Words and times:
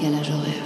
décalage 0.00 0.30
horaire. 0.30 0.64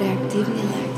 Réactivité. 0.00 0.50
Gissa 0.56 0.89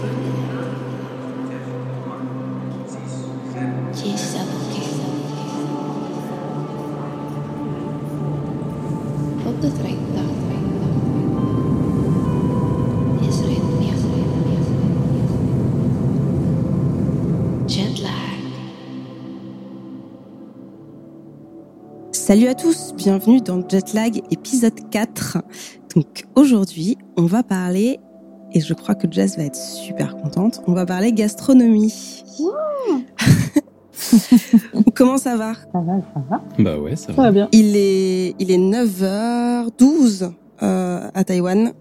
Salut 22.33 22.49
à 22.49 22.55
tous, 22.55 22.95
bienvenue 22.97 23.43
dans 23.43 23.61
Jetlag 23.69 24.23
épisode 24.31 24.89
4. 24.89 25.37
Donc 25.95 26.25
aujourd'hui, 26.35 26.97
on 27.19 27.27
va 27.27 27.43
parler, 27.43 28.01
et 28.53 28.61
je 28.63 28.73
crois 28.73 28.95
que 28.95 29.07
Jess 29.11 29.37
va 29.37 29.43
être 29.43 29.55
super 29.55 30.17
contente, 30.17 30.63
on 30.67 30.73
va 30.73 30.87
parler 30.87 31.13
gastronomie. 31.13 32.25
Comment 34.95 35.19
ça 35.19 35.37
va? 35.37 35.53
Ça 35.75 35.81
va, 35.81 35.93
ça 36.15 36.23
va. 36.31 36.41
Bah 36.59 36.79
ouais, 36.79 36.97
ça 36.97 37.09
Ça 37.09 37.13
va. 37.13 37.23
va 37.25 37.33
bien. 37.33 37.49
il 37.53 37.77
est, 37.77 38.35
il 38.39 38.51
est 38.51 38.57
9h12 38.57 40.33
euh, 40.63 41.11
à 41.13 41.25
Taïwan. 41.25 41.75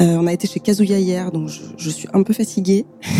Euh, 0.00 0.16
on 0.20 0.26
a 0.26 0.32
été 0.32 0.46
chez 0.46 0.60
Kazuya 0.60 0.98
hier, 1.00 1.32
donc 1.32 1.48
je, 1.48 1.60
je 1.76 1.90
suis 1.90 2.08
un 2.12 2.22
peu 2.22 2.32
fatiguée. 2.32 2.84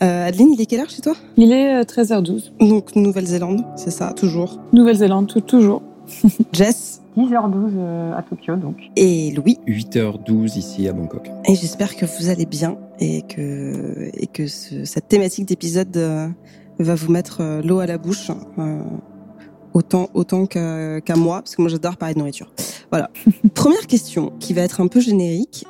Euh, 0.00 0.28
Adeline, 0.28 0.52
il 0.52 0.60
est 0.60 0.66
quelle 0.66 0.78
heure 0.78 0.88
chez 0.90 1.02
toi? 1.02 1.14
Il 1.36 1.50
est 1.50 1.80
euh, 1.80 1.82
13h12. 1.82 2.52
Donc 2.60 2.94
Nouvelle-Zélande, 2.94 3.64
c'est 3.74 3.90
ça, 3.90 4.12
toujours? 4.12 4.60
Nouvelle-Zélande, 4.72 5.26
toujours. 5.44 5.82
Jess? 6.52 7.02
10h12 7.16 7.70
euh, 7.76 8.12
à 8.16 8.22
Tokyo, 8.22 8.54
donc. 8.54 8.76
et 8.94 9.32
Louis? 9.32 9.58
8h12 9.66 10.56
ici 10.56 10.86
à 10.86 10.92
Bangkok. 10.92 11.28
Et 11.48 11.56
j'espère 11.56 11.96
que 11.96 12.06
vous 12.06 12.28
allez 12.28 12.46
bien 12.46 12.76
et 13.00 13.22
que, 13.22 14.08
et 14.14 14.28
que 14.28 14.46
ce- 14.46 14.84
cette 14.84 15.08
thématique 15.08 15.46
d'épisode 15.46 15.96
euh, 15.96 16.28
va 16.78 16.94
vous 16.94 17.10
mettre 17.10 17.38
euh, 17.40 17.60
l'eau 17.62 17.80
à 17.80 17.86
la 17.86 17.98
bouche. 17.98 18.30
euh, 18.60 18.80
autant 19.74 20.08
autant 20.14 20.46
qu'à 20.46 21.00
qu'à 21.00 21.16
moi, 21.16 21.40
parce 21.42 21.56
que 21.56 21.62
moi 21.62 21.70
j'adore 21.70 21.96
parler 21.96 22.14
de 22.14 22.20
nourriture. 22.20 22.52
Voilà. 22.92 23.10
Première 23.54 23.86
question 23.88 24.32
qui 24.38 24.54
va 24.54 24.62
être 24.62 24.80
un 24.80 24.86
peu 24.86 25.00
générique. 25.00 25.66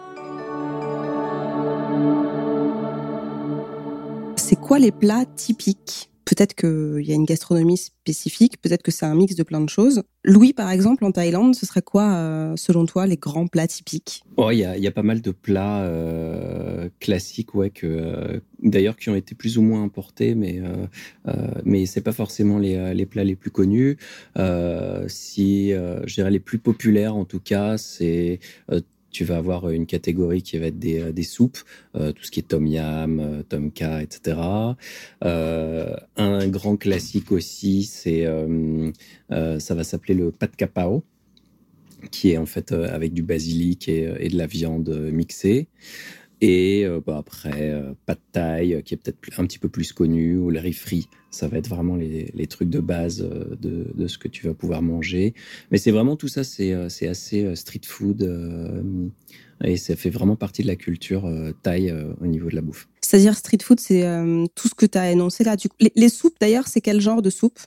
C'est 4.37 4.57
quoi 4.57 4.79
les 4.79 4.93
plats 4.93 5.27
typiques? 5.37 6.11
Peut-être 6.25 6.55
qu'il 6.55 7.07
y 7.07 7.13
a 7.13 7.15
une 7.15 7.25
gastronomie 7.25 7.79
spécifique, 7.79 8.61
peut-être 8.61 8.83
que 8.83 8.91
c'est 8.91 9.07
un 9.07 9.15
mix 9.15 9.35
de 9.35 9.43
plein 9.43 9.63
de 9.63 9.69
choses. 9.71 10.03
Louis, 10.25 10.53
par 10.53 10.71
exemple, 10.71 11.07
en 11.07 11.11
Thaïlande, 11.11 11.55
ce 11.55 11.65
serait 11.65 11.81
quoi, 11.81 12.13
euh, 12.13 12.53
selon 12.57 12.85
toi, 12.85 13.07
les 13.07 13.17
grands 13.17 13.47
plats 13.47 13.67
typiques? 13.67 14.23
Oh, 14.37 14.51
il 14.51 14.59
y 14.59 14.65
a, 14.65 14.77
il 14.77 14.83
y 14.83 14.87
a 14.87 14.91
pas 14.91 15.03
mal 15.03 15.23
de 15.23 15.31
plats 15.31 15.85
euh, 15.85 16.91
classiques, 17.01 17.49
euh, 17.83 18.41
d'ailleurs 18.62 18.97
qui 18.97 19.09
ont 19.09 19.17
été 19.17 19.35
plus 19.35 19.57
ou 19.57 19.62
moins 19.62 19.83
importés, 19.83 20.35
mais 20.35 20.61
euh, 20.61 20.87
euh, 21.29 21.49
mais 21.65 21.87
c'est 21.87 22.03
pas 22.03 22.12
forcément 22.12 22.59
les, 22.59 22.77
euh, 22.77 22.93
les 22.93 23.07
plats 23.07 23.25
les 23.25 23.37
plus 23.37 23.51
connus. 23.51 23.97
Euh, 24.39 25.07
si 25.09 25.73
euh, 25.73 26.07
je 26.07 26.15
dirais 26.15 26.31
les 26.31 26.41
plus 26.41 26.59
populaires, 26.59 27.17
en 27.17 27.25
tout 27.25 27.41
cas, 27.41 27.79
c'est 27.79 28.39
euh, 28.71 28.83
tu 29.11 29.25
vas 29.25 29.37
avoir 29.37 29.70
une 29.70 29.87
catégorie 29.87 30.42
qui 30.42 30.59
va 30.59 30.67
être 30.67 30.78
des, 30.78 31.01
euh, 31.01 31.12
des 31.12 31.23
soupes, 31.23 31.59
euh, 31.95 32.12
tout 32.12 32.25
ce 32.25 32.31
qui 32.31 32.41
est 32.41 32.48
tom 32.48 32.67
yam, 32.67 33.20
euh, 33.20 33.42
tom 33.42 33.73
kha, 33.73 34.03
etc. 34.03 34.39
Euh, 35.25 35.97
un 36.17 36.48
grand 36.48 36.77
classique 36.77 37.33
aussi, 37.33 37.84
c'est 37.84 38.27
euh, 38.27 38.91
euh, 39.33 39.59
ça 39.59 39.75
va 39.75 39.84
s'appeler 39.84 40.15
le 40.15 40.31
pat 40.31 40.55
kapao 40.55 41.05
qui 42.11 42.31
est 42.31 42.39
en 42.39 42.47
fait 42.47 42.73
euh, 42.73 42.95
avec 42.95 43.12
du 43.12 43.23
basilic 43.23 43.89
et, 43.89 44.28
de 44.28 44.37
la 44.37 44.47
viande 44.47 44.88
euh, 44.88 45.10
mixée. 45.10 45.69
Et 46.41 46.84
euh, 46.84 47.00
bah, 47.04 47.16
après, 47.19 47.71
euh, 47.71 47.93
pad 48.06 48.19
thai, 48.32 48.75
euh, 48.75 48.81
qui 48.81 48.94
est 48.94 48.97
peut-être 48.97 49.41
un 49.41 49.44
petit 49.44 49.59
peu 49.59 49.69
plus 49.69 49.93
connu, 49.93 50.37
ou 50.37 50.50
le 50.50 50.60
riz 50.60 50.72
frit. 50.72 51.09
Ça 51.31 51.49
va 51.49 51.59
être 51.59 51.69
vraiment 51.69 51.97
les, 51.97 52.31
les 52.32 52.47
trucs 52.47 52.71
de 52.71 52.78
base 52.78 53.22
euh, 53.22 53.56
de, 53.60 53.87
de 53.94 54.06
ce 54.06 54.19
que 54.19 54.28
tu 54.28 54.47
vas 54.47 54.54
pouvoir 54.54 54.81
manger. 54.82 55.34
Mais 55.71 55.78
c'est 55.78 55.91
vraiment 55.91 56.16
tout 56.16 56.28
ça, 56.28 56.44
c'est 56.44 56.72
assez 57.09 57.56
street 57.56 57.81
food. 57.84 58.22
et 59.65 59.77
ça 59.77 59.97
fait 59.97 60.10
vraiment 60.10 60.37
partie 60.37 60.62
de 60.62 60.69
la 60.69 60.77
culture 60.77 61.31
thaï 61.62 61.93
au 62.21 62.27
niveau 62.27 62.48
de 62.48 62.54
la 62.54 62.62
bouffe. 62.62 62.88
C'est-à-dire 63.00 63.37
street 63.37 63.59
food, 63.62 63.81
c'est 63.81 64.04
tout 64.54 64.69
ce 64.69 64.75
que 64.75 64.87
tu 64.87 64.97
as 64.97 65.10
énoncé 65.10 65.44
là. 65.44 65.56
Du 65.56 65.69
coup, 65.69 65.77
les, 65.81 65.93
les 65.97 66.09
soupes, 66.09 66.37
d'ailleurs, 66.41 66.69
c'est 66.69 66.81
quel 66.81 67.00
genre 67.00 67.21
de 67.21 67.31
soupe? 67.31 67.59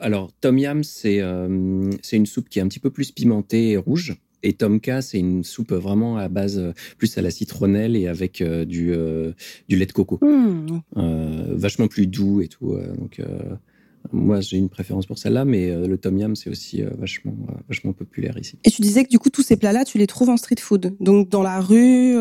Alors, 0.00 0.32
tom 0.40 0.58
yam, 0.58 0.82
c'est 0.82 1.20
c'est 2.02 2.16
une 2.16 2.26
soupe 2.26 2.48
qui 2.48 2.58
est 2.58 2.62
un 2.62 2.68
petit 2.68 2.80
peu 2.80 2.90
plus 2.90 3.12
pimentée 3.12 3.70
et 3.70 3.76
rouge. 3.76 4.16
Et 4.44 4.52
tom 4.52 4.78
kha, 4.78 5.00
c'est 5.00 5.18
une 5.18 5.42
soupe 5.42 5.72
vraiment 5.72 6.18
à 6.18 6.28
base 6.28 6.58
euh, 6.58 6.72
plus 6.98 7.16
à 7.16 7.22
la 7.22 7.30
citronnelle 7.30 7.96
et 7.96 8.06
avec 8.06 8.42
euh, 8.42 8.66
du, 8.66 8.92
euh, 8.92 9.32
du 9.70 9.76
lait 9.76 9.86
de 9.86 9.92
coco. 9.92 10.20
Euh, 10.22 11.54
vachement 11.56 11.88
plus 11.88 12.06
doux 12.06 12.42
et 12.42 12.48
tout. 12.48 12.76
donc, 12.98 13.20
moi, 14.12 14.40
j'ai 14.40 14.58
une 14.58 14.68
préférence 14.68 15.06
pour 15.06 15.18
celle-là, 15.18 15.44
mais 15.44 15.70
euh, 15.70 15.86
le 15.86 15.96
tom 15.98 16.16
yam, 16.18 16.36
c'est 16.36 16.50
aussi 16.50 16.82
euh, 16.82 16.90
vachement, 16.98 17.34
euh, 17.48 17.52
vachement 17.68 17.92
populaire 17.92 18.36
ici. 18.38 18.58
Et 18.64 18.70
tu 18.70 18.82
disais 18.82 19.04
que 19.04 19.08
du 19.08 19.18
coup, 19.18 19.30
tous 19.30 19.42
ces 19.42 19.56
plats-là, 19.56 19.84
tu 19.84 19.98
les 19.98 20.06
trouves 20.06 20.28
en 20.28 20.36
street 20.36 20.56
food. 20.60 20.94
Donc 21.00 21.28
dans 21.30 21.42
la 21.42 21.60
rue. 21.60 22.16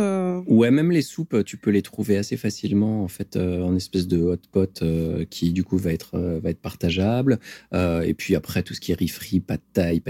Ouais, 0.48 0.72
même 0.72 0.92
les 0.92 1.02
soupes, 1.02 1.44
tu 1.46 1.58
peux 1.58 1.70
les 1.72 1.82
trouver 1.82 2.18
assez 2.18 2.38
facilement 2.38 3.04
en 3.04 3.08
fait 3.08 3.38
en 3.38 3.76
espèce 3.76 4.08
de 4.08 4.22
hot 4.22 4.38
pot 4.52 4.84
qui 5.30 5.52
du 5.52 5.64
coup 5.64 5.78
va 5.78 5.92
être 5.94 6.18
va 6.18 6.50
être 6.50 6.62
partageable. 6.62 7.40
Et 7.74 8.14
puis 8.14 8.36
après 8.36 8.64
tout 8.64 8.74
ce 8.74 8.80
qui 8.82 8.92
est 8.92 8.96
riz 8.96 9.08
frit, 9.08 9.40
pad 9.40 9.60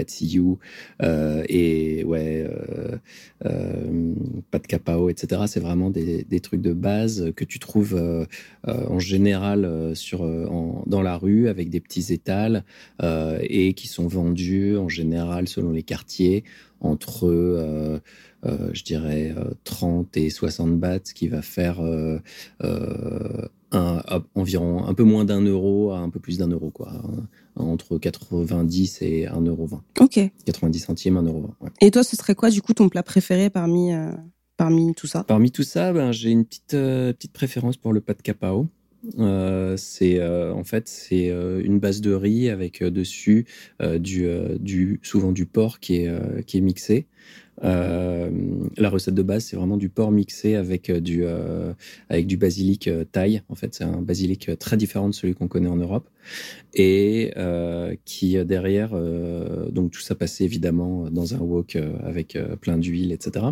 see 0.08 0.36
ew, 0.38 0.56
euh, 1.02 1.44
et 1.48 2.04
ouais, 2.04 2.48
pad 4.50 4.66
kapao, 4.66 5.08
etc. 5.10 5.42
C'est 5.46 5.60
vraiment 5.60 5.90
des, 5.90 6.24
des 6.24 6.40
trucs 6.40 6.62
de 6.62 6.72
base 6.72 7.32
que 7.36 7.44
tu 7.44 7.58
trouves 7.58 8.00
en 8.66 8.98
général 8.98 9.92
sur 9.94 10.22
en- 10.22 10.84
dans 10.86 11.02
la 11.02 11.16
rue 11.16 11.48
avec 11.48 11.63
des 11.70 11.80
petits 11.80 12.12
étals 12.12 12.64
euh, 13.02 13.38
et 13.42 13.74
qui 13.74 13.88
sont 13.88 14.06
vendus 14.06 14.76
en 14.76 14.88
général 14.88 15.48
selon 15.48 15.70
les 15.72 15.82
quartiers 15.82 16.44
entre 16.80 17.26
euh, 17.26 17.98
euh, 18.44 18.70
je 18.72 18.84
dirais 18.84 19.34
euh, 19.36 19.52
30 19.64 20.16
et 20.16 20.28
60 20.30 20.78
bahts, 20.78 21.00
ce 21.04 21.14
qui 21.14 21.28
va 21.28 21.40
faire 21.42 21.80
un, 23.72 24.02
environ 24.34 24.84
un 24.86 24.94
peu 24.94 25.02
moins 25.02 25.24
d'un 25.24 25.40
euro 25.40 25.92
à 25.92 25.98
un 25.98 26.10
peu 26.10 26.20
plus 26.20 26.38
d'un 26.38 26.48
euro, 26.48 26.70
quoi. 26.70 26.92
Un- 26.92 27.26
entre 27.56 27.98
90 27.98 28.98
et 29.02 29.26
1,20 29.26 29.46
euro. 29.48 29.68
Ok. 30.00 30.18
90 30.44 30.78
centimes, 30.80 31.16
1,20 31.18 31.26
euro. 31.28 31.50
ouais. 31.60 31.70
Et 31.80 31.90
toi, 31.90 32.02
ce 32.02 32.16
serait 32.16 32.34
quoi, 32.34 32.50
du 32.50 32.60
coup, 32.62 32.74
ton 32.74 32.88
plat 32.88 33.02
préféré 33.04 33.48
parmi, 33.48 33.92
euh, 33.94 34.10
parmi 34.56 34.92
tout 34.94 35.06
ça? 35.06 35.22
Parmi 35.24 35.50
tout 35.52 35.62
ça, 35.62 35.92
ben, 35.92 36.10
j'ai 36.12 36.30
une 36.30 36.44
petite, 36.44 36.74
euh, 36.74 37.12
petite 37.12 37.32
préférence 37.32 37.76
pour 37.76 37.92
le 37.92 38.00
pad 38.00 38.20
kapao. 38.22 38.66
Euh, 39.18 39.76
c'est 39.76 40.18
euh, 40.18 40.52
en 40.54 40.64
fait 40.64 40.88
c'est 40.88 41.30
euh, 41.30 41.60
une 41.62 41.78
base 41.78 42.00
de 42.00 42.14
riz 42.14 42.48
avec 42.48 42.82
dessus 42.82 43.46
du, 43.98 44.26
du 44.60 45.00
souvent 45.02 45.32
du 45.32 45.46
porc 45.46 45.78
qui 45.80 45.96
est 45.96 46.44
qui 46.46 46.58
est 46.58 46.60
mixé. 46.60 47.06
Euh, 47.62 48.30
la 48.76 48.90
recette 48.90 49.14
de 49.14 49.22
base 49.22 49.44
c'est 49.44 49.56
vraiment 49.56 49.76
du 49.76 49.88
porc 49.88 50.10
mixé 50.10 50.56
avec 50.56 50.90
euh, 50.90 51.00
du 51.00 51.22
euh, 51.24 51.72
du 52.10 52.36
basilic 52.36 52.90
thaï. 53.12 53.42
En 53.48 53.54
fait 53.54 53.74
c'est 53.74 53.84
un 53.84 54.02
basilic 54.02 54.58
très 54.58 54.76
différent 54.76 55.08
de 55.08 55.14
celui 55.14 55.34
qu'on 55.34 55.48
connaît 55.48 55.68
en 55.68 55.76
Europe 55.76 56.08
et 56.74 57.32
qui 58.04 58.44
derrière 58.44 58.98
donc 59.70 59.92
tout 59.92 60.00
ça 60.00 60.14
passait 60.14 60.44
évidemment 60.44 61.08
dans 61.10 61.34
un 61.34 61.38
wok 61.38 61.78
avec 62.02 62.38
plein 62.60 62.78
d'huile 62.78 63.12
etc. 63.12 63.46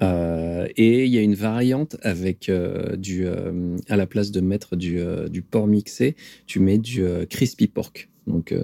Et 0.00 1.04
il 1.04 1.12
y 1.12 1.18
a 1.18 1.22
une 1.22 1.34
variante 1.34 1.96
avec 2.02 2.50
du 2.96 3.26
à 3.88 3.96
la 3.96 4.06
place 4.06 4.30
de 4.30 4.40
mettre 4.40 4.76
du, 4.76 5.42
porc 5.42 5.66
mixé, 5.66 6.16
tu 6.46 6.60
mets 6.60 6.78
du 6.78 7.04
crispy 7.28 7.68
pork. 7.68 8.08
Donc 8.26 8.54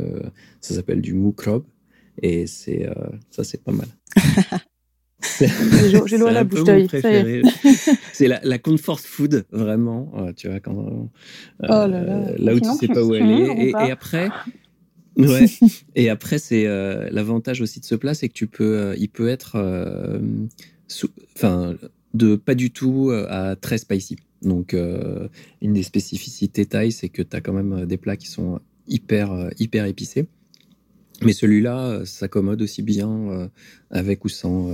ça 0.60 0.74
s'appelle 0.74 1.00
du 1.00 1.14
mukrob 1.14 1.64
et 2.22 2.46
c'est 2.46 2.88
ça 3.30 3.44
c'est 3.44 3.62
pas 3.62 3.72
mal. 3.72 3.88
J'ai 5.38 6.18
l'eau- 6.18 6.26
à 6.26 6.32
la 6.32 6.44
bouche, 6.44 6.64
préféré. 6.86 7.42
c'est 8.12 8.28
la, 8.28 8.40
la 8.44 8.58
comfort 8.58 9.00
food 9.00 9.44
vraiment. 9.50 10.12
euh, 10.16 10.32
tu 10.36 10.48
vois 10.48 10.60
quand 10.60 10.78
euh, 10.86 11.66
Oh 11.68 11.68
là 11.68 11.88
là. 11.88 12.32
là 12.38 12.54
où 12.54 12.58
tu 12.60 12.64
Sinon, 12.64 12.76
sais 12.76 12.88
pas 12.88 13.02
où 13.02 13.12
aller 13.14 13.48
et, 13.58 13.68
et 13.70 13.90
après. 13.90 14.28
Ouais. 15.16 15.46
et 15.94 16.08
après, 16.08 16.38
c'est 16.38 16.66
euh, 16.66 17.08
l'avantage 17.12 17.60
aussi 17.60 17.78
de 17.80 17.84
ce 17.84 17.94
plat, 17.94 18.14
c'est 18.14 18.28
que 18.28 18.34
tu 18.34 18.46
peux, 18.48 18.76
euh, 18.78 18.96
il 18.98 19.08
peut 19.08 19.28
être, 19.28 19.56
enfin, 21.36 21.76
de 22.14 22.36
pas 22.36 22.54
du 22.54 22.70
tout 22.70 23.12
à 23.28 23.56
très 23.56 23.78
spicy. 23.78 24.16
Donc, 24.42 24.74
une 25.62 25.72
des 25.72 25.82
spécificités 25.82 26.66
thaï, 26.66 26.92
c'est 26.92 27.08
que 27.08 27.22
tu 27.22 27.36
as 27.36 27.40
quand 27.40 27.52
même 27.52 27.86
des 27.86 27.96
plats 27.96 28.16
qui 28.16 28.26
sont 28.28 28.60
hyper, 28.88 29.50
hyper 29.58 29.86
épicés. 29.86 30.26
Mais 31.22 31.32
celui-là 31.32 31.78
euh, 31.78 32.04
s'accommode 32.04 32.62
aussi 32.62 32.82
bien 32.82 33.10
euh, 33.10 33.48
avec 33.90 34.24
ou 34.24 34.28
sans 34.28 34.68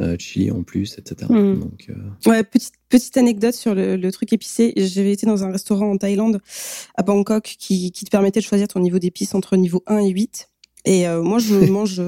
euh, 0.00 0.16
chili 0.18 0.50
en 0.50 0.62
plus, 0.64 0.98
etc. 0.98 1.30
Mm. 1.30 1.60
Donc, 1.60 1.86
euh, 1.88 2.30
Ouais, 2.30 2.42
petite, 2.42 2.74
petite 2.88 3.16
anecdote 3.16 3.54
sur 3.54 3.74
le, 3.74 3.96
le 3.96 4.12
truc 4.12 4.32
épicé. 4.32 4.72
J'avais 4.76 5.12
été 5.12 5.24
dans 5.24 5.44
un 5.44 5.52
restaurant 5.52 5.90
en 5.90 5.96
Thaïlande, 5.96 6.40
à 6.96 7.02
Bangkok, 7.02 7.44
qui, 7.58 7.92
qui 7.92 8.04
te 8.04 8.10
permettait 8.10 8.40
de 8.40 8.44
choisir 8.44 8.66
ton 8.66 8.80
niveau 8.80 8.98
d'épices 8.98 9.34
entre 9.34 9.56
niveau 9.56 9.82
1 9.86 9.98
et 9.98 10.08
8. 10.08 10.48
Et 10.86 11.06
euh, 11.06 11.22
moi, 11.22 11.38
je 11.38 11.54
mange 11.70 12.02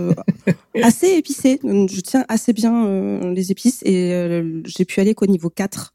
assez 0.83 1.11
épicé. 1.11 1.61
Je 1.63 2.01
tiens 2.01 2.25
assez 2.29 2.53
bien 2.53 2.87
euh, 2.87 3.33
les 3.33 3.53
épices 3.53 3.83
et 3.85 4.43
j'ai 4.65 4.85
pu 4.85 5.01
aller 5.01 5.15
qu'au 5.15 5.27
niveau 5.27 5.51
4 5.51 5.95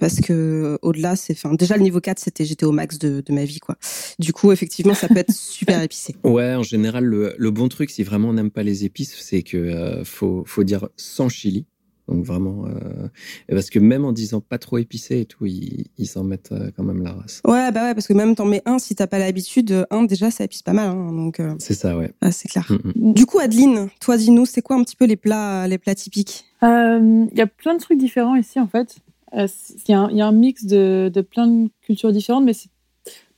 parce 0.00 0.20
que 0.20 0.78
au-delà, 0.82 1.16
c'est, 1.16 1.32
enfin, 1.32 1.54
déjà 1.54 1.76
le 1.76 1.82
niveau 1.82 2.00
4, 2.00 2.18
c'était, 2.18 2.44
j'étais 2.44 2.66
au 2.66 2.72
max 2.72 2.98
de, 2.98 3.20
de 3.20 3.32
ma 3.32 3.44
vie, 3.44 3.60
quoi. 3.60 3.76
Du 4.18 4.32
coup, 4.32 4.52
effectivement, 4.52 4.94
ça 4.94 5.08
peut 5.08 5.18
être 5.18 5.32
super 5.34 5.82
épicé. 5.82 6.16
Ouais, 6.24 6.54
en 6.54 6.62
général, 6.62 7.04
le, 7.04 7.34
le 7.38 7.50
bon 7.50 7.68
truc, 7.68 7.90
si 7.90 8.02
vraiment 8.02 8.30
on 8.30 8.34
n'aime 8.34 8.50
pas 8.50 8.62
les 8.62 8.84
épices, 8.84 9.14
c'est 9.18 9.42
que 9.42 9.56
euh, 9.56 10.04
faut, 10.04 10.42
faut 10.46 10.64
dire 10.64 10.88
sans 10.96 11.28
chili. 11.28 11.66
Donc 12.08 12.24
vraiment, 12.24 12.66
euh, 12.66 13.08
parce 13.48 13.68
que 13.68 13.80
même 13.80 14.04
en 14.04 14.12
disant 14.12 14.40
pas 14.40 14.58
trop 14.58 14.78
épicé 14.78 15.18
et 15.22 15.24
tout, 15.26 15.44
ils 15.44 15.86
ils 15.98 16.06
s'en 16.06 16.22
mettent 16.22 16.52
euh, 16.52 16.70
quand 16.76 16.84
même 16.84 17.02
la 17.02 17.12
race. 17.12 17.40
Ouais, 17.44 17.72
bah 17.72 17.82
ouais, 17.82 17.94
parce 17.94 18.06
que 18.06 18.12
même 18.12 18.36
t'en 18.36 18.44
mets 18.44 18.62
un 18.64 18.78
si 18.78 18.94
t'as 18.94 19.08
pas 19.08 19.18
l'habitude. 19.18 19.84
Un 19.90 20.04
déjà, 20.04 20.30
ça 20.30 20.44
épice 20.44 20.62
pas 20.62 20.72
mal, 20.72 20.90
hein, 20.90 21.12
donc 21.12 21.40
euh, 21.40 21.56
C'est 21.58 21.74
ça, 21.74 21.96
ouais. 21.98 22.12
ah, 22.20 22.30
c'est 22.30 22.46
clair. 22.48 22.70
Mm. 22.94 23.12
Du 23.12 23.26
coup, 23.26 23.40
Adeline, 23.40 23.88
toi, 24.00 24.16
dis-nous, 24.16 24.46
c'est 24.46 24.62
quoi 24.62 24.76
un 24.76 24.84
petit 24.84 24.94
peu 24.94 25.04
les 25.04 25.16
plats, 25.16 25.66
les 25.66 25.78
plats 25.78 25.96
typiques? 25.96 26.44
Euh, 26.62 27.26
Il 27.32 27.36
y 27.36 27.40
a 27.42 27.48
plein 27.48 27.74
de 27.74 27.80
trucs 27.80 27.98
différents 27.98 28.36
ici, 28.36 28.60
en 28.60 28.68
fait. 28.68 28.98
Euh, 29.36 29.46
Il 29.88 29.92
y, 29.92 29.94
a 29.94 30.00
un- 30.00 30.10
il 30.10 30.16
y 30.16 30.20
a 30.20 30.26
un 30.26 30.32
mix 30.32 30.64
de, 30.64 31.10
de 31.12 31.20
plein 31.20 31.46
de 31.46 31.68
cultures 31.82 32.12
différentes, 32.12 32.44
mais 32.44 32.52
c'est 32.54 32.70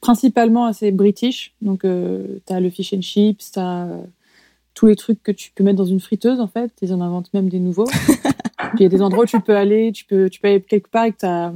principalement 0.01 0.67
assez 0.67 0.91
british. 0.93 1.55
Donc, 1.61 1.85
euh, 1.85 2.39
tu 2.47 2.53
as 2.53 2.61
le 2.61 2.71
fish 2.71 2.93
and 2.95 3.03
chips, 3.03 3.53
tu 3.53 3.59
as 3.59 3.89
tous 4.75 4.87
les 4.87 4.95
trucs 4.97 5.23
que 5.23 5.33
tu 5.33 5.51
peux 5.55 5.65
mettre 5.65 5.79
dans 5.79 5.85
une 5.85 5.99
friteuse, 6.01 6.41
en 6.41 6.47
fait. 6.47 6.71
Ils 6.83 6.95
en 6.95 7.01
inventent 7.01 7.33
même 7.35 7.49
des 7.49 7.59
nouveaux. 7.59 7.89
Il 8.75 8.83
y 8.83 8.87
a 8.87 8.89
des 8.89 9.03
endroits 9.03 9.25
où 9.25 9.27
tu 9.27 9.41
peux 9.41 9.57
aller, 9.57 9.91
tu 9.93 10.05
peux, 10.05 10.29
tu 10.31 10.41
peux 10.41 10.49
aller 10.49 10.61
quelque 10.61 10.89
part 10.89 11.03
avec 11.03 11.19
ta, 11.19 11.53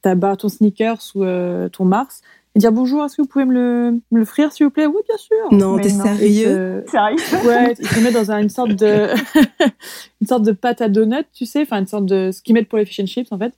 ta 0.00 0.14
barre, 0.14 0.36
ton 0.38 0.48
sneakers 0.48 1.02
ou 1.14 1.24
euh, 1.24 1.68
ton 1.68 1.84
Mars 1.84 2.22
et 2.56 2.58
dire 2.58 2.72
bonjour, 2.72 3.04
est-ce 3.04 3.16
que 3.16 3.22
vous 3.22 3.28
pouvez 3.28 3.44
me 3.44 3.52
le, 3.52 3.90
me 4.10 4.18
le 4.18 4.24
frire, 4.24 4.50
s'il 4.50 4.64
vous 4.66 4.70
plaît? 4.72 4.86
Oui, 4.86 5.00
bien 5.06 5.16
sûr. 5.18 5.52
Non, 5.52 5.78
t'es 5.78 5.90
sérieux? 5.90 6.46
Euh, 6.48 6.82
Sérieux? 6.86 7.18
Ouais, 7.46 7.74
ils 7.78 7.86
te 7.88 8.00
mettent 8.00 8.14
dans 8.14 8.30
un- 8.32 8.40
une 8.42 8.48
sorte 8.48 8.70
de 8.74 9.08
une 10.20 10.26
sorte 10.26 10.42
de 10.42 10.52
pâte 10.52 10.80
à 10.80 10.88
donut, 10.88 11.26
tu 11.34 11.44
sais, 11.46 11.62
enfin 11.62 11.80
une 11.80 11.86
sorte 11.86 12.06
de 12.06 12.30
ce 12.32 12.42
qu'ils 12.42 12.54
mettent 12.54 12.68
pour 12.68 12.78
les 12.78 12.86
fish 12.86 13.00
and 13.00 13.06
chips 13.06 13.30
en 13.30 13.38
fait. 13.38 13.52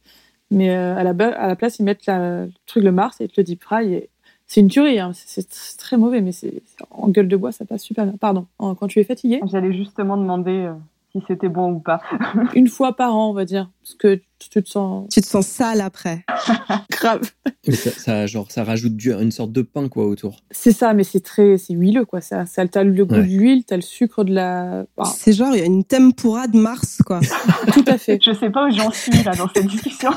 Mais 0.51 0.71
euh, 0.71 0.97
à 0.97 1.05
la 1.05 1.11
à 1.11 1.47
la 1.47 1.57
place 1.57 1.79
ils 1.79 1.85
mettent 1.85 2.07
la, 2.07 2.47
le 2.47 2.51
truc 2.67 2.83
le 2.83 2.91
Mars 2.93 3.21
et 3.21 3.25
ils 3.25 3.31
te 3.31 3.41
le 3.41 3.45
deep 3.45 3.63
fry. 3.63 3.93
et 3.95 4.09
C'est 4.47 4.61
une 4.61 4.69
tuerie, 4.69 4.99
hein. 4.99 5.13
c'est 5.15 5.47
très 5.79 5.97
mauvais, 5.97 6.21
mais 6.21 6.33
c'est 6.33 6.63
en 6.91 7.09
gueule 7.09 7.29
de 7.29 7.37
bois 7.37 7.53
ça 7.53 7.65
passe 7.67 7.83
super 7.83 8.05
bien. 8.05 8.15
Pardon, 8.19 8.47
quand 8.59 8.89
tu 8.89 8.99
es 8.99 9.05
fatigué, 9.05 9.41
J'allais 9.47 9.73
justement 9.75 10.17
demander 10.17 10.51
euh, 10.67 10.73
si 11.13 11.23
c'était 11.27 11.49
bon 11.49 11.73
ou 11.73 11.81
pas. 11.81 12.01
une 12.55 12.69
fois 12.69 12.95
par 12.97 13.15
an 13.15 13.31
on 13.31 13.35
va 13.35 13.45
dire, 13.45 13.71
parce 13.83 13.95
que 13.95 14.21
tu, 14.39 14.49
te 14.51 14.69
sens 14.69 15.09
Tu 15.13 15.21
te 15.21 15.27
sens 15.27 15.47
sale 15.47 15.81
après. 15.81 16.25
grave. 16.91 17.23
Mais 17.67 17.75
ça, 17.75 17.91
ça, 17.91 18.27
genre, 18.27 18.51
ça 18.51 18.63
rajoute 18.63 18.95
du, 18.95 19.13
une 19.13 19.33
sorte 19.33 19.51
de 19.53 19.63
pain 19.63 19.89
quoi 19.89 20.07
autour. 20.07 20.37
C'est 20.51 20.73
ça, 20.73 20.95
mais 20.95 21.03
c'est 21.05 21.21
très, 21.21 21.59
c'est 21.59 21.75
huileux 21.75 22.05
quoi. 22.05 22.21
Ça, 22.21 22.47
ça 22.47 22.67
t'as 22.69 22.85
le 22.85 22.93
goût 22.93 23.13
Ouais. 23.13 23.21
de 23.21 23.23
l'huile, 23.23 23.65
t'as 23.65 23.77
le 23.77 23.83
sucre 23.83 24.23
de 24.25 24.33
la, 24.35 24.85
enfin, 24.97 25.11
C'est 25.17 25.33
genre, 25.33 25.55
il 25.55 25.59
y 25.59 25.63
a 25.63 25.67
une 25.67 25.85
tempura 25.85 26.47
de 26.47 26.59
Mars, 26.59 26.99
quoi. 27.05 27.21
tout 27.73 27.85
à 27.87 27.99
fait. 27.99 28.19
Je 28.23 28.33
sais 28.33 28.51
pas 28.51 28.67
où 28.69 28.71
j'en 28.71 28.91
suis 28.93 29.23
là 29.25 29.35
dans 29.35 29.49
cette 29.55 29.67
discussion. 29.67 30.11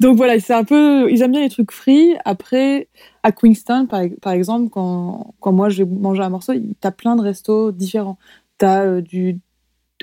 Donc 0.00 0.16
voilà, 0.16 0.38
c'est 0.40 0.54
un 0.54 0.64
peu, 0.64 1.10
ils 1.10 1.22
aiment 1.22 1.32
bien 1.32 1.42
les 1.42 1.48
trucs 1.50 1.72
frits. 1.72 2.14
Après, 2.24 2.88
à 3.22 3.32
Queenstown, 3.32 3.86
par, 3.88 4.02
par 4.22 4.32
exemple, 4.32 4.70
quand, 4.70 5.34
quand 5.40 5.52
moi 5.52 5.68
je 5.68 5.82
vais 5.82 5.90
manger 5.90 6.22
un 6.22 6.28
morceau, 6.30 6.52
t'as 6.80 6.90
plein 6.90 7.16
de 7.16 7.22
restos 7.22 7.72
différents. 7.72 8.18
T'as 8.60 8.84
euh, 8.84 9.00
du, 9.00 9.40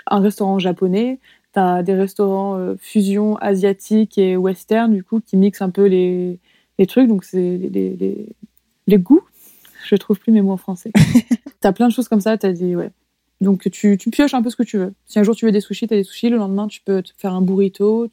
un 0.07 0.19
restaurant 0.19 0.57
japonais, 0.57 1.19
t'as 1.51 1.83
des 1.83 1.93
restaurants 1.93 2.57
euh, 2.57 2.75
fusion 2.79 3.37
asiatique 3.37 4.17
et 4.17 4.35
western, 4.35 4.91
du 4.91 5.03
coup, 5.03 5.19
qui 5.19 5.37
mixent 5.37 5.61
un 5.61 5.69
peu 5.69 5.85
les, 5.85 6.39
les 6.79 6.87
trucs. 6.87 7.07
Donc 7.07 7.23
c'est 7.23 7.37
les, 7.37 7.69
les, 7.69 7.95
les, 7.95 8.29
les 8.87 8.97
goûts. 8.97 9.21
Je 9.85 9.95
trouve 9.95 10.17
plus 10.17 10.31
mes 10.31 10.41
mots 10.41 10.53
en 10.53 10.57
français. 10.57 10.91
t'as 11.59 11.71
plein 11.71 11.87
de 11.87 11.93
choses 11.93 12.07
comme 12.07 12.19
ça, 12.19 12.35
t'as 12.35 12.51
des, 12.51 12.75
ouais. 12.75 12.89
Donc 13.41 13.69
tu, 13.69 13.95
tu 13.99 14.09
pioches 14.09 14.33
un 14.33 14.41
peu 14.41 14.49
ce 14.49 14.55
que 14.55 14.63
tu 14.63 14.79
veux. 14.79 14.93
Si 15.05 15.19
un 15.19 15.23
jour 15.23 15.35
tu 15.35 15.45
veux 15.45 15.51
des 15.51 15.61
sushis, 15.61 15.87
t'as 15.87 15.95
des 15.95 16.03
sushis. 16.03 16.29
Le 16.29 16.37
lendemain, 16.37 16.67
tu 16.67 16.81
peux 16.81 17.03
te 17.03 17.11
faire 17.15 17.35
un 17.35 17.43
burrito. 17.43 18.09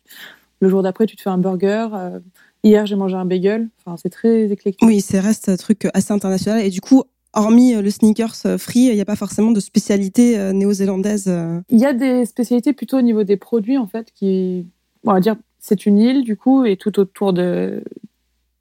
Le 0.61 0.69
jour 0.69 0.83
d'après, 0.83 1.07
tu 1.07 1.17
te 1.17 1.23
fais 1.23 1.31
un 1.31 1.39
burger. 1.39 1.89
Euh, 1.95 2.21
hier, 2.63 2.85
j'ai 2.85 2.97
mangé 2.97 3.17
un 3.17 3.25
bagel. 3.25 3.71
Enfin, 3.79 3.97
c'est 3.97 4.11
très 4.11 4.51
éclectique. 4.51 4.87
Oui, 4.87 5.01
c'est 5.01 5.21
reste 5.21 5.49
un 5.49 5.57
truc 5.57 5.89
assez 5.95 6.13
international. 6.13 6.63
Et 6.63 6.71
du 6.71 6.83
coup, 6.83 7.05
hormis 7.35 7.75
euh, 7.75 7.83
le 7.83 7.91
sneakers 7.91 8.35
euh, 8.47 8.59
free, 8.59 8.81
il 8.87 8.95
n'y 8.95 9.01
a 9.01 9.05
pas 9.05 9.17
forcément 9.17 9.51
de 9.51 9.61
spécialité 9.61 10.39
euh, 10.39 10.53
néo-zélandaise. 10.53 11.33
Il 11.69 11.79
y 11.79 11.85
a 11.85 11.93
des 11.93 12.25
spécialités 12.27 12.73
plutôt 12.73 12.99
au 12.99 13.03
niveau 13.03 13.25
des 13.25 13.37
produits, 13.37 13.79
en 13.79 13.87
fait, 13.87 14.11
qui, 14.15 14.67
on 15.05 15.13
va 15.13 15.21
dire, 15.21 15.37
c'est 15.59 15.87
une 15.87 15.99
île, 15.99 16.25
du 16.25 16.37
coup, 16.37 16.65
et 16.65 16.77
tout 16.77 16.99
autour 16.99 17.33
de. 17.33 17.83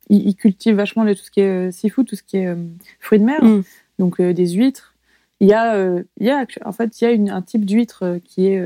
Ils, 0.10 0.36
cultivent 0.36 0.76
vachement 0.76 1.06
tout 1.06 1.16
ce 1.24 1.32
qui 1.32 1.40
est 1.40 1.72
seafood, 1.72 2.06
tout 2.06 2.16
ce 2.16 2.24
qui 2.24 2.38
est 2.38 2.56
fruits 3.00 3.20
de 3.20 3.24
mer, 3.24 3.44
Mm. 3.44 3.64
donc 4.00 4.22
des 4.22 4.48
huîtres. 4.50 4.94
Il 5.40 5.48
y 5.48 5.54
a, 5.54 5.76
il 6.20 6.26
y 6.26 6.30
a, 6.30 6.46
en 6.66 6.72
fait, 6.72 7.00
il 7.02 7.04
y 7.06 7.08
a 7.08 7.12
une- 7.12 7.30
un 7.30 7.42
type 7.42 7.66
d'huître 7.66 8.20
qui 8.26 8.48
est 8.48 8.62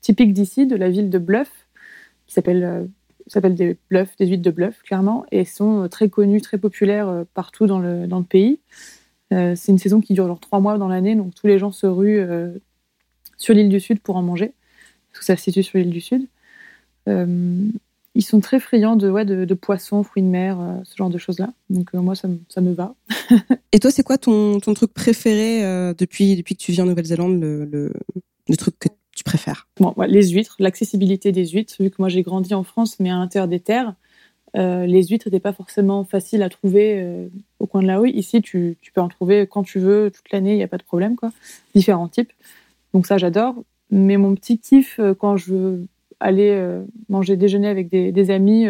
typique 0.00 0.32
d'ici, 0.34 0.66
de 0.66 0.76
la 0.76 0.90
ville 0.90 1.10
de 1.10 1.18
Bluff, 1.18 1.50
qui 2.26 2.34
s'appelle 2.34 2.64
euh, 2.64 2.84
s'appelle 3.28 3.54
des 3.54 3.78
bluffs, 3.88 4.14
des 4.18 4.26
huîtres 4.26 4.42
de 4.42 4.50
bluff, 4.50 4.82
clairement, 4.82 5.24
et 5.32 5.44
sont 5.46 5.88
très 5.88 6.10
connues, 6.10 6.42
très 6.42 6.58
populaires 6.58 7.24
partout 7.32 7.66
dans 7.66 7.78
le, 7.78 8.06
dans 8.06 8.18
le 8.18 8.24
pays. 8.24 8.58
Euh, 9.32 9.54
c'est 9.56 9.72
une 9.72 9.78
saison 9.78 10.00
qui 10.00 10.14
dure 10.14 10.26
genre 10.26 10.40
trois 10.40 10.60
mois 10.60 10.78
dans 10.78 10.88
l'année, 10.88 11.14
donc 11.16 11.34
tous 11.34 11.46
les 11.46 11.58
gens 11.58 11.72
se 11.72 11.86
ruent 11.86 12.20
euh, 12.20 12.52
sur 13.36 13.54
l'île 13.54 13.68
du 13.68 13.80
Sud 13.80 14.00
pour 14.00 14.16
en 14.16 14.22
manger, 14.22 14.52
parce 15.10 15.20
que 15.20 15.24
ça 15.24 15.36
se 15.36 15.42
situe 15.42 15.62
sur 15.62 15.78
l'île 15.78 15.90
du 15.90 16.00
Sud. 16.00 16.26
Euh, 17.08 17.66
ils 18.14 18.22
sont 18.22 18.40
très 18.40 18.60
friands 18.60 18.96
de, 18.96 19.10
ouais, 19.10 19.24
de, 19.24 19.44
de 19.44 19.54
poissons, 19.54 20.02
fruits 20.04 20.22
de 20.22 20.28
mer, 20.28 20.56
ce 20.84 20.96
genre 20.96 21.10
de 21.10 21.18
choses-là. 21.18 21.52
Donc 21.68 21.92
moi, 21.94 22.14
ça, 22.14 22.28
me- 22.28 22.38
ça 22.48 22.60
me 22.60 22.72
va. 22.72 22.94
Et 23.72 23.80
toi, 23.80 23.90
c'est 23.90 24.04
quoi 24.04 24.18
ton, 24.18 24.60
ton 24.60 24.72
truc 24.72 24.94
préféré 24.94 25.62
depuis, 25.98 26.36
depuis 26.36 26.54
que 26.54 26.62
tu 26.62 26.70
vis 26.70 26.80
en 26.80 26.86
Nouvelle-Zélande, 26.86 27.40
le, 27.40 27.64
le, 27.64 27.92
le 28.48 28.56
truc 28.56 28.78
que 28.78 28.88
tu 29.16 29.24
préfères? 29.24 29.66
Bon, 29.80 29.92
ouais, 29.96 30.06
les 30.06 30.28
huîtres, 30.28 30.54
l'accessibilité 30.60 31.32
des 31.32 31.46
huîtres, 31.48 31.74
vu 31.80 31.90
que 31.90 31.96
moi 31.98 32.08
j'ai 32.08 32.22
grandi 32.22 32.54
en 32.54 32.62
France, 32.62 33.00
mais 33.00 33.10
à 33.10 33.14
l'intérieur 33.14 33.48
des 33.48 33.58
terres, 33.60 33.94
euh, 34.56 34.86
les 34.86 35.04
huîtres 35.04 35.28
n'étaient 35.28 35.40
pas 35.40 35.52
forcément 35.52 36.04
faciles 36.04 36.42
à 36.42 36.48
trouver 36.48 37.00
euh, 37.00 37.28
au 37.58 37.66
coin 37.66 37.82
de 37.82 37.86
la 37.86 37.98
rue. 37.98 38.10
Ici, 38.10 38.40
tu, 38.40 38.76
peux 38.94 39.00
en 39.00 39.08
trouver 39.08 39.46
quand 39.46 39.64
tu 39.64 39.80
veux, 39.80 40.10
toute 40.10 40.30
l'année, 40.30 40.52
il 40.52 40.56
n'y 40.56 40.62
a 40.62 40.68
pas 40.68 40.78
de 40.78 40.84
problème, 40.84 41.16
quoi. 41.16 41.32
Différents 41.74 42.08
types. 42.08 42.32
Donc 42.92 43.06
ça, 43.06 43.18
j'adore. 43.18 43.56
Mais 43.90 44.16
mon 44.16 44.34
petit 44.34 44.58
kiff, 44.58 44.98
euh, 45.00 45.14
quand 45.14 45.36
je 45.36 45.54
veux 45.54 45.86
aller 46.20 46.58
manger 47.10 47.36
déjeuner 47.36 47.68
avec 47.68 47.88
des, 47.90 48.10
des 48.10 48.30
amis, 48.30 48.66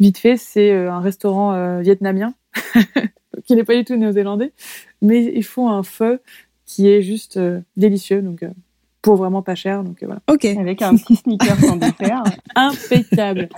vite 0.00 0.16
fait, 0.16 0.38
c'est 0.38 0.72
un 0.72 1.00
restaurant 1.00 1.80
vietnamien, 1.80 2.32
qui 3.44 3.56
n'est 3.56 3.64
pas 3.64 3.74
du 3.74 3.84
tout 3.84 3.96
néo-zélandais, 3.96 4.52
mais 5.02 5.22
ils 5.24 5.44
font 5.44 5.68
un 5.68 5.82
feu 5.82 6.22
qui 6.64 6.88
est 6.88 7.02
juste 7.02 7.38
délicieux. 7.76 8.22
Donc, 8.22 8.42
pour 9.02 9.16
vraiment 9.16 9.42
pas 9.42 9.54
cher. 9.54 9.84
Donc 9.84 10.02
euh, 10.02 10.06
voilà. 10.06 10.22
Ok. 10.30 10.44
Avec 10.44 10.80
un 10.82 10.96
petit 10.96 11.16
sneaker 11.16 11.58
sans 11.58 11.76
dessert. 11.76 12.22
Impeccable. 12.54 13.48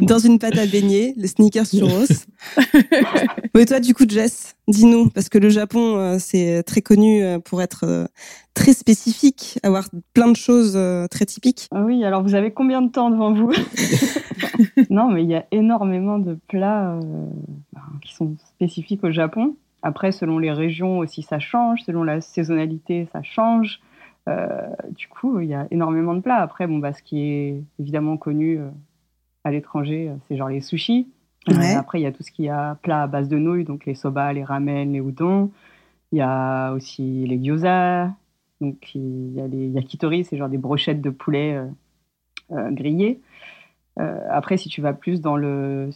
Dans 0.00 0.18
une 0.18 0.38
pâte 0.38 0.58
à 0.58 0.66
beignet, 0.66 1.14
le 1.16 1.26
sneakers 1.26 1.66
churros. 1.66 2.06
Mais 3.54 3.66
toi, 3.66 3.80
du 3.80 3.94
coup, 3.94 4.04
Jess, 4.08 4.56
dis-nous, 4.66 5.10
parce 5.10 5.28
que 5.28 5.38
le 5.38 5.50
Japon, 5.50 5.96
euh, 5.96 6.16
c'est 6.18 6.62
très 6.64 6.80
connu 6.80 7.22
euh, 7.22 7.38
pour 7.38 7.62
être 7.62 8.08
très 8.54 8.72
spécifique, 8.72 9.58
avoir 9.62 9.84
plein 10.12 10.28
de 10.28 10.36
choses 10.36 10.78
très 11.10 11.24
typiques. 11.24 11.68
Ah 11.72 11.82
Oui, 11.84 12.04
alors 12.04 12.22
vous 12.22 12.34
avez 12.34 12.50
combien 12.50 12.82
de 12.82 12.90
temps 12.90 13.10
devant 13.10 13.32
vous 13.32 13.52
Non, 14.90 15.08
mais 15.08 15.22
il 15.22 15.30
y 15.30 15.34
a 15.34 15.44
énormément 15.50 16.18
de 16.18 16.38
plats 16.48 16.94
euh, 16.94 17.00
ben, 17.72 17.82
qui 18.02 18.14
sont 18.14 18.36
spécifiques 18.54 19.04
au 19.04 19.10
Japon. 19.10 19.56
Après, 19.82 20.12
selon 20.12 20.38
les 20.38 20.52
régions 20.52 20.98
aussi, 20.98 21.22
ça 21.22 21.38
change. 21.38 21.80
Selon 21.86 22.02
la 22.02 22.20
saisonnalité, 22.20 23.08
ça 23.12 23.22
change. 23.22 23.80
Euh, 24.28 24.68
du 24.90 25.08
coup, 25.08 25.40
il 25.40 25.48
y 25.48 25.54
a 25.54 25.66
énormément 25.70 26.14
de 26.14 26.20
plats. 26.20 26.36
Après, 26.42 26.66
bon, 26.66 26.78
bah, 26.78 26.92
ce 26.92 27.02
qui 27.02 27.20
est 27.20 27.64
évidemment 27.78 28.16
connu 28.16 28.58
euh, 28.58 28.68
à 29.44 29.50
l'étranger, 29.50 30.10
euh, 30.10 30.16
c'est 30.28 30.36
genre 30.36 30.48
les 30.48 30.60
sushis. 30.60 31.08
Euh, 31.48 31.54
Ouais. 31.54 31.74
après, 31.74 32.00
il 32.00 32.02
y 32.02 32.06
a 32.06 32.12
tout 32.12 32.22
ce 32.22 32.30
qui 32.30 32.46
est 32.46 32.50
à 32.50 32.78
plats 32.82 33.02
à 33.02 33.06
base 33.06 33.28
de 33.28 33.38
nouilles, 33.38 33.64
donc 33.64 33.86
les 33.86 33.94
soba, 33.94 34.32
les 34.32 34.44
ramen, 34.44 34.92
les 34.92 34.98
udon. 34.98 35.50
Il 36.12 36.18
y 36.18 36.20
a 36.22 36.72
aussi 36.72 37.26
les 37.26 37.42
gyoza. 37.42 38.14
Donc, 38.60 38.94
il 38.94 39.32
y 39.32 39.40
a 39.40 39.46
les 39.46 39.68
yakitori, 39.68 40.24
c'est 40.24 40.36
genre 40.36 40.50
des 40.50 40.58
brochettes 40.58 41.00
de 41.00 41.10
poulet 41.10 41.54
euh, 41.54 41.66
euh, 42.52 42.70
grillées. 42.70 43.20
Euh, 43.98 44.20
après, 44.30 44.58
si 44.58 44.68
tu 44.68 44.82
vas 44.82 44.92
plus 44.92 45.20
dans 45.20 45.36
le 45.36 45.88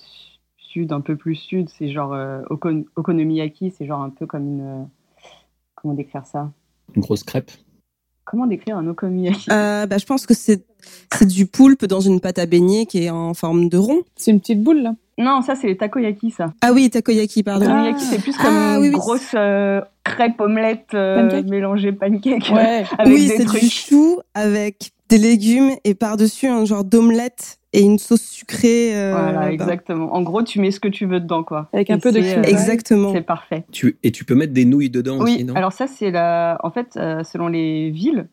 sud, 0.56 0.92
un 0.92 1.00
peu 1.02 1.14
plus 1.14 1.34
sud, 1.36 1.68
c'est 1.68 1.88
genre 1.88 2.14
euh, 2.14 2.42
okon- 2.48 2.86
okonomiyaki, 2.96 3.70
c'est 3.70 3.86
genre 3.86 4.00
un 4.00 4.10
peu 4.10 4.26
comme 4.26 4.46
une. 4.46 4.60
euh, 4.62 4.84
comment 5.74 5.94
décrire 5.94 6.24
ça? 6.26 6.50
Une 6.94 7.02
grosse 7.02 7.22
crêpe. 7.22 7.50
Comment 8.24 8.46
décrire 8.46 8.76
un 8.78 8.86
okonomiyaki 8.88 9.46
Euh, 9.50 9.86
bah, 9.86 9.98
je 9.98 10.06
pense 10.06 10.26
que 10.26 10.34
c'est 10.34 10.62
c'est 11.14 11.26
du 11.26 11.46
poulpe 11.46 11.84
dans 11.86 12.00
une 12.00 12.20
pâte 12.20 12.38
à 12.38 12.46
beignet 12.46 12.86
qui 12.86 13.04
est 13.04 13.10
en 13.10 13.32
forme 13.34 13.68
de 13.68 13.78
rond. 13.78 14.02
C'est 14.16 14.30
une 14.30 14.40
petite 14.40 14.62
boule 14.62 14.82
là. 14.82 14.94
Non, 15.16 15.42
ça, 15.42 15.54
c'est 15.54 15.68
les 15.68 15.76
takoyaki, 15.76 16.32
ça. 16.32 16.52
Ah 16.60 16.72
oui, 16.72 16.90
takoyaki, 16.90 17.42
pardon. 17.44 17.66
Ah. 17.68 17.72
Okonomiyaki, 17.72 18.04
c'est 18.04 18.18
plus 18.20 18.36
comme 18.36 18.46
Ah, 18.56 18.74
une 18.76 18.80
oui, 18.82 18.88
oui. 18.88 18.94
grosse 18.94 19.30
euh, 19.34 19.80
crêpe 20.02 20.40
omelette 20.40 20.88
euh, 20.94 21.28
Pancake 21.28 21.46
mélangée 21.48 21.92
pancake. 21.92 22.50
Ouais. 22.52 22.84
avec 22.98 23.12
oui, 23.14 23.28
des 23.28 23.36
c'est 23.36 23.44
trucs. 23.44 23.60
du 23.62 23.68
chou 23.70 24.20
avec 24.34 24.90
des 25.08 25.18
légumes 25.18 25.70
et 25.84 25.94
par-dessus 25.94 26.48
un 26.48 26.64
genre 26.64 26.82
d'omelette 26.84 27.58
et 27.74 27.82
une 27.82 27.98
sauce 27.98 28.22
sucrée. 28.22 28.96
euh, 28.96 29.10
Voilà, 29.12 29.40
bah, 29.40 29.52
exactement. 29.52 30.14
En 30.14 30.22
gros, 30.22 30.42
tu 30.42 30.60
mets 30.60 30.70
ce 30.70 30.80
que 30.80 30.88
tu 30.88 31.04
veux 31.06 31.20
dedans, 31.20 31.42
quoi. 31.44 31.68
Avec 31.72 31.90
un 31.90 31.96
Et 31.96 32.00
peu 32.00 32.12
de 32.12 32.20
c'est, 32.22 32.34
cumin. 32.34 32.42
Exactement. 32.44 33.12
C'est 33.12 33.20
parfait. 33.22 33.64
Tu, 33.72 33.98
et 34.02 34.10
tu 34.12 34.24
peux 34.24 34.34
mettre 34.34 34.52
des 34.52 34.64
nouilles 34.64 34.90
dedans 34.90 35.18
Oui, 35.20 35.34
aussi, 35.34 35.44
non? 35.44 35.54
alors 35.54 35.72
ça, 35.72 35.86
c'est 35.86 36.10
la. 36.10 36.58
En 36.62 36.70
fait, 36.70 36.96
euh, 36.96 37.22
selon 37.24 37.48
les 37.48 37.90
villes, 37.90 38.28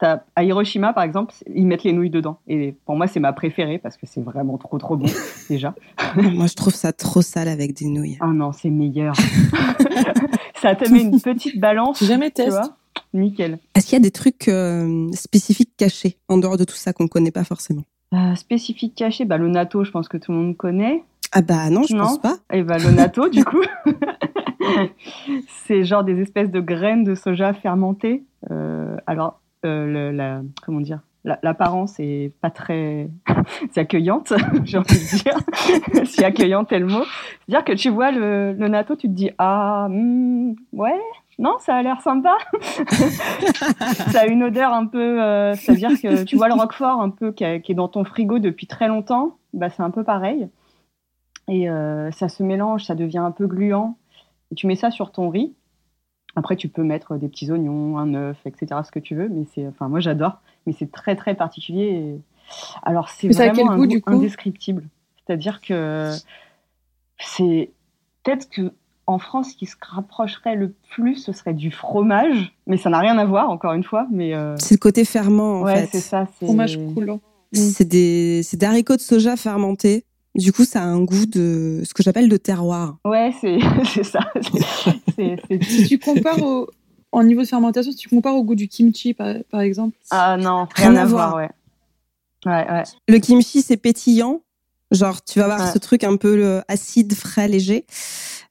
à 0.00 0.44
Hiroshima, 0.44 0.92
par 0.92 1.04
exemple, 1.04 1.34
ils 1.54 1.66
mettent 1.66 1.84
les 1.84 1.92
nouilles 1.94 2.10
dedans. 2.10 2.38
Et 2.46 2.74
pour 2.84 2.96
moi, 2.96 3.06
c'est 3.06 3.18
ma 3.20 3.32
préférée 3.32 3.78
parce 3.78 3.96
que 3.96 4.06
c'est 4.06 4.20
vraiment 4.20 4.58
trop, 4.58 4.78
trop 4.78 4.96
bon, 4.96 5.06
déjà. 5.48 5.74
Moi, 6.16 6.46
je 6.46 6.54
trouve 6.54 6.74
ça 6.74 6.92
trop 6.92 7.22
sale 7.22 7.48
avec 7.48 7.72
des 7.74 7.86
nouilles. 7.86 8.18
Ah 8.20 8.26
non, 8.26 8.52
c'est 8.52 8.68
meilleur. 8.70 9.14
ça 10.60 10.74
te 10.74 10.88
met 10.90 11.02
une 11.02 11.20
petite 11.20 11.58
balance. 11.58 12.02
Jamais 12.04 12.26
Tu 12.28 12.34
testé. 12.34 12.50
vois? 12.50 12.76
Nickel. 13.14 13.58
Est-ce 13.74 13.86
qu'il 13.86 13.94
y 13.94 14.00
a 14.00 14.02
des 14.02 14.10
trucs 14.10 14.48
euh, 14.48 15.08
spécifiques 15.12 15.72
cachés 15.78 16.18
en 16.28 16.36
dehors 16.38 16.58
de 16.58 16.64
tout 16.64 16.74
ça 16.76 16.92
qu'on 16.92 17.08
connaît 17.08 17.30
pas 17.30 17.44
forcément? 17.44 17.84
Euh, 18.14 18.34
spécifique 18.36 18.94
caché, 18.94 19.24
bah, 19.24 19.36
le 19.36 19.48
natto, 19.48 19.82
je 19.84 19.90
pense 19.90 20.08
que 20.08 20.16
tout 20.16 20.30
le 20.32 20.38
monde 20.38 20.56
connaît. 20.56 21.02
Ah 21.32 21.42
bah 21.42 21.68
non, 21.70 21.82
je 21.88 21.94
Non. 21.94 22.04
pense 22.04 22.18
pas. 22.20 22.36
Et 22.52 22.62
bah, 22.62 22.78
le 22.78 22.90
natto, 22.92 23.28
du 23.28 23.44
coup, 23.44 23.60
c'est 25.66 25.84
genre 25.84 26.04
des 26.04 26.20
espèces 26.20 26.50
de 26.50 26.60
graines 26.60 27.04
de 27.04 27.14
soja 27.14 27.52
fermentées. 27.52 28.24
Euh, 28.50 28.96
alors, 29.06 29.40
euh, 29.64 29.86
le- 29.86 30.16
la, 30.16 30.42
comment 30.64 30.80
dire 30.80 31.00
la- 31.24 31.38
L'apparence 31.42 31.98
est 31.98 32.32
pas 32.40 32.50
très 32.50 33.08
c'est 33.72 33.80
accueillante, 33.80 34.32
j'ai 34.64 34.78
envie 34.78 34.94
de 34.94 35.22
dire. 35.22 36.04
si 36.06 36.24
accueillante 36.24 36.70
est 36.72 36.78
le 36.78 36.86
mot. 36.86 37.02
C'est-à-dire 37.48 37.64
que 37.64 37.72
tu 37.72 37.88
vois 37.90 38.12
le, 38.12 38.52
le 38.52 38.68
natto, 38.68 38.94
tu 38.94 39.08
te 39.08 39.12
dis 39.12 39.30
ah 39.38 39.88
hmm, 39.90 40.54
ouais, 40.72 41.00
non, 41.38 41.56
ça 41.58 41.74
a 41.76 41.82
l'air 41.82 42.00
sympa. 42.00 42.36
ça 44.10 44.20
a 44.22 44.26
une 44.26 44.42
odeur 44.42 44.72
un 44.72 44.86
peu, 44.86 45.22
euh, 45.22 45.54
c'est-à-dire 45.54 45.90
que 46.00 46.24
tu 46.24 46.36
vois 46.36 46.48
le 46.48 46.54
roquefort 46.54 47.00
un 47.02 47.10
peu 47.10 47.32
qui, 47.32 47.44
a- 47.44 47.58
qui 47.60 47.72
est 47.72 47.74
dans 47.74 47.88
ton 47.88 48.04
frigo 48.04 48.38
depuis 48.38 48.66
très 48.66 48.88
longtemps, 48.88 49.36
bah 49.52 49.68
c'est 49.70 49.82
un 49.82 49.90
peu 49.90 50.04
pareil. 50.04 50.48
Et 51.48 51.68
euh, 51.70 52.10
ça 52.10 52.28
se 52.28 52.42
mélange, 52.42 52.84
ça 52.84 52.94
devient 52.94 53.18
un 53.18 53.30
peu 53.30 53.46
gluant. 53.46 53.96
Et 54.50 54.54
tu 54.54 54.66
mets 54.66 54.76
ça 54.76 54.90
sur 54.90 55.12
ton 55.12 55.28
riz. 55.28 55.54
Après, 56.34 56.56
tu 56.56 56.68
peux 56.68 56.82
mettre 56.82 57.16
des 57.16 57.28
petits 57.28 57.50
oignons, 57.50 57.98
un 57.98 58.14
œuf, 58.14 58.36
etc., 58.46 58.80
ce 58.84 58.90
que 58.90 58.98
tu 58.98 59.14
veux. 59.14 59.28
Mais 59.28 59.44
c'est, 59.54 59.66
enfin, 59.68 59.88
moi, 59.88 60.00
j'adore. 60.00 60.38
Mais 60.66 60.72
c'est 60.72 60.90
très, 60.90 61.16
très 61.16 61.34
particulier. 61.34 61.84
et- 61.84 62.20
Alors, 62.82 63.08
c'est 63.08 63.28
vraiment 63.28 63.52
quel 63.54 63.66
un 63.68 63.76
goût, 63.76 63.82
goût 63.82 63.86
du 63.86 64.02
coup? 64.02 64.10
indescriptible. 64.12 64.84
C'est-à-dire 65.26 65.60
que 65.60 66.10
c'est 67.18 67.70
peut-être 68.22 68.48
que 68.50 68.72
en 69.06 69.18
France, 69.18 69.50
ce 69.52 69.56
qui 69.56 69.66
se 69.66 69.76
rapprocherait 69.80 70.56
le 70.56 70.74
plus, 70.90 71.16
ce 71.16 71.32
serait 71.32 71.54
du 71.54 71.70
fromage. 71.70 72.52
Mais 72.66 72.76
ça 72.76 72.90
n'a 72.90 72.98
rien 72.98 73.16
à 73.18 73.24
voir, 73.24 73.50
encore 73.50 73.72
une 73.72 73.84
fois. 73.84 74.06
Mais 74.10 74.34
euh, 74.34 74.56
C'est 74.58 74.74
le 74.74 74.78
côté 74.80 75.04
ferment 75.04 75.60
en 75.60 75.62
ouais, 75.64 75.82
fait. 75.82 75.88
c'est 75.92 76.00
ça. 76.00 76.26
C'est 76.38 76.46
Fromage 76.46 76.78
coulant. 76.94 77.20
C'est 77.52 77.86
des, 77.86 78.42
c'est 78.42 78.56
des 78.56 78.66
haricots 78.66 78.96
de 78.96 79.00
soja 79.00 79.36
fermentés. 79.36 80.04
Du 80.34 80.52
coup, 80.52 80.64
ça 80.64 80.82
a 80.82 80.84
un 80.84 81.00
goût 81.02 81.24
de 81.24 81.82
ce 81.86 81.94
que 81.94 82.02
j'appelle 82.02 82.28
de 82.28 82.36
terroir. 82.36 82.98
Ouais, 83.04 83.32
c'est 83.40 83.58
c'est 83.84 84.02
ça. 84.04 84.20
C'est- 85.16 85.36
c'est- 85.48 85.62
Si 85.64 85.86
tu 85.86 85.98
compares 85.98 86.42
au, 86.42 86.68
en 87.12 87.22
niveau 87.22 87.40
de 87.42 87.46
fermentation, 87.46 87.90
si 87.92 87.96
tu 87.96 88.08
compares 88.08 88.34
au 88.34 88.42
goût 88.44 88.54
du 88.56 88.68
kimchi, 88.68 89.14
par, 89.14 89.34
par 89.50 89.60
exemple. 89.60 89.96
Ah 90.10 90.36
non, 90.36 90.66
Rien 90.74 90.90
rien, 90.90 90.96
à 90.96 91.02
à 91.02 91.06
voir. 91.06 91.30
voir, 91.30 91.36
ouais. 91.42 91.50
Ouais, 92.44 92.70
ouais. 92.70 92.82
Le 93.08 93.18
kimchi, 93.18 93.62
c'est 93.62 93.76
pétillant. 93.78 94.42
Genre, 94.92 95.22
tu 95.24 95.38
vas 95.40 95.46
avoir 95.46 95.60
Ouais. 95.66 95.72
ce 95.72 95.78
truc 95.78 96.04
un 96.04 96.16
peu 96.16 96.36
euh, 96.44 96.60
acide, 96.68 97.12
frais, 97.14 97.48
léger. 97.48 97.86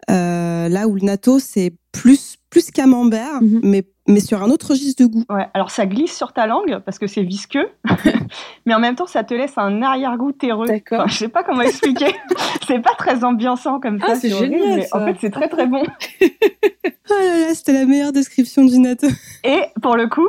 Euh, 0.10 0.70
là 0.70 0.88
où 0.88 0.96
le 0.96 1.02
natto, 1.02 1.40
c'est 1.40 1.74
plus, 1.92 2.38
plus 2.50 2.72
camembert, 2.72 3.42
Mhm. 3.42 3.62
mais, 3.64 3.84
mais 4.08 4.20
sur 4.20 4.44
un 4.44 4.50
autre 4.50 4.70
registre 4.72 5.04
de 5.04 5.08
goût. 5.08 5.24
Ouais, 5.30 5.48
alors 5.54 5.72
ça 5.72 5.86
glisse 5.86 6.16
sur 6.16 6.32
ta 6.34 6.46
langue 6.46 6.80
parce 6.86 7.00
que 7.00 7.08
c'est 7.08 7.24
visqueux, 7.24 7.68
mais 8.66 8.74
en 8.76 8.80
même 8.80 8.96
temps 8.96 9.08
ça 9.08 9.24
te 9.24 9.34
laisse 9.34 9.54
un 9.58 9.82
arrière-goût 9.82 10.32
terreux. 10.32 10.68
D'accord. 10.68 11.02
Enfin, 11.02 11.08
je 11.08 11.18
sais 11.18 11.28
pas 11.30 11.44
comment 11.44 11.62
expliquer. 11.62 12.14
c'est 12.68 12.80
pas 12.80 12.94
très 12.98 13.24
ambiançant 13.24 13.80
comme 13.80 14.00
ça. 14.00 14.08
Ah, 14.10 14.16
c'est 14.16 14.32
horrible, 14.34 14.56
génial, 14.58 14.78
mais 14.80 14.88
En 14.94 15.00
ça. 15.00 15.06
fait, 15.06 15.16
c'est 15.22 15.30
très 15.32 15.48
très 15.48 15.68
bon. 15.68 15.84
Oh 17.08 17.14
là 17.14 17.40
là, 17.48 17.54
c'était 17.54 17.74
la 17.74 17.86
meilleure 17.86 18.12
description 18.12 18.66
du 18.66 18.80
natto. 18.80 19.06
Et 19.44 19.60
pour 19.84 19.96
le 19.96 20.08
coup, 20.08 20.28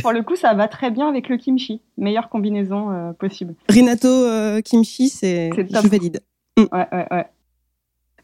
pour 0.00 0.12
le 0.12 0.22
coup, 0.22 0.36
ça 0.36 0.54
va 0.54 0.68
très 0.68 0.92
bien 0.92 1.08
avec 1.08 1.28
le 1.28 1.36
kimchi. 1.36 1.80
Meilleure 1.98 2.28
combinaison 2.28 2.90
euh, 2.92 3.12
possible. 3.12 3.56
Rinato 3.68 4.06
euh, 4.08 4.60
kimchi, 4.60 5.08
c'est, 5.08 5.50
C'est 5.56 5.68
je 5.74 5.88
valide. 5.88 6.20
Ouais, 6.56 6.68
ouais, 6.92 7.06
ouais. 7.10 7.26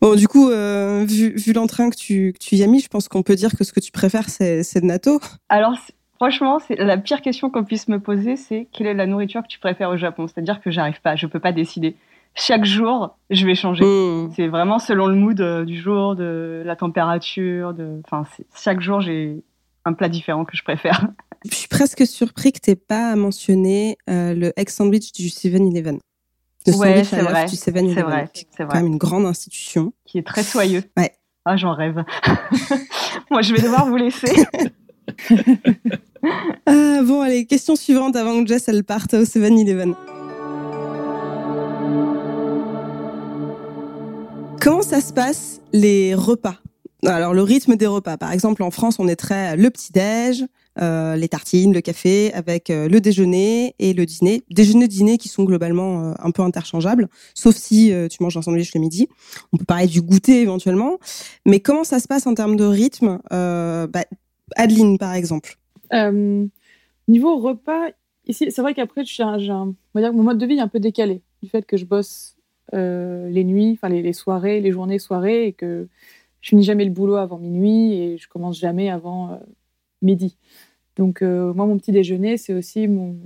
Bon, 0.01 0.15
du 0.15 0.29
coup, 0.29 0.49
euh, 0.51 1.05
vu, 1.07 1.35
vu 1.37 1.53
l'entrain 1.53 1.91
que 1.91 1.97
tu, 1.97 2.33
que 2.33 2.39
tu 2.39 2.57
y 2.57 2.63
as 2.63 2.67
mis, 2.67 2.81
je 2.81 2.89
pense 2.89 3.09
qu'on 3.09 3.23
peut 3.23 3.35
dire 3.35 3.51
que 3.57 3.65
ce 3.65 3.73
que 3.73 3.81
tu 3.81 3.93
préfères, 3.93 4.29
c'est, 4.31 4.63
c'est 4.63 4.81
le 4.81 4.87
natto. 4.87 5.21
Alors, 5.51 5.75
franchement, 6.17 6.59
c'est 6.59 6.77
la 6.77 6.97
pire 6.97 7.21
question 7.21 7.51
qu'on 7.51 7.65
puisse 7.65 7.87
me 7.89 8.01
poser, 8.01 8.37
c'est 8.37 8.67
quelle 8.73 8.87
est 8.87 8.95
la 8.95 9.07
nourriture 9.07 9.43
que 9.43 9.49
tu 9.49 9.59
préfères 9.59 9.91
au 9.91 9.97
Japon? 9.99 10.27
C'est-à-dire 10.27 10.61
que 10.63 10.71
j'arrive 10.71 11.01
pas, 11.03 11.17
je 11.17 11.27
peux 11.27 11.41
pas 11.41 11.53
décider. 11.53 11.97
Chaque 12.35 12.65
jour, 12.65 13.19
je 13.29 13.45
vais 13.45 13.55
changer. 13.55 13.85
Mmh. 13.85 14.33
C'est 14.37 14.49
vraiment 14.49 14.79
selon 14.79 15.07
le 15.07 15.17
mood 15.17 15.41
euh, 15.41 15.65
du 15.65 15.79
jour, 15.79 16.15
de 16.15 16.63
la 16.65 16.77
température. 16.77 17.75
De... 17.75 18.01
Enfin, 18.07 18.25
c'est- 18.37 18.47
chaque 18.57 18.81
jour, 18.81 19.01
j'ai 19.01 19.43
un 19.85 19.93
plat 19.93 20.09
différent 20.09 20.45
que 20.45 20.57
je 20.57 20.63
préfère. 20.63 21.09
Je 21.51 21.55
suis 21.55 21.69
presque 21.69 22.07
surpris 22.07 22.53
que 22.53 22.61
tu 22.63 22.77
pas 22.77 23.17
mentionné 23.17 23.97
euh, 24.09 24.35
le 24.35 24.53
egg 24.57 24.69
sandwich 24.69 25.13
du 25.13 25.29
7-Eleven. 25.29 25.99
Le 26.67 26.75
Ouais, 26.75 27.05
c'est 27.05 27.23
vrai. 27.23 27.47
du 27.47 27.57
7-Eleven. 27.57 27.95
C'est 27.95 28.03
vrai, 28.03 28.29
c'est 28.35 28.67
quand 28.67 28.75
même 28.75 28.87
une 28.87 28.99
grande 28.99 29.27
institution. 29.27 29.93
Qui 30.05 30.19
est 30.19 30.27
très 30.27 30.43
soyeux. 30.43 30.83
Ouais. 30.97 31.13
Ah, 31.45 31.57
j'en 31.57 31.73
rêve. 31.75 32.05
Moi, 33.31 33.43
je 33.43 33.55
vais 33.55 33.63
devoir 33.63 33.87
vous 33.87 33.97
laisser. 33.97 34.45
Euh, 36.69 37.03
bon, 37.03 37.23
allez, 37.23 37.47
question 37.47 37.77
suivante 37.77 38.15
avant 38.15 38.43
que 38.43 38.49
Jess 38.49 38.69
elle 38.69 38.85
parte 38.85 39.15
au 39.15 39.23
7-Eleven. 39.23 39.95
Comment 44.61 44.83
ça 44.83 45.01
se 45.01 45.13
passe 45.13 45.61
les 45.73 46.15
repas? 46.15 46.57
Alors 47.07 47.33
le 47.33 47.43
rythme 47.43 47.77
des 47.77 47.87
repas, 47.87 48.19
par 48.19 48.31
exemple 48.31 48.63
en 48.63 48.71
France, 48.71 48.99
on 48.99 49.09
est 49.09 49.17
très 49.17 49.57
le 49.57 49.71
petit 49.71 49.91
déj, 49.91 50.45
euh, 50.79 51.17
les 51.17 51.29
tartines, 51.29 51.75
le 51.75 51.81
café, 51.81 52.33
avec 52.33 52.71
euh, 52.71 52.89
le 52.89 53.01
déjeuner 53.01 53.75
et 53.81 53.93
le 53.93 54.07
dîner. 54.07 54.45
Déjeuner, 54.51 54.87
dîner 54.87 55.19
qui 55.19 55.29
sont 55.29 55.43
globalement 55.43 56.11
euh, 56.11 56.15
un 56.21 56.31
peu 56.31 56.43
interchangeables, 56.43 57.09
sauf 57.35 57.57
si 57.57 57.93
tu 58.09 58.23
manges 58.23 58.37
un 58.37 58.43
sandwich 58.43 58.73
le 58.75 58.81
midi. 58.81 59.09
On 59.53 59.57
peut 59.57 59.65
parler 59.65 59.89
du 59.89 60.01
goûter 60.01 60.43
éventuellement, 60.43 60.99
mais 61.45 61.59
comment 61.59 61.83
ça 61.83 61.99
se 61.99 62.07
passe 62.07 62.27
en 62.27 62.35
termes 62.35 62.57
de 62.57 62.65
rythme 62.65 63.19
bah, 63.31 64.05
Adeline, 64.57 64.99
par 64.99 65.15
exemple? 65.15 65.59
Niveau 67.09 67.39
repas, 67.39 67.89
ici, 68.29 68.53
c'est 68.53 68.63
vrai 68.63 68.75
qu'après, 68.75 69.03
un, 69.19 69.75
mon 69.95 70.23
mode 70.23 70.39
de 70.39 70.47
vie 70.47 70.59
est 70.59 70.61
un 70.61 70.69
peu 70.69 70.79
décalé 70.79 71.23
du 71.43 71.49
fait 71.49 71.67
que 71.67 71.77
je 71.77 71.85
bosse 71.85 72.37
les 72.73 73.45
nuits, 73.45 73.73
enfin 73.73 73.89
les, 73.89 74.03
les 74.03 74.13
soirées, 74.13 74.61
les 74.61 74.71
journées 74.71 75.01
soirées, 75.01 75.49
et 75.49 75.53
que 75.53 75.89
je 76.41 76.51
finis 76.51 76.63
jamais 76.63 76.85
le 76.85 76.93
boulot 76.93 77.17
avant 77.17 77.39
minuit 77.39 77.95
et 77.95 78.19
je 78.19 78.29
commence 78.29 78.59
jamais 78.59 78.89
avant 78.89 79.41
midi. 80.03 80.37
Donc 80.97 81.23
euh, 81.23 81.53
moi, 81.55 81.67
mon 81.67 81.79
petit 81.79 81.93
déjeuner, 81.93 82.37
c'est 82.37 82.55
aussi 82.55 82.89
mon, 82.89 83.17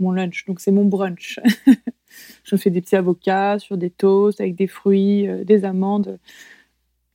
mon 0.00 0.12
lunch, 0.12 0.44
donc 0.46 0.60
c'est 0.60 0.72
mon 0.72 0.84
brunch. 0.84 1.40
je 2.44 2.54
me 2.54 2.58
fais 2.58 2.70
des 2.70 2.80
petits 2.80 2.96
avocats 2.96 3.58
sur 3.58 3.76
des 3.76 3.90
toasts 3.90 4.40
avec 4.40 4.54
des 4.54 4.66
fruits, 4.66 5.28
euh, 5.28 5.44
des 5.44 5.64
amandes. 5.64 6.18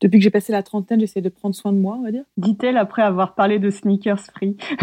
Depuis 0.01 0.19
que 0.19 0.23
j'ai 0.23 0.29
passé 0.29 0.51
la 0.53 0.63
trentaine, 0.63 0.99
j'essaie 0.99 1.21
de 1.21 1.29
prendre 1.29 1.53
soin 1.53 1.73
de 1.73 1.77
moi, 1.77 1.97
on 1.99 2.03
va 2.03 2.11
dire. 2.11 2.23
Dit-elle 2.37 2.77
après 2.77 3.01
avoir 3.01 3.35
parlé 3.35 3.59
de 3.59 3.69
sneakers 3.69 4.21
free. 4.21 4.55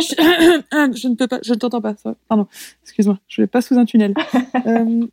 je, 0.00 0.94
je 0.96 1.08
ne 1.08 1.14
peux 1.14 1.28
pas, 1.28 1.38
je 1.42 1.52
ne 1.52 1.58
t'entends 1.58 1.80
pas. 1.80 1.94
Pardon, 2.28 2.48
excuse-moi, 2.82 3.20
je 3.28 3.42
vais 3.42 3.46
pas 3.46 3.60
sous 3.60 3.78
un 3.78 3.84
tunnel. 3.84 4.14
Euh, 4.66 5.06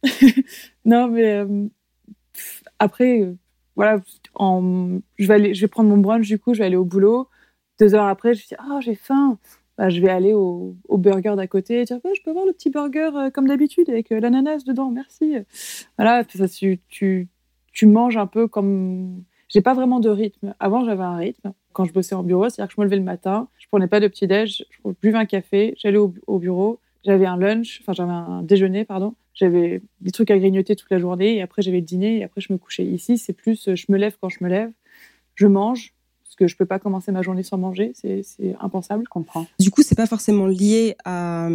non, 0.86 1.10
mais 1.10 1.44
après, 2.80 3.34
voilà, 3.76 4.00
en, 4.36 5.00
je 5.18 5.26
vais 5.62 5.68
prendre 5.68 5.90
mon 5.90 5.98
brunch 5.98 6.28
du 6.28 6.40
coup, 6.40 6.54
je 6.54 6.60
vais 6.60 6.66
aller 6.66 6.76
au 6.76 6.86
boulot. 6.86 7.28
Deux 7.80 7.96
heures 7.96 8.08
après, 8.08 8.34
je 8.34 8.42
me 8.42 8.48
dis 8.48 8.56
ah 8.60 8.80
j'ai 8.82 8.96
faim. 8.96 9.38
Bah, 9.78 9.90
je 9.90 10.02
vais 10.02 10.10
aller 10.10 10.34
au, 10.34 10.76
au 10.90 10.98
burger 10.98 11.34
d'à 11.36 11.48
côté 11.48 11.82
et 11.82 11.86
dire 11.86 11.98
je 12.04 12.22
peux 12.22 12.32
avoir 12.32 12.46
le 12.46 12.54
petit 12.54 12.70
burger 12.70 13.10
euh, 13.16 13.30
comme 13.32 13.48
d'habitude 13.48 13.90
avec 13.90 14.12
euh, 14.12 14.20
l'ananas 14.20 14.64
dedans, 14.66 14.92
merci. 14.92 15.38
Voilà, 15.98 16.24
ça, 16.30 16.48
tu, 16.48 16.80
tu, 16.90 17.30
tu 17.74 17.86
manges 17.88 18.18
un 18.18 18.28
peu 18.28 18.48
comme. 18.48 19.24
J'ai 19.48 19.62
pas 19.62 19.74
vraiment 19.74 20.00
de 20.00 20.10
rythme. 20.10 20.54
Avant, 20.60 20.86
j'avais 20.86 21.04
un 21.04 21.16
rythme 21.18 21.54
quand 21.74 21.86
je 21.86 21.94
bossais 21.94 22.16
en 22.16 22.24
bureau, 22.24 22.50
c'est-à-dire 22.50 22.68
que 22.68 22.76
je 22.76 22.82
me 22.82 22.86
levais 22.86 22.98
le 22.98 23.04
matin, 23.04 23.48
je 23.58 23.68
prenais 23.68 23.88
pas 23.88 24.00
de 24.00 24.08
petit 24.08 24.28
déj, 24.28 24.66
je 24.72 24.92
buvais 25.02 25.18
un 25.18 25.26
café, 25.26 25.74
j'allais 25.78 25.98
au, 25.98 26.14
au 26.28 26.38
bureau, 26.38 26.80
j'avais 27.04 27.26
un 27.26 27.38
lunch, 27.38 27.80
enfin 27.82 27.94
j'avais 27.94 28.12
un 28.12 28.44
déjeuner, 28.44 28.86
pardon, 28.86 29.16
j'avais 29.34 29.82
des 30.02 30.12
trucs 30.12 30.32
à 30.32 30.38
grignoter 30.38 30.76
toute 30.76 30.90
la 30.90 31.00
journée, 31.00 31.38
et 31.38 31.42
après 31.42 31.62
j'avais 31.62 31.80
le 31.80 31.86
dîner, 31.86 32.18
et 32.18 32.24
après 32.24 32.42
je 32.42 32.52
me 32.52 32.58
couchais. 32.58 32.86
Ici, 32.86 33.18
c'est 33.18 33.34
plus, 33.34 33.70
je 33.74 33.86
me 33.90 33.98
lève 33.98 34.16
quand 34.22 34.30
je 34.30 34.44
me 34.44 34.50
lève, 34.50 34.72
je 35.36 35.48
mange, 35.48 35.94
parce 36.24 36.36
que 36.36 36.48
je 36.48 36.56
peux 36.56 36.66
pas 36.66 36.80
commencer 36.80 37.12
ma 37.12 37.22
journée 37.22 37.44
sans 37.44 37.58
manger, 37.58 37.92
c'est 37.94 38.24
c'est 38.24 38.56
impensable. 38.60 39.04
Je 39.06 39.10
comprends. 39.10 39.48
Du 39.60 39.70
coup, 39.72 39.82
c'est 39.82 39.96
pas 39.96 40.08
forcément 40.08 40.48
lié 40.48 40.96
à, 41.04 41.50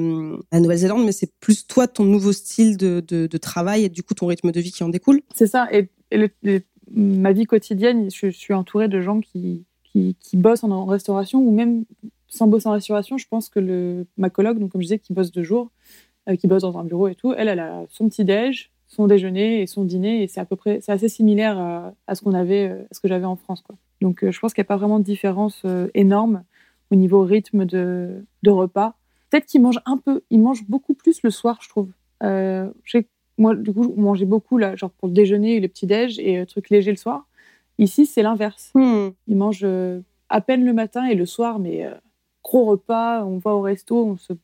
la 0.53 0.61
Nouvelle-Zélande, 0.61 1.05
mais 1.05 1.13
c'est 1.13 1.33
plus 1.41 1.67
toi, 1.67 1.87
ton 1.89 2.05
nouveau 2.05 2.33
style 2.33 2.77
de, 2.77 3.03
de, 3.07 3.27
de 3.27 3.39
travail 3.39 3.85
et 3.85 3.89
du 3.89 4.03
coup 4.03 4.15
ton 4.15 4.27
rythme 4.27 4.53
de 4.53 4.61
vie 4.61 4.73
qui 4.73 4.85
en 4.85 4.89
découle. 4.89 5.23
C'est 5.35 5.47
ça, 5.47 5.69
et, 5.73 5.89
et 6.11 6.19
le- 6.19 6.31
le- 6.43 6.63
ma 6.91 7.33
vie 7.33 7.47
quotidienne, 7.47 8.11
je, 8.11 8.31
je 8.31 8.37
suis 8.37 8.55
entourée 8.55 8.89
de 8.89 9.01
gens 9.01 9.21
qui, 9.21 9.65
qui, 9.83 10.17
qui 10.21 10.37
bossent 10.37 10.63
en, 10.65 10.71
en 10.71 10.85
restauration, 10.85 11.41
ou 11.41 11.51
même 11.53 11.85
sans 12.29 12.47
bosser 12.47 12.69
en 12.69 12.73
restauration, 12.73 13.19
je 13.19 13.27
pense 13.29 13.49
que 13.49 13.61
le, 13.61 14.07
ma 14.17 14.31
collègue, 14.31 14.59
donc 14.59 14.73
comme 14.73 14.83
je 14.83 14.87
disais, 14.87 14.99
qui 14.99 15.13
bosse 15.13 15.33
de 15.33 15.43
jour, 15.43 15.71
euh, 15.71 16.06
qui 16.35 16.47
bosse 16.49 16.63
dans 16.63 16.77
un 16.79 16.85
bureau 16.85 17.07
et 17.09 17.15
tout, 17.15 17.33
elle, 17.35 17.49
elle 17.49 17.61
a 17.61 17.85
son 17.89 18.09
petit 18.09 18.25
déj, 18.25 18.73
son 18.89 19.07
déjeuner 19.07 19.63
et 19.63 19.67
son 19.67 19.85
dîner, 19.85 20.23
et 20.23 20.29
c'est 20.29 20.41
à 20.41 20.45
peu 20.45 20.57
près, 20.57 20.81
c'est 20.81 20.93
assez 20.93 21.09
similaire 21.09 21.59
à, 21.59 21.93
à 22.07 22.15
ce 22.15 22.23
qu'on 22.23 22.35
avait, 22.35 22.69
euh, 22.69 22.83
à 22.91 22.95
ce 22.95 23.01
que 23.01 23.09
j'avais 23.09 23.25
en 23.25 23.37
France, 23.37 23.63
quoi. 23.63 23.77
Donc, 24.01 24.23
euh, 24.23 24.31
je 24.31 24.41
pense 24.41 24.53
qu'il 24.53 24.63
n'y 24.63 24.67
a 24.67 24.69
pas 24.69 24.77
vraiment 24.77 24.99
de 24.99 25.05
différence 25.05 25.63
euh, 25.65 25.89
énorme 25.95 26.45
au 26.91 26.97
niveau 26.97 27.23
rythme 27.23 27.65
de, 27.65 28.25
de 28.43 28.51
repas. 28.51 28.95
Peut-être 29.31 29.47
qu'ils 29.47 29.63
mangent 29.63 29.81
un 29.87 29.97
peu, 29.97 30.23
ils 30.31 30.41
mangent 30.41 30.67
beaucoup 30.69 30.95
plus 30.95 31.23
le 31.23 31.31
soir, 31.31 31.59
je 31.63 31.69
trouve. 31.69 31.91
Euh, 32.23 32.71
je 32.85 32.93
sais 32.93 33.03
que 33.05 33.09
moi, 33.39 33.55
du 33.55 33.73
coup, 33.73 33.93
je 33.97 34.01
mangeais 34.01 34.25
beaucoup 34.25 34.59
là, 34.59 34.77
genre 34.77 34.91
pour 34.91 35.09
le 35.09 35.15
déjeuner, 35.15 35.61
le 35.61 35.69
petit 35.69 35.87
déj 35.87 36.19
et 36.19 36.39
euh, 36.39 36.47
trucs 36.47 36.71
légers 36.71 36.93
le 36.93 36.97
soir. 36.97 37.27
Ici, 37.79 38.07
c'est 38.07 38.23
l'inverse. 38.23 38.71
Hmm. 38.75 39.09
Ils 39.27 39.37
mangent 39.37 39.61
euh, 39.65 40.01
à 40.29 40.41
peine 40.41 40.65
le 40.65 40.73
matin 40.73 41.05
et 41.07 41.15
le 41.15 41.27
soir, 41.27 41.59
mais 41.59 41.85
euh, 41.85 41.95
gros 42.45 42.65
repas. 42.65 43.25
On 43.25 43.39
va 43.39 43.55
au 43.55 43.61
resto, 43.63 44.07
on 44.07 44.17
se 44.17 44.33
on 44.33 44.37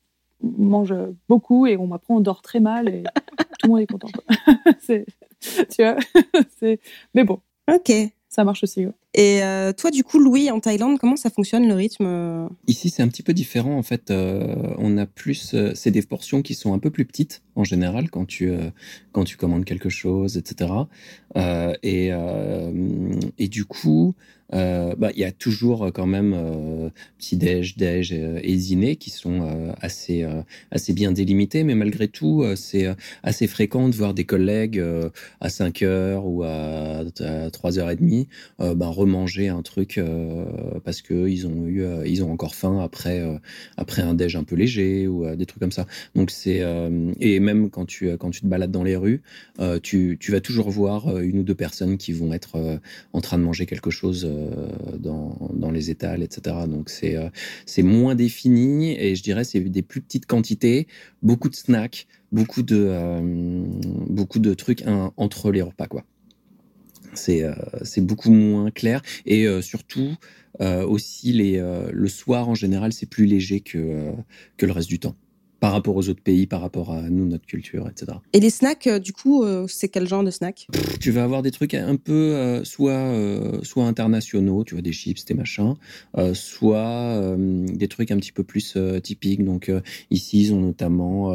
mange 0.42 0.94
beaucoup 1.28 1.66
et 1.66 1.76
on 1.76 1.92
après 1.92 2.14
on 2.14 2.20
dort 2.20 2.42
très 2.42 2.60
mal 2.60 2.88
et 2.88 3.02
tout 3.58 3.66
le 3.66 3.68
monde 3.68 3.80
est 3.80 3.86
content. 3.86 4.08
C'est- 4.80 5.06
tu 5.40 5.82
vois, 5.82 5.96
c'est- 6.60 6.78
mais 7.14 7.24
bon, 7.24 7.40
Ok. 7.72 7.92
ça 8.28 8.44
marche 8.44 8.62
aussi. 8.62 8.86
ouais. 8.86 8.92
Et 9.14 9.42
euh, 9.42 9.72
toi, 9.72 9.90
du 9.90 10.04
coup, 10.04 10.18
Louis, 10.18 10.50
en 10.50 10.58
Thaïlande, 10.60 10.98
comment 10.98 11.16
ça 11.16 11.28
fonctionne 11.28 11.68
le 11.68 11.74
rythme? 11.74 12.48
Ici, 12.66 12.88
c'est 12.88 13.02
un 13.02 13.08
petit 13.08 13.22
peu 13.22 13.34
différent. 13.34 13.76
En 13.76 13.82
fait, 13.82 14.10
euh, 14.10 14.72
on 14.78 14.96
a 14.96 15.04
plus, 15.04 15.52
euh, 15.52 15.72
c'est 15.74 15.90
des 15.90 16.00
portions 16.00 16.40
qui 16.40 16.54
sont 16.54 16.72
un 16.72 16.78
peu 16.78 16.90
plus 16.90 17.04
petites 17.04 17.42
en 17.56 17.64
général 17.64 18.08
quand 18.08 18.24
tu 18.24 18.48
euh, 18.50 18.70
quand 19.12 19.24
tu 19.24 19.36
commandes 19.36 19.66
quelque 19.66 19.90
chose, 19.90 20.38
etc. 20.38 20.72
Euh, 21.36 21.74
et 21.82 22.08
euh, 22.12 22.72
et 23.38 23.48
du 23.48 23.64
coup, 23.66 24.14
euh, 24.54 24.94
bah, 24.96 25.10
il 25.14 25.20
y 25.20 25.24
a 25.24 25.32
toujours 25.32 25.90
quand 25.92 26.06
même 26.06 26.34
euh, 26.34 26.90
petit 27.18 27.36
déj, 27.36 27.76
déj 27.76 28.12
euh, 28.12 28.40
et 28.42 28.54
dîner 28.56 28.96
qui 28.96 29.10
sont 29.10 29.42
euh, 29.42 29.72
assez 29.80 30.22
euh, 30.24 30.42
assez 30.70 30.92
bien 30.92 31.12
délimités, 31.12 31.64
mais 31.64 31.74
malgré 31.74 32.08
tout, 32.08 32.42
euh, 32.42 32.56
c'est 32.56 32.86
euh, 32.86 32.94
assez 33.22 33.46
fréquent 33.46 33.88
de 33.88 33.94
voir 33.94 34.14
des 34.14 34.24
collègues 34.24 34.78
euh, 34.78 35.10
à 35.40 35.48
5 35.48 35.82
heures 35.82 36.26
ou 36.26 36.42
à, 36.44 37.04
à 37.20 37.50
3 37.50 37.78
heures 37.78 37.90
et 37.90 37.96
demie 37.96 38.28
euh, 38.60 38.74
bah, 38.74 38.88
remanger 38.88 39.48
un 39.48 39.62
truc 39.62 39.98
euh, 39.98 40.44
parce 40.84 41.02
que 41.02 41.28
ils 41.28 41.46
ont 41.46 41.66
eu 41.66 41.82
euh, 41.82 42.06
ils 42.06 42.22
ont 42.24 42.32
encore 42.32 42.54
faim 42.54 42.80
après 42.80 43.20
euh, 43.20 43.38
après 43.76 44.02
un 44.02 44.14
déj 44.14 44.36
un 44.36 44.44
peu 44.44 44.56
léger 44.56 45.06
ou 45.06 45.24
euh, 45.26 45.36
des 45.36 45.46
trucs 45.46 45.60
comme 45.60 45.72
ça. 45.72 45.86
Donc 46.14 46.30
c'est 46.30 46.60
euh, 46.62 47.12
et 47.20 47.40
même 47.40 47.70
quand 47.70 47.86
tu 47.86 48.10
quand 48.18 48.30
tu 48.30 48.40
te 48.40 48.46
balades 48.46 48.70
dans 48.70 48.84
les 48.84 48.96
rues 48.96 49.22
euh, 49.60 49.78
tu, 49.82 50.16
tu 50.20 50.32
vas 50.32 50.40
toujours 50.40 50.70
voir 50.70 51.08
euh, 51.08 51.20
une 51.20 51.38
ou 51.40 51.42
deux 51.42 51.54
personnes 51.54 51.98
qui 51.98 52.12
vont 52.12 52.32
être 52.32 52.56
euh, 52.56 52.78
en 53.12 53.20
train 53.20 53.38
de 53.38 53.44
manger 53.44 53.66
quelque 53.66 53.90
chose 53.90 54.26
euh, 54.28 54.41
dans, 54.98 55.50
dans 55.52 55.70
les 55.70 55.90
étals 55.90 56.22
etc 56.22 56.56
donc 56.68 56.90
c'est 56.90 57.16
euh, 57.16 57.28
c'est 57.66 57.82
moins 57.82 58.14
défini 58.14 58.92
et 58.98 59.14
je 59.16 59.22
dirais 59.22 59.44
c'est 59.44 59.60
des 59.60 59.82
plus 59.82 60.00
petites 60.00 60.26
quantités 60.26 60.86
beaucoup 61.22 61.48
de 61.48 61.54
snacks 61.54 62.06
beaucoup 62.32 62.62
de 62.62 62.86
euh, 62.88 63.20
beaucoup 64.08 64.38
de 64.38 64.54
trucs 64.54 64.84
entre 65.16 65.52
les 65.52 65.62
repas 65.62 65.86
quoi. 65.86 66.04
C'est 67.14 67.42
euh, 67.42 67.54
beaucoup 67.98 68.30
moins 68.30 68.70
clair 68.70 69.02
et 69.26 69.46
euh, 69.46 69.60
surtout 69.60 70.16
euh, 70.60 70.84
aussi 70.86 71.32
les 71.32 71.58
euh, 71.58 71.90
le 71.92 72.08
soir 72.08 72.48
en 72.48 72.54
général 72.54 72.92
c'est 72.92 73.06
plus 73.06 73.26
léger 73.26 73.60
que 73.60 73.78
euh, 73.78 74.12
que 74.56 74.64
le 74.64 74.72
reste 74.72 74.88
du 74.88 74.98
temps 74.98 75.14
par 75.62 75.70
rapport 75.70 75.94
aux 75.94 76.08
autres 76.08 76.24
pays 76.24 76.48
par 76.48 76.60
rapport 76.60 76.90
à 76.90 77.02
nous 77.02 77.24
notre 77.24 77.46
culture 77.46 77.88
etc 77.88 78.18
Et 78.32 78.40
les 78.40 78.50
snacks, 78.50 78.88
euh, 78.88 78.98
du 78.98 79.12
coup, 79.12 79.44
euh, 79.44 79.66
c'est 79.68 79.88
quel 79.88 80.08
genre 80.08 80.24
de 80.24 80.32
snack? 80.32 80.66
Tu 81.00 81.12
vas 81.12 81.22
avoir 81.22 81.42
des 81.42 81.52
trucs 81.52 81.74
un 81.74 81.94
peu 81.94 82.12
euh, 82.12 82.64
soit 82.64 82.90
euh, 82.90 83.60
soit 83.62 83.84
internationaux 83.84 84.64
tu 84.64 84.74
vois 84.74 84.82
des 84.82 84.90
chips 84.90 85.24
des 85.24 85.34
machins 85.34 85.74
euh, 86.18 86.34
soit 86.34 87.36
des 87.36 87.86
trucs 87.86 88.10
un 88.10 88.16
petit 88.16 88.32
peu 88.32 88.42
plus 88.42 88.76
typiques. 89.04 89.44
Donc 89.44 89.70
ici 90.10 90.40
ils 90.40 90.52
ont 90.52 90.60
notamment 90.60 91.32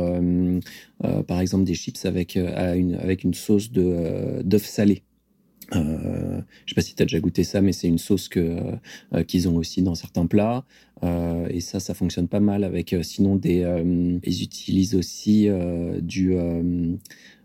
par 1.26 1.40
exemple 1.40 1.64
des 1.64 1.76
chips 1.76 2.04
avec 2.04 2.36
une 2.36 2.96
avec 2.96 3.24
une 3.24 3.34
sauce 3.34 3.72
de 3.72 4.42
d'œuf 4.44 4.66
salé 4.66 5.04
euh, 5.76 6.42
je 6.66 6.72
sais 6.72 6.76
pas 6.76 6.82
si 6.82 6.96
tu 6.96 7.02
as 7.04 7.06
déjà 7.06 7.20
goûté 7.20 7.44
ça, 7.44 7.62
mais 7.62 7.72
c'est 7.74 7.88
une 7.88 7.98
sauce 7.98 8.30
que 8.30 8.58
euh, 9.14 9.24
qu'ils 9.24 9.48
ont 9.50 9.56
aussi 9.58 9.82
dans 9.82 9.96
certains 9.96 10.26
plats. 10.26 10.64
Euh, 11.04 11.48
et 11.50 11.60
ça, 11.60 11.80
ça 11.80 11.94
fonctionne 11.94 12.28
pas 12.28 12.40
mal 12.40 12.64
avec. 12.64 12.94
euh, 12.94 13.04
sinon, 13.04 13.36
des, 13.36 13.64
euh, 13.64 14.18
ils 14.24 14.44
utilisent 14.44 14.96
aussi 14.96 15.48
euh, 15.50 16.00
du 16.02 16.34
euh, 16.36 16.96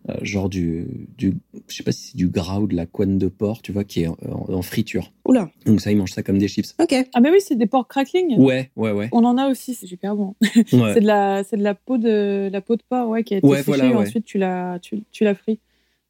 euh, 0.09 0.15
genre 0.23 0.49
du, 0.49 0.87
du, 1.19 1.35
je 1.69 1.77
sais 1.77 1.83
pas 1.83 1.93
si 1.93 2.11
c'est 2.11 2.17
du 2.17 2.29
gras 2.29 2.59
ou 2.61 2.67
de 2.67 2.75
la 2.75 2.87
couenne 2.87 3.19
de 3.19 3.29
porc, 3.29 3.63
tu 3.63 3.71
vois, 3.73 3.85
qui 3.85 4.03
est 4.03 4.07
en, 4.09 4.17
en 4.29 4.63
friture. 4.63 5.13
Oula, 5.27 5.51
Donc 5.67 5.81
ça, 5.81 5.93
ils 5.93 5.97
mangent 5.97 6.13
ça 6.13 6.23
comme 6.23 6.39
des 6.39 6.49
chips. 6.49 6.75
ok. 6.81 6.95
Ah 7.15 7.21
mais 7.21 7.31
oui, 7.31 7.39
c'est 7.41 7.55
des 7.57 7.67
porcs 7.67 7.87
crackling. 7.89 8.37
Ouais, 8.39 8.71
ouais, 8.77 8.91
ouais. 8.93 9.09
On 9.13 9.25
en 9.25 9.37
a 9.39 9.49
aussi, 9.49 9.75
c'est 9.75 9.87
super 9.87 10.17
bon. 10.17 10.35
ouais. 10.43 10.49
C'est 10.73 11.01
de 11.01 11.07
la, 11.07 11.45
c'est 11.45 11.57
de 11.57 11.63
la 11.63 11.75
peau 11.75 11.99
de 11.99 12.49
la 12.51 12.61
peau 12.61 12.75
de 12.77 12.83
porc, 12.89 13.09
ouais, 13.11 13.23
qui 13.23 13.35
a 13.35 13.37
été 13.39 13.47
Ouais, 13.47 13.59
séchée. 13.59 13.67
voilà, 13.67 13.87
et 13.91 13.95
ouais. 13.95 14.07
Ensuite, 14.07 14.25
tu 14.25 14.39
la, 14.39 14.79
tu, 14.81 15.03
tu 15.13 15.23
la 15.25 15.35
frites 15.35 15.61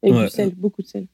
avec 0.01 0.15
Ouais. 0.15 0.23
du 0.25 0.29
sel, 0.31 0.53
beaucoup 0.55 0.81
de 0.81 0.87
sel. 0.87 1.07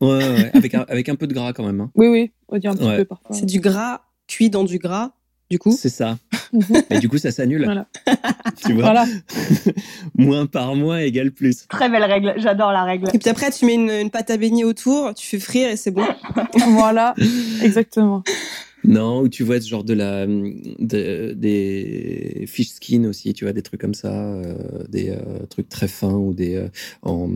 Ouais, 0.00 0.08
ouais, 0.08 0.28
ouais. 0.28 0.50
avec, 0.54 0.74
un, 0.74 0.84
avec 0.88 1.08
un 1.08 1.14
peu 1.14 1.26
de 1.26 1.34
gras 1.34 1.52
quand 1.52 1.64
même. 1.64 1.80
Hein. 1.80 1.90
Oui, 1.94 2.08
oui, 2.08 2.32
on 2.48 2.58
dit 2.58 2.66
un 2.66 2.74
petit 2.74 2.84
Ouais. 2.84 2.96
peu 2.98 3.04
parfois. 3.04 3.34
C'est 3.36 3.46
du 3.46 3.60
gras 3.60 4.02
cuit 4.26 4.50
dans 4.50 4.64
du 4.64 4.78
gras, 4.78 5.12
du 5.50 5.58
coup. 5.58 5.72
C'est 5.72 5.88
ça. 5.88 6.18
Mhm. 6.52 6.82
Et 6.90 6.98
du 6.98 7.08
coup, 7.08 7.18
ça 7.18 7.30
s'annule. 7.30 7.64
Voilà. 7.64 7.86
tu 8.64 8.72
vois 8.72 8.82
Voilà. 8.82 9.06
Moins 10.16 10.46
par 10.46 10.74
moins 10.76 10.98
égale 10.98 11.30
plus. 11.32 11.66
Très 11.68 11.88
belle 11.90 12.04
règle, 12.04 12.34
j'adore 12.38 12.72
la 12.72 12.84
règle. 12.84 13.08
Et 13.12 13.18
puis 13.18 13.28
après, 13.28 13.50
tu 13.50 13.66
mets 13.66 13.74
une, 13.74 13.90
une 13.90 14.10
pâte 14.10 14.30
à 14.30 14.36
beignet 14.36 14.64
autour, 14.64 15.14
tu 15.14 15.26
fais 15.26 15.38
frire 15.40 15.68
et 15.68 15.76
c'est 15.76 15.90
bon. 15.90 16.04
voilà, 16.70 17.14
exactement. 17.62 18.22
Non, 18.86 19.22
ou 19.22 19.28
tu 19.28 19.44
vois 19.44 19.60
ce 19.62 19.68
genre 19.68 19.82
de 19.82 19.94
la 19.94 20.26
de- 20.26 21.32
des 21.32 22.44
fish 22.46 22.68
skin 22.74 23.04
aussi, 23.04 23.32
tu 23.32 23.44
vois 23.46 23.52
des 23.54 23.62
trucs 23.62 23.80
comme 23.80 23.94
ça, 23.94 24.12
euh, 24.12 24.54
des 24.90 25.08
euh, 25.10 25.46
trucs 25.48 25.70
très 25.70 25.88
fins 25.88 26.12
ou 26.12 26.34
des 26.34 26.56
euh, 26.56 26.68
en 27.02 27.30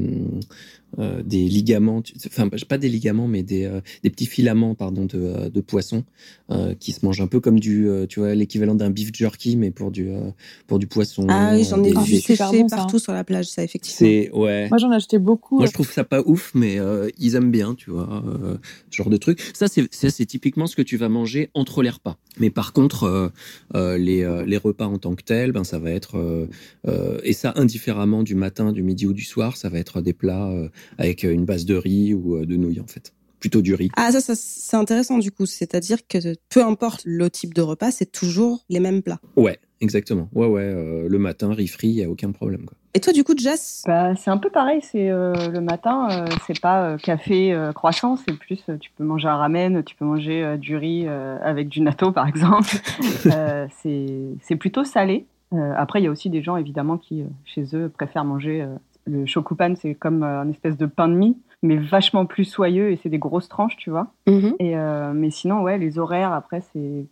euh, 0.98 1.22
des 1.22 1.48
ligaments, 1.48 2.00
tu- 2.02 2.14
enfin 2.26 2.48
pas 2.48 2.78
des 2.78 2.88
ligaments 2.88 3.28
mais 3.28 3.42
des 3.42 3.64
euh, 3.66 3.80
des 4.02 4.10
petits 4.10 4.26
filaments 4.26 4.74
pardon 4.74 5.04
de 5.04 5.18
euh, 5.18 5.50
de 5.50 5.60
poisson 5.60 6.04
euh, 6.50 6.74
qui 6.74 6.92
se 6.92 7.04
mangent 7.04 7.20
un 7.20 7.26
peu 7.26 7.40
comme 7.40 7.60
du 7.60 7.88
euh, 7.88 8.06
tu 8.06 8.20
vois 8.20 8.34
l'équivalent 8.34 8.74
d'un 8.74 8.90
beef 8.90 9.10
jerky 9.14 9.56
mais 9.56 9.70
pour 9.70 9.90
du 9.90 10.08
euh, 10.08 10.30
pour 10.66 10.78
du 10.78 10.86
poisson. 10.86 11.26
Ah 11.28 11.50
oui, 11.52 11.64
j'en 11.68 11.82
ai 11.84 11.92
vu 11.92 12.16
sécher 12.16 12.36
ça, 12.36 12.76
partout 12.76 12.98
sur 12.98 13.12
la 13.12 13.24
plage, 13.24 13.46
ça, 13.46 13.62
effectivement. 13.62 14.08
Ouais. 14.32 14.68
Moi, 14.70 14.78
j'en 14.78 14.90
ai 14.92 14.96
acheté 14.96 15.18
beaucoup. 15.18 15.56
Moi, 15.58 15.66
je 15.66 15.72
trouve 15.72 15.90
ça 15.92 16.04
pas 16.04 16.22
ouf, 16.24 16.52
mais 16.54 16.78
euh, 16.78 17.08
ils 17.18 17.34
aiment 17.34 17.50
bien, 17.50 17.74
tu 17.74 17.90
vois, 17.90 18.22
euh, 18.26 18.56
ce 18.90 18.96
genre 18.96 19.10
de 19.10 19.16
truc. 19.16 19.40
Ça, 19.54 19.68
c'est 19.68 19.92
ça, 19.94 20.10
c'est 20.10 20.26
typiquement 20.26 20.66
ce 20.66 20.76
que 20.76 20.82
tu 20.82 20.96
vas 20.96 21.08
manger 21.08 21.50
entre 21.54 21.82
les 21.82 21.90
repas. 21.90 22.16
Mais 22.38 22.50
par 22.50 22.72
contre, 22.72 23.04
euh, 23.04 23.28
euh, 23.74 23.98
les, 23.98 24.22
euh, 24.22 24.44
les 24.44 24.56
repas 24.56 24.86
en 24.86 24.98
tant 24.98 25.14
que 25.14 25.22
tels, 25.24 25.52
ben 25.52 25.64
ça 25.64 25.78
va 25.78 25.90
être 25.90 26.16
euh, 26.18 26.46
euh, 26.86 27.18
et 27.24 27.32
ça 27.32 27.52
indifféremment 27.56 28.22
du 28.22 28.34
matin, 28.34 28.72
du 28.72 28.82
midi 28.82 29.06
ou 29.06 29.12
du 29.12 29.24
soir, 29.24 29.56
ça 29.56 29.68
va 29.68 29.78
être 29.78 30.00
des 30.00 30.12
plats 30.12 30.48
euh, 30.48 30.68
avec 30.98 31.22
une 31.22 31.44
base 31.44 31.64
de 31.64 31.74
riz 31.74 32.14
ou 32.14 32.36
euh, 32.36 32.46
de 32.46 32.56
nouilles 32.56 32.80
en 32.80 32.86
fait. 32.86 33.12
Plutôt 33.40 33.62
du 33.62 33.74
riz. 33.74 33.88
Ah, 33.96 34.10
ça, 34.10 34.20
ça 34.20 34.34
c'est 34.34 34.76
intéressant 34.76 35.18
du 35.18 35.30
coup. 35.30 35.46
C'est-à-dire 35.46 35.98
que 36.08 36.18
peu 36.48 36.64
importe 36.64 37.02
le 37.04 37.30
type 37.30 37.54
de 37.54 37.62
repas, 37.62 37.92
c'est 37.92 38.10
toujours 38.10 38.64
les 38.68 38.80
mêmes 38.80 39.00
plats. 39.00 39.20
Ouais, 39.36 39.58
exactement. 39.80 40.28
Ouais, 40.34 40.46
ouais. 40.48 40.62
euh, 40.62 41.08
le 41.08 41.18
matin, 41.20 41.52
riz 41.54 41.68
frit, 41.68 41.88
y 41.88 42.02
a 42.02 42.10
aucun 42.10 42.32
problème. 42.32 42.64
Quoi. 42.64 42.76
Et 42.94 43.00
toi, 43.00 43.12
du 43.12 43.22
coup, 43.22 43.34
Jess 43.36 43.84
Bah, 43.86 44.16
c'est 44.16 44.30
un 44.30 44.38
peu 44.38 44.50
pareil, 44.50 44.80
c'est 44.82 45.08
euh, 45.08 45.50
le 45.50 45.60
matin, 45.60 46.08
euh, 46.10 46.26
c'est 46.48 46.58
pas 46.60 46.82
euh, 46.82 46.96
café, 46.96 47.52
euh, 47.52 47.72
croissant, 47.72 48.16
c'est 48.16 48.36
plus 48.36 48.60
euh, 48.70 48.76
tu 48.76 48.90
peux 48.96 49.04
manger 49.04 49.28
un 49.28 49.36
ramen, 49.36 49.84
tu 49.84 49.94
peux 49.94 50.04
manger 50.04 50.42
euh, 50.42 50.56
du 50.56 50.74
riz 50.76 51.04
euh, 51.06 51.38
avec 51.40 51.68
du 51.68 51.80
natto 51.80 52.10
par 52.10 52.26
exemple. 52.26 52.68
Euh, 53.26 53.66
c'est 53.82 54.06
c'est 54.42 54.56
plutôt 54.56 54.84
salé. 54.84 55.26
Euh, 55.52 55.72
après, 55.76 56.00
il 56.00 56.04
y 56.04 56.06
a 56.06 56.10
aussi 56.10 56.30
des 56.30 56.42
gens 56.42 56.56
évidemment 56.56 56.98
qui, 56.98 57.22
euh, 57.22 57.26
chez 57.44 57.64
eux, 57.74 57.88
préfèrent 57.88 58.24
manger 58.24 58.62
euh, 58.62 58.74
le 59.08 59.26
chokupan, 59.26 59.74
c'est 59.76 59.94
comme 59.94 60.22
euh, 60.22 60.40
un 60.40 60.48
espèce 60.48 60.76
de 60.76 60.86
pain 60.86 61.08
de 61.08 61.14
mie, 61.14 61.38
mais 61.62 61.76
vachement 61.76 62.26
plus 62.26 62.44
soyeux 62.44 62.90
et 62.90 62.96
c'est 62.96 63.08
des 63.08 63.18
grosses 63.18 63.48
tranches, 63.48 63.76
tu 63.76 63.90
vois. 63.90 64.08
Mhm. 64.26 64.54
Et, 64.58 64.76
euh, 64.76 65.12
mais 65.14 65.30
sinon, 65.30 65.62
ouais, 65.62 65.78
les 65.78 65.98
horaires, 65.98 66.32
après, 66.32 66.60
c'est 66.72 67.06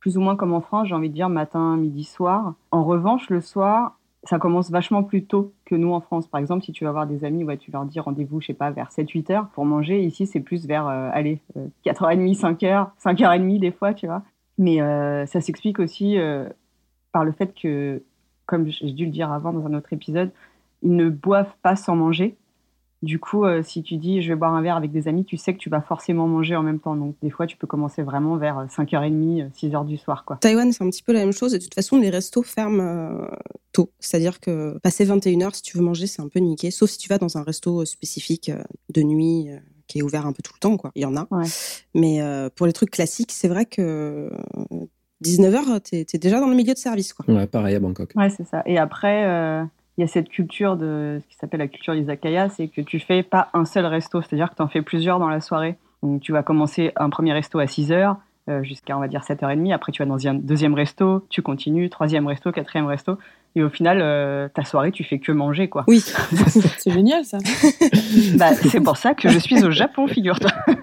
plus 0.00 0.16
ou 0.16 0.20
moins 0.20 0.36
comme 0.36 0.54
en 0.54 0.60
France, 0.60 0.88
j'ai 0.88 0.94
envie 0.94 1.10
de 1.10 1.14
dire 1.14 1.28
matin, 1.28 1.76
midi, 1.76 2.04
soir. 2.04 2.54
En 2.70 2.84
revanche, 2.84 3.28
le 3.28 3.40
soir, 3.40 3.98
ça 4.24 4.38
commence 4.38 4.70
vachement 4.70 5.02
plus 5.02 5.24
tôt 5.24 5.52
que 5.64 5.74
nous 5.74 5.92
en 5.92 6.00
France. 6.00 6.26
Par 6.26 6.40
exemple, 6.40 6.64
si 6.64 6.72
tu 6.72 6.84
vas 6.84 6.92
voir 6.92 7.06
des 7.06 7.24
amis, 7.24 7.44
ouais, 7.44 7.56
tu 7.56 7.70
leur 7.70 7.84
dis 7.84 8.00
rendez-vous, 8.00 8.40
je 8.40 8.48
sais 8.48 8.54
pas, 8.54 8.70
vers 8.70 8.90
7-8 8.90 9.32
heures 9.32 9.48
pour 9.48 9.64
manger. 9.64 10.02
Ici, 10.02 10.26
c'est 10.26 10.40
plus 10.40 10.66
vers, 10.66 10.86
euh, 10.88 11.10
allez, 11.12 11.40
euh, 11.56 11.66
4h30, 11.84 12.34
5h, 12.34 12.90
5h30 12.98 13.58
des 13.58 13.70
fois, 13.70 13.94
tu 13.94 14.06
vois. 14.06 14.22
Mais 14.58 14.82
euh, 14.82 15.24
ça 15.26 15.40
s'explique 15.40 15.78
aussi 15.78 16.18
par 17.12 17.24
le 17.24 17.32
fait 17.32 17.54
que, 17.54 18.02
comme 18.44 18.68
j'ai 18.68 18.92
dû 18.92 19.06
le 19.06 19.10
dire 19.10 19.32
avant 19.32 19.52
dans 19.52 19.66
un 19.66 19.74
autre 19.74 19.92
épisode, 19.92 20.30
ils 20.82 20.94
ne 20.94 21.08
boivent 21.08 21.54
pas 21.62 21.76
sans 21.76 21.96
manger. 21.96 22.36
Du 23.02 23.18
coup, 23.18 23.46
euh, 23.46 23.62
si 23.62 23.82
tu 23.82 23.96
dis 23.96 24.20
je 24.20 24.28
vais 24.28 24.34
boire 24.34 24.54
un 24.54 24.60
verre 24.60 24.76
avec 24.76 24.92
des 24.92 25.08
amis, 25.08 25.24
tu 25.24 25.38
sais 25.38 25.54
que 25.54 25.58
tu 25.58 25.70
vas 25.70 25.80
forcément 25.80 26.28
manger 26.28 26.54
en 26.54 26.62
même 26.62 26.80
temps. 26.80 26.94
Donc, 26.96 27.16
des 27.22 27.30
fois, 27.30 27.46
tu 27.46 27.56
peux 27.56 27.66
commencer 27.66 28.02
vraiment 28.02 28.36
vers 28.36 28.58
euh, 28.58 28.66
5h30, 28.66 29.50
6h 29.52 29.86
du 29.86 29.96
soir. 29.96 30.26
Quoi. 30.26 30.36
Taïwan, 30.36 30.70
c'est 30.70 30.84
un 30.84 30.90
petit 30.90 31.02
peu 31.02 31.14
la 31.14 31.20
même 31.20 31.32
chose. 31.32 31.54
Et 31.54 31.58
de 31.58 31.62
toute 31.62 31.74
façon, 31.74 31.98
les 31.98 32.10
restos 32.10 32.42
ferment 32.42 32.82
euh, 32.82 33.26
tôt. 33.72 33.90
C'est-à-dire 34.00 34.38
que 34.38 34.78
passer 34.80 35.06
21h, 35.06 35.54
si 35.54 35.62
tu 35.62 35.78
veux 35.78 35.82
manger, 35.82 36.06
c'est 36.06 36.20
un 36.20 36.28
peu 36.28 36.40
niqué. 36.40 36.70
Sauf 36.70 36.90
si 36.90 36.98
tu 36.98 37.08
vas 37.08 37.16
dans 37.16 37.38
un 37.38 37.42
resto 37.42 37.80
euh, 37.80 37.84
spécifique 37.86 38.50
euh, 38.50 38.62
de 38.92 39.02
nuit 39.02 39.48
euh, 39.48 39.56
qui 39.86 40.00
est 40.00 40.02
ouvert 40.02 40.26
un 40.26 40.32
peu 40.32 40.42
tout 40.42 40.52
le 40.54 40.60
temps. 40.60 40.76
Quoi. 40.76 40.92
Il 40.94 41.02
y 41.02 41.06
en 41.06 41.16
a. 41.16 41.26
Ouais. 41.30 41.46
Mais 41.94 42.20
euh, 42.20 42.50
pour 42.54 42.66
les 42.66 42.74
trucs 42.74 42.90
classiques, 42.90 43.32
c'est 43.32 43.48
vrai 43.48 43.64
que 43.64 44.30
19h, 45.24 45.80
t'es 45.80 46.06
es 46.12 46.18
déjà 46.18 46.38
dans 46.38 46.48
le 46.48 46.54
milieu 46.54 46.74
de 46.74 46.78
service. 46.78 47.12
Quoi. 47.12 47.34
Ouais, 47.34 47.46
pareil 47.46 47.74
à 47.74 47.80
Bangkok. 47.80 48.12
Ouais, 48.14 48.30
c'est 48.30 48.46
ça. 48.46 48.62
Et 48.66 48.78
après, 48.78 49.26
euh, 49.26 49.64
il 50.00 50.04
y 50.04 50.04
a 50.04 50.06
cette 50.06 50.30
culture 50.30 50.78
de 50.78 51.20
ce 51.20 51.28
qui 51.28 51.36
s'appelle 51.36 51.60
la 51.60 51.68
culture 51.68 51.94
izakaya, 51.94 52.48
c'est 52.48 52.68
que 52.68 52.80
tu 52.80 52.98
fais 52.98 53.22
pas 53.22 53.50
un 53.52 53.66
seul 53.66 53.84
resto, 53.84 54.22
c'est-à-dire 54.22 54.48
que 54.48 54.54
tu 54.54 54.62
en 54.62 54.68
fais 54.68 54.80
plusieurs 54.80 55.18
dans 55.18 55.28
la 55.28 55.42
soirée. 55.42 55.76
Donc 56.02 56.22
tu 56.22 56.32
vas 56.32 56.42
commencer 56.42 56.92
un 56.96 57.10
premier 57.10 57.34
resto 57.34 57.58
à 57.58 57.66
6 57.66 57.92
heures 57.92 58.16
euh, 58.48 58.62
jusqu'à 58.62 58.96
on 58.96 59.00
va 59.00 59.08
dire 59.08 59.20
7h30, 59.20 59.74
après 59.74 59.92
tu 59.92 60.00
vas 60.02 60.06
dans 60.08 60.26
un 60.26 60.32
deuxième 60.32 60.72
resto, 60.72 61.26
tu 61.28 61.42
continues, 61.42 61.90
troisième 61.90 62.26
resto, 62.26 62.50
quatrième 62.50 62.86
resto, 62.86 63.18
et 63.56 63.62
au 63.62 63.68
final 63.68 63.98
euh, 64.00 64.48
ta 64.48 64.64
soirée 64.64 64.90
tu 64.90 65.04
fais 65.04 65.18
que 65.18 65.32
manger 65.32 65.68
quoi. 65.68 65.84
Oui, 65.86 66.00
C'est 66.78 66.90
génial 66.90 67.26
ça. 67.26 67.36
Bah, 68.36 68.54
c'est 68.54 68.80
pour 68.80 68.96
ça 68.96 69.12
que 69.12 69.28
je 69.28 69.38
suis 69.38 69.62
au 69.62 69.70
Japon, 69.70 70.08
figure-toi. 70.08 70.50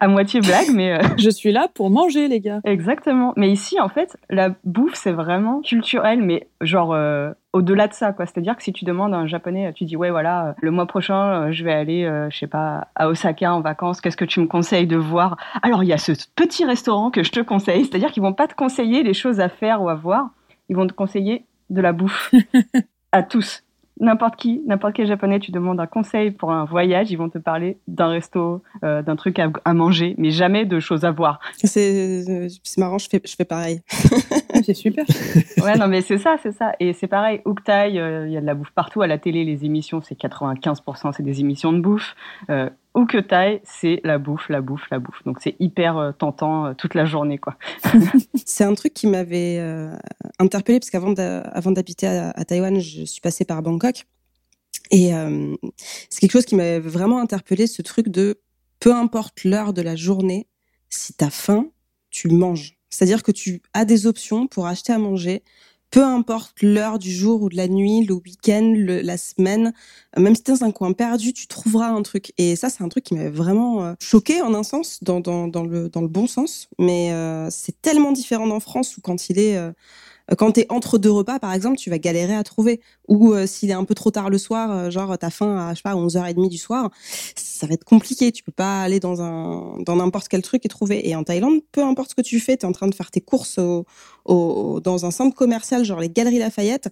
à 0.00 0.08
moitié 0.08 0.40
blague, 0.40 0.70
mais 0.72 0.94
euh, 0.94 1.02
Je 1.18 1.30
suis 1.30 1.52
là 1.52 1.68
pour 1.72 1.90
manger, 1.90 2.28
les 2.28 2.40
gars. 2.40 2.60
exactement. 2.64 3.32
Mais 3.36 3.50
ici, 3.50 3.78
en 3.80 3.88
fait, 3.88 4.16
la 4.30 4.50
bouffe, 4.64 4.94
c'est 4.94 5.12
vraiment 5.12 5.60
culturel, 5.60 6.20
mais 6.22 6.48
genre 6.60 6.92
euh, 6.92 7.32
au-delà 7.52 7.86
de 7.88 7.92
ça, 7.92 8.12
quoi. 8.12 8.26
C'est-à-dire 8.26 8.56
que 8.56 8.62
si 8.62 8.72
tu 8.72 8.84
demandes 8.84 9.12
à 9.14 9.18
un 9.18 9.26
japonais, 9.26 9.72
tu 9.74 9.84
dis, 9.84 9.96
ouais, 9.96 10.10
voilà, 10.10 10.46
euh, 10.46 10.52
le 10.60 10.70
mois 10.70 10.86
prochain, 10.86 11.48
euh, 11.48 11.52
je 11.52 11.64
vais 11.64 11.72
aller, 11.72 12.04
euh, 12.04 12.30
je 12.30 12.38
sais 12.38 12.46
pas, 12.46 12.88
à 12.94 13.08
Osaka 13.08 13.52
en 13.52 13.60
vacances, 13.60 14.00
qu'est-ce 14.00 14.16
que 14.16 14.24
tu 14.24 14.40
me 14.40 14.46
conseilles 14.46 14.86
de 14.86 14.96
voir? 14.96 15.36
Alors, 15.62 15.82
il 15.82 15.88
y 15.88 15.92
a 15.92 15.98
ce 15.98 16.12
petit 16.34 16.64
restaurant 16.64 17.10
que 17.10 17.22
je 17.22 17.30
te 17.30 17.40
conseille, 17.40 17.84
c'est-à-dire 17.84 18.10
qu'ils 18.10 18.22
vont 18.22 18.32
pas 18.32 18.48
te 18.48 18.54
conseiller 18.54 19.02
les 19.02 19.14
choses 19.14 19.40
à 19.40 19.48
faire 19.48 19.82
ou 19.82 19.88
à 19.88 19.94
voir, 19.94 20.30
ils 20.68 20.76
vont 20.76 20.86
te 20.86 20.92
conseiller 20.92 21.44
de 21.70 21.80
la 21.80 21.92
bouffe 21.92 22.32
à 23.12 23.22
tous. 23.22 23.62
N'importe 24.00 24.36
qui, 24.36 24.62
n'importe 24.66 24.94
quel 24.94 25.06
japonais, 25.06 25.38
tu 25.38 25.52
demandes 25.52 25.78
un 25.78 25.86
conseil 25.86 26.30
pour 26.30 26.50
un 26.50 26.64
voyage, 26.64 27.10
ils 27.10 27.16
vont 27.16 27.28
te 27.28 27.38
parler 27.38 27.78
d'un 27.86 28.08
resto, 28.08 28.62
euh, 28.82 29.02
d'un 29.02 29.16
truc 29.16 29.38
à, 29.38 29.50
à 29.64 29.74
manger, 29.74 30.14
mais 30.16 30.30
jamais 30.30 30.64
de 30.64 30.80
choses 30.80 31.04
à 31.04 31.10
voir. 31.10 31.38
c'est 31.56 32.48
c'est 32.64 32.78
marrant, 32.78 32.98
je 32.98 33.08
fais, 33.08 33.20
je 33.24 33.36
fais 33.36 33.44
pareil. 33.44 33.82
C'est 34.62 34.74
super. 34.74 35.04
Ouais, 35.62 35.76
non, 35.76 35.86
mais 35.86 36.00
c'est 36.00 36.18
ça, 36.18 36.36
c'est 36.42 36.52
ça. 36.52 36.72
Et 36.80 36.92
c'est 36.92 37.06
pareil, 37.06 37.40
Uktai, 37.46 37.98
euh, 37.98 38.26
il 38.26 38.32
y 38.32 38.36
a 38.36 38.40
de 38.40 38.46
la 38.46 38.54
bouffe 38.54 38.70
partout. 38.74 39.02
À 39.02 39.06
la 39.06 39.18
télé, 39.18 39.44
les 39.44 39.64
émissions, 39.64 40.00
c'est 40.00 40.18
95%, 40.18 41.12
c'est 41.16 41.22
des 41.22 41.40
émissions 41.40 41.72
de 41.72 41.80
bouffe. 41.80 42.14
Euh, 42.50 42.68
Ukutai, 42.96 43.60
c'est 43.64 44.00
la 44.04 44.18
bouffe, 44.18 44.48
la 44.48 44.60
bouffe, 44.60 44.88
la 44.90 44.98
bouffe. 44.98 45.22
Donc 45.24 45.38
c'est 45.40 45.56
hyper 45.60 45.98
euh, 45.98 46.12
tentant 46.12 46.66
euh, 46.66 46.74
toute 46.74 46.94
la 46.94 47.04
journée, 47.04 47.38
quoi. 47.38 47.56
C'est 48.44 48.64
un 48.64 48.74
truc 48.74 48.92
qui 48.92 49.06
m'avait 49.06 49.58
euh, 49.60 49.94
interpellée 50.38 50.78
parce 50.78 50.90
qu'avant 50.90 51.14
avant 51.16 51.70
d'habiter 51.70 52.06
à, 52.06 52.30
à 52.30 52.44
Taïwan, 52.44 52.78
je 52.80 53.04
suis 53.04 53.20
passée 53.20 53.44
par 53.44 53.62
Bangkok. 53.62 54.04
Et 54.90 55.14
euh, 55.14 55.56
c'est 56.10 56.20
quelque 56.20 56.32
chose 56.32 56.44
qui 56.44 56.54
m'avait 56.54 56.80
vraiment 56.80 57.18
interpellée, 57.18 57.66
ce 57.66 57.82
truc 57.82 58.08
de 58.08 58.40
peu 58.78 58.94
importe 58.94 59.44
l'heure 59.44 59.72
de 59.72 59.80
la 59.80 59.96
journée, 59.96 60.48
si 60.90 61.14
t'as 61.14 61.30
faim, 61.30 61.70
tu 62.10 62.28
manges. 62.28 62.78
C'est-à-dire 62.92 63.22
que 63.22 63.32
tu 63.32 63.62
as 63.74 63.84
des 63.84 64.06
options 64.06 64.46
pour 64.46 64.66
acheter 64.66 64.92
à 64.92 64.98
manger, 64.98 65.42
peu 65.92 66.02
importe 66.02 66.62
l'heure 66.62 66.98
du 66.98 67.12
jour 67.12 67.42
ou 67.42 67.48
de 67.48 67.56
la 67.56 67.68
nuit, 67.68 68.04
le 68.04 68.14
week-end, 68.14 68.74
la 68.76 69.16
semaine, 69.18 69.72
euh, 70.16 70.20
même 70.20 70.34
si 70.34 70.42
t'es 70.42 70.52
dans 70.52 70.64
un 70.64 70.72
coin 70.72 70.92
perdu, 70.92 71.32
tu 71.34 71.46
trouveras 71.46 71.88
un 71.88 72.02
truc. 72.02 72.32
Et 72.38 72.56
ça, 72.56 72.70
c'est 72.70 72.82
un 72.82 72.88
truc 72.88 73.04
qui 73.04 73.14
m'avait 73.14 73.28
vraiment 73.28 73.84
euh, 73.84 73.94
choqué 74.00 74.40
en 74.40 74.54
un 74.54 74.62
sens, 74.62 75.00
dans, 75.02 75.18
le, 75.18 76.08
bon 76.08 76.26
sens. 76.26 76.68
Mais 76.78 77.12
euh, 77.12 77.48
c'est 77.50 77.80
tellement 77.82 78.12
différent 78.12 78.50
en 78.50 78.60
France 78.60 78.96
où 78.96 79.00
quand 79.00 79.28
il 79.28 79.38
est... 79.38 79.58
quand 80.38 80.52
t'es 80.52 80.66
entre 80.70 80.98
deux 80.98 81.10
repas, 81.10 81.38
par 81.38 81.52
exemple, 81.52 81.76
tu 81.76 81.90
vas 81.90 81.98
galérer 81.98 82.34
à 82.34 82.42
trouver. 82.42 82.80
Ou 83.08 83.32
euh, 83.32 83.46
s'il 83.46 83.70
est 83.70 83.74
un 83.74 83.84
peu 83.84 83.94
trop 83.94 84.10
tard 84.10 84.30
le 84.30 84.38
soir, 84.38 84.70
euh, 84.70 84.90
genre 84.90 85.16
t'as 85.18 85.30
faim 85.30 85.56
à, 85.56 85.70
je 85.72 85.76
sais 85.76 85.82
pas, 85.82 85.94
11h30 85.94 86.48
du 86.48 86.58
soir, 86.58 86.90
ça 87.34 87.66
va 87.66 87.74
être 87.74 87.84
compliqué. 87.84 88.32
Tu 88.32 88.42
peux 88.42 88.52
pas 88.52 88.82
aller 88.82 89.00
dans 89.00 89.22
un 89.22 89.78
dans 89.80 89.96
n'importe 89.96 90.28
quel 90.28 90.42
truc 90.42 90.64
et 90.64 90.68
trouver. 90.68 91.08
Et 91.08 91.16
en 91.16 91.24
Thaïlande, 91.24 91.60
peu 91.72 91.82
importe 91.82 92.10
ce 92.10 92.14
que 92.14 92.22
tu 92.22 92.40
fais, 92.40 92.56
t'es 92.56 92.66
en 92.66 92.72
train 92.72 92.88
de 92.88 92.94
faire 92.94 93.10
tes 93.10 93.20
courses 93.20 93.58
au, 93.58 93.84
au, 94.24 94.80
dans 94.80 95.04
un 95.04 95.10
centre 95.10 95.36
commercial, 95.36 95.84
genre 95.84 96.00
les 96.00 96.10
Galeries 96.10 96.38
Lafayette. 96.38 96.88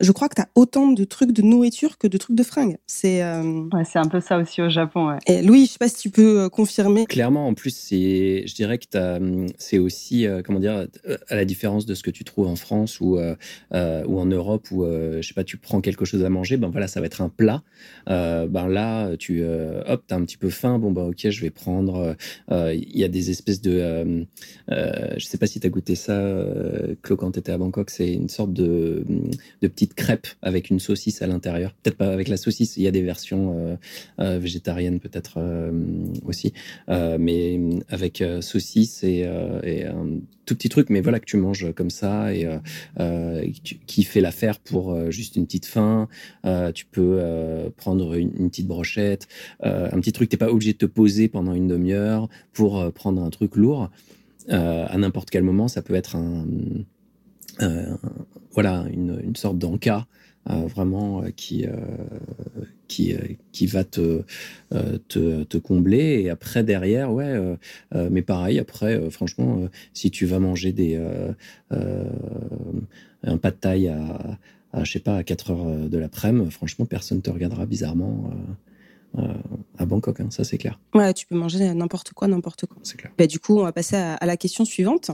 Je 0.00 0.10
crois 0.10 0.28
que 0.28 0.34
t'as 0.34 0.46
autant 0.56 0.90
de 0.90 1.04
trucs 1.04 1.30
de 1.32 1.42
nourriture 1.42 1.98
que 1.98 2.08
de 2.08 2.18
trucs 2.18 2.36
de 2.36 2.42
fringues. 2.42 2.78
C'est 2.86 3.22
euh... 3.22 3.68
Ouais, 3.72 3.84
c'est 3.84 4.00
un 4.00 4.08
peu 4.08 4.20
ça 4.20 4.38
aussi 4.38 4.60
au 4.60 4.68
Japon, 4.68 5.08
ouais. 5.08 5.18
et 5.26 5.40
Louis, 5.42 5.66
je 5.66 5.72
sais 5.72 5.78
pas 5.78 5.88
si 5.88 5.96
tu 5.96 6.10
peux 6.10 6.40
euh, 6.40 6.48
confirmer. 6.48 7.06
Clairement, 7.06 7.46
en 7.46 7.54
plus, 7.54 7.74
c'est, 7.74 8.44
je 8.46 8.54
dirais 8.54 8.78
que 8.78 8.86
t'as, 8.90 9.18
hum, 9.18 9.46
c'est 9.56 9.78
aussi, 9.78 10.26
euh, 10.26 10.42
comment 10.44 10.58
dire, 10.58 10.86
à 11.28 11.36
la 11.36 11.44
différence 11.44 11.86
de 11.86 11.94
ce 11.94 12.02
que 12.02 12.10
tu 12.10 12.24
trouves 12.24 12.48
en 12.48 12.56
France 12.56 13.00
ou 13.00 13.18
euh, 13.18 13.34
ou 13.72 14.18
en 14.18 14.26
Europe 14.26 14.68
où, 14.72 14.84
euh, 14.84 15.22
je 15.22 15.28
sais 15.28 15.34
pas, 15.34 15.44
tu 15.44 15.56
prends 15.58 15.80
quelque 15.80 16.04
chose 16.04 16.24
à 16.24 16.28
manger, 16.28 16.56
ben 16.56 16.68
voilà, 16.68 16.88
ça 16.88 17.00
va 17.00 17.06
être 17.06 17.22
un 17.22 17.28
plat. 17.28 17.62
Euh, 18.08 18.48
ben 18.48 18.66
là, 18.68 19.16
tu, 19.16 19.42
euh, 19.42 19.82
hop, 19.86 20.02
t'as 20.06 20.16
un 20.16 20.24
petit 20.24 20.36
peu 20.36 20.50
faim, 20.50 20.78
bon 20.78 20.90
bah 20.90 21.04
ok, 21.04 21.30
je 21.30 21.40
vais 21.40 21.50
prendre. 21.50 22.16
Il 22.50 22.98
y 22.98 23.04
a 23.04 23.08
des 23.08 23.30
espèces 23.30 23.60
de, 23.60 23.78
euh, 23.80 24.24
euh, 24.70 25.14
je 25.16 25.24
sais 25.24 25.38
pas 25.38 25.46
si 25.46 25.60
t'as 25.60 25.68
goûté 25.68 25.94
ça, 25.94 26.12
euh, 26.12 26.94
Claude, 27.02 27.18
quand 27.20 27.30
t'étais 27.30 27.52
à 27.52 27.58
Bangkok, 27.58 27.90
c'est 27.90 28.12
une 28.12 28.28
sorte 28.28 28.52
de 28.52 29.04
de 29.62 29.68
petites 29.84 29.94
crêpes 29.94 30.26
avec 30.40 30.70
une 30.70 30.80
saucisse 30.80 31.20
à 31.20 31.26
l'intérieur. 31.26 31.74
Peut-être 31.82 31.96
pas 31.96 32.12
avec 32.12 32.28
la 32.28 32.36
saucisse, 32.36 32.76
il 32.76 32.84
y 32.84 32.88
a 32.88 32.90
des 32.90 33.02
versions 33.02 33.54
euh, 33.56 33.76
euh, 34.18 34.38
végétariennes 34.38 34.98
peut-être 34.98 35.34
euh, 35.38 35.70
aussi, 36.24 36.52
mais 36.88 37.60
avec 37.88 38.22
saucisse 38.40 39.04
et, 39.04 39.24
un 39.26 40.20
tout 40.46 40.54
petit 40.54 40.68
truc, 40.68 40.90
mais 40.90 41.00
voilà 41.00 41.20
que 41.20 41.24
tu 41.24 41.36
manges 41.36 41.72
comme 41.72 41.90
ça 41.90 42.34
et 42.34 42.46
qui- 43.86 44.04
fait 44.04 44.20
l'affaire 44.20 44.58
pour 44.60 45.10
juste 45.10 45.36
une 45.36 45.46
petite 45.46 45.66
faim. 45.66 46.08
Tu 46.74 46.86
peux 46.86 47.20
prendre 47.76 48.14
une, 48.14 48.50
petite 48.50 48.66
brochette, 48.66 49.26
un 49.62 49.98
petit 50.00 50.12
truc. 50.12 50.28
T'es 50.28 50.36
pas 50.36 50.50
obligé 50.50 50.72
de 50.72 50.78
te 50.78 50.86
poser 50.86 51.28
pendant 51.28 51.54
une 51.54 51.66
demi-heure 51.66 52.28
pour 52.52 52.92
prendre 52.92 53.22
un 53.22 53.30
truc 53.30 53.56
lourd. 53.56 53.90
À 54.48 54.96
n'importe 54.98 55.30
quel 55.30 55.42
moment, 55.42 55.68
ça 55.68 55.82
peut 55.82 55.94
être 55.94 56.16
un, 56.16 56.46
voilà, 58.54 58.84
une, 58.92 59.20
une 59.22 59.36
sorte 59.36 59.58
d'encas 59.58 60.06
euh, 60.50 60.66
vraiment 60.66 61.22
euh, 61.22 61.30
qui, 61.34 61.66
euh, 61.66 61.72
qui, 62.88 63.14
qui 63.52 63.66
va 63.66 63.82
te, 63.84 64.22
te, 65.08 65.42
te 65.44 65.58
combler. 65.58 66.22
Et 66.22 66.30
après, 66.30 66.62
derrière, 66.64 67.12
ouais, 67.12 67.34
mais 68.10 68.22
pareil, 68.22 68.58
après, 68.58 69.10
franchement, 69.10 69.68
si 69.92 70.10
tu 70.10 70.26
vas 70.26 70.38
manger 70.38 70.72
des, 70.72 71.00
un 73.22 73.36
pas 73.38 73.50
de 73.50 73.56
taille 73.56 73.88
à, 73.88 74.38
à, 74.72 74.84
je 74.84 74.92
sais 74.92 75.00
pas, 75.00 75.16
à 75.16 75.22
4 75.22 75.50
heures 75.50 75.88
de 75.88 75.98
l'après-midi, 75.98 76.50
franchement, 76.50 76.84
personne 76.84 77.22
te 77.22 77.30
regardera 77.30 77.66
bizarrement. 77.66 78.30
euh, 79.18 79.32
à 79.78 79.86
Bangkok, 79.86 80.18
hein, 80.20 80.26
ça 80.30 80.42
c'est 80.44 80.58
clair, 80.58 80.78
Ouais, 80.92 81.14
tu 81.14 81.26
peux 81.26 81.36
manger 81.36 81.72
n'importe 81.72 82.12
quoi, 82.12 82.26
n'importe 82.28 82.66
quoi. 82.66 82.78
c'est 82.82 82.96
clair. 82.96 83.12
Bah, 83.16 83.26
du 83.28 83.38
coup, 83.38 83.58
on 83.58 83.62
va 83.62 83.70
passer 83.72 83.94
à, 83.96 84.14
à 84.14 84.26
la 84.26 84.36
question 84.36 84.64
suivante. 84.64 85.10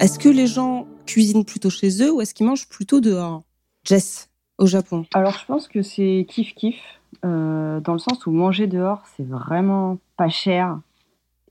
Est-ce 0.00 0.18
que 0.18 0.28
les 0.28 0.46
gens 0.46 0.86
cuisinent 1.06 1.44
plutôt 1.44 1.70
chez 1.70 2.02
eux 2.02 2.12
ou 2.12 2.20
est-ce 2.20 2.34
qu'ils 2.34 2.46
mangent 2.46 2.68
plutôt 2.68 3.00
dehors? 3.00 3.42
Jess, 3.84 4.28
au 4.58 4.66
Japon. 4.66 5.06
Alors, 5.14 5.38
je 5.38 5.46
pense 5.46 5.68
que 5.68 5.82
c'est 5.82 6.26
kiff-kiff, 6.28 6.76
euh, 7.24 7.80
dans 7.80 7.92
le 7.92 7.98
sens 7.98 8.26
où 8.26 8.32
manger 8.32 8.66
dehors, 8.66 9.02
c'est 9.16 9.26
vraiment 9.26 9.98
pas 10.16 10.28
cher 10.28 10.78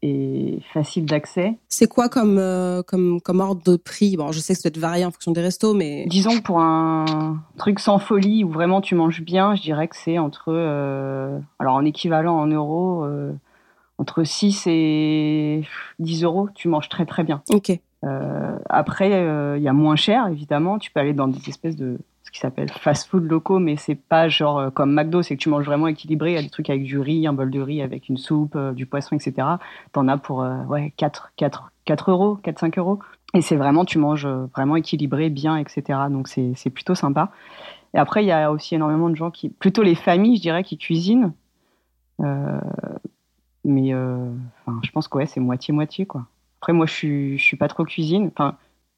et 0.02 0.60
facile 0.74 1.06
d'accès. 1.06 1.56
C'est 1.70 1.88
quoi 1.88 2.10
comme, 2.10 2.38
euh, 2.38 2.84
comme, 2.84 3.22
comme 3.22 3.40
ordre 3.40 3.64
de 3.64 3.78
prix? 3.78 4.18
Bon, 4.18 4.34
je 4.34 4.40
sais 4.40 4.54
que 4.54 4.60
ça 4.60 4.70
doit 4.70 4.76
être 4.76 4.82
varié 4.82 5.06
en 5.06 5.12
fonction 5.12 5.32
des 5.32 5.42
restos, 5.42 5.74
mais 5.74 6.06
Disons 6.08 6.38
que 6.38 6.44
pour 6.44 6.60
un 6.60 7.38
truc 7.58 7.80
sans 7.80 7.98
folie 7.98 8.44
où 8.44 8.50
vraiment 8.50 8.82
tu 8.82 8.94
manges 8.96 9.22
bien, 9.22 9.56
je 9.56 9.62
dirais 9.62 9.88
que 9.88 9.96
c'est 9.96 10.20
entre, 10.20 10.50
euh, 10.50 11.40
alors 11.60 11.76
en 11.76 11.86
équivalent 11.86 12.38
en 12.38 12.48
euros, 12.48 13.08
entre 13.98 14.26
6 14.26 14.64
et 14.68 15.64
10 16.00 16.24
euros, 16.24 16.50
tu 16.54 16.68
manges 16.68 16.90
très 16.90 17.06
très 17.06 17.24
bien. 17.24 17.42
ok. 17.50 17.80
Euh, 18.04 18.58
après, 18.70 19.14
euh, 19.14 19.58
il 19.58 19.64
y 19.64 19.68
a 19.68 19.74
moins 19.74 19.96
cher, 19.96 20.28
évidemment. 20.28 20.80
Tu 20.80 20.92
peux 20.92 21.00
aller 21.00 21.14
dans 21.14 21.28
des 21.28 21.50
espèces 21.50 21.76
de 21.76 22.00
ce 22.24 22.32
qui 22.32 22.40
s'appelle 22.40 22.70
fast-food 22.70 23.24
locaux, 23.24 23.60
mais 23.60 23.76
c'est 23.78 23.96
pas 23.96 24.28
genre 24.28 24.60
euh, 24.60 24.70
comme 24.70 24.94
McDo, 24.94 25.22
c'est 25.22 25.36
que 25.36 25.42
tu 25.42 25.50
manges 25.50 25.66
vraiment 25.66 25.88
équilibré. 25.88 26.32
Il 26.32 26.36
y 26.36 26.38
a 26.38 26.42
des 26.42 26.50
trucs 26.50 26.70
avec 26.70 26.84
du 26.84 27.00
riz, 27.00 27.28
un 27.28 27.34
bol 27.34 27.50
de 27.50 27.62
riz 27.62 27.82
avec 27.82 28.10
une 28.10 28.18
soupe, 28.18 28.58
du 28.74 28.86
poisson, 28.86 29.16
etc. 29.16 29.48
T'en 29.92 30.08
as 30.08 30.18
pour 30.18 30.46
ouais, 30.68 30.94
4, 30.98 31.34
4, 31.38 31.72
4 31.86 32.12
euros, 32.12 32.36
4, 32.38 32.60
5 32.60 32.78
euros. 32.78 33.00
Et 33.36 33.42
c'est 33.42 33.56
vraiment, 33.56 33.86
tu 33.86 33.98
manges 33.98 34.28
vraiment 34.28 34.76
équilibré, 34.76 35.30
bien, 35.30 35.58
etc. 35.58 36.00
Donc 36.10 36.28
c'est 36.28 36.70
plutôt 36.70 36.96
sympa. 36.96 37.32
Et 37.96 38.00
après, 38.00 38.24
il 38.24 38.28
y 38.28 38.32
a 38.32 38.52
aussi 38.52 38.76
énormément 38.76 39.10
de 39.10 39.16
gens 39.16 39.32
qui, 39.32 39.50
plutôt 39.50 39.84
les 39.84 39.96
familles, 39.96 40.38
je 40.38 40.42
dirais, 40.42 40.64
qui 40.64 40.78
cuisinent. 40.78 41.34
Mais 42.20 43.90
je 43.92 44.92
pense 44.92 45.08
que 45.08 45.18
ouais, 45.18 45.26
c'est 45.26 45.40
moitié-moitié, 45.40 46.06
quoi. 46.06 46.26
Après, 46.64 46.72
moi, 46.72 46.86
je 46.86 46.94
suis, 46.94 47.38
je 47.38 47.44
suis 47.44 47.58
pas 47.58 47.68
trop 47.68 47.84
cuisine. 47.84 48.32
Enfin, 48.34 48.56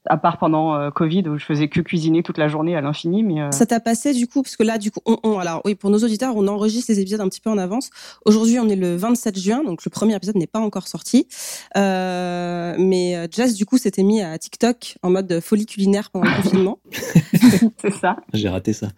à 0.08 0.18
part 0.18 0.38
pendant 0.38 0.76
euh, 0.76 0.92
Covid 0.92 1.24
où 1.30 1.40
je 1.40 1.44
faisais 1.44 1.68
que 1.68 1.82
cuisiner 1.82 2.22
toute 2.22 2.38
la 2.38 2.48
journée 2.48 2.76
à 2.76 2.82
l'infini, 2.82 3.24
mais 3.24 3.42
euh, 3.42 3.50
Ça 3.50 3.66
t'a 3.66 3.80
passé 3.80 4.14
du 4.14 4.28
coup? 4.28 4.44
Parce 4.44 4.56
que 4.56 4.62
là, 4.62 4.78
du 4.78 4.92
coup, 4.92 5.00
on, 5.08 5.18
on- 5.24 5.40
alors 5.40 5.64
oui, 5.66 5.74
pour 5.74 5.90
nos 5.90 5.98
auditeurs, 5.98 6.36
on 6.36 6.48
enregistre 6.48 6.92
les 6.92 7.00
épisodes 7.00 7.22
un 7.22 7.28
petit 7.28 7.42
peu 7.42 7.50
en 7.50 7.58
avance. 7.58 7.90
Aujourd'hui, 8.24 8.60
on 8.60 8.70
est 8.70 8.76
le 8.76 8.96
27 8.96 9.40
juin, 9.40 9.64
donc 9.64 9.84
le 9.84 9.90
premier 9.90 10.16
épisode 10.16 10.36
n'est 10.36 10.46
pas 10.46 10.60
encore 10.60 10.88
sorti. 10.88 11.28
Euh, 11.76 12.76
mais 12.78 13.28
Jess, 13.32 13.56
du 13.56 13.66
coup, 13.66 13.80
s'était 13.80 14.04
mis 14.04 14.22
à 14.22 14.38
TikTok 14.38 15.00
en 15.02 15.10
mode 15.10 15.40
folie 15.40 15.66
culinaire 15.66 16.12
pendant 16.12 16.30
le 16.30 16.36
confinement. 16.44 16.78
c'est 17.82 17.94
ça. 17.94 18.18
J'ai 18.32 18.50
raté 18.50 18.74
ça. 18.74 18.90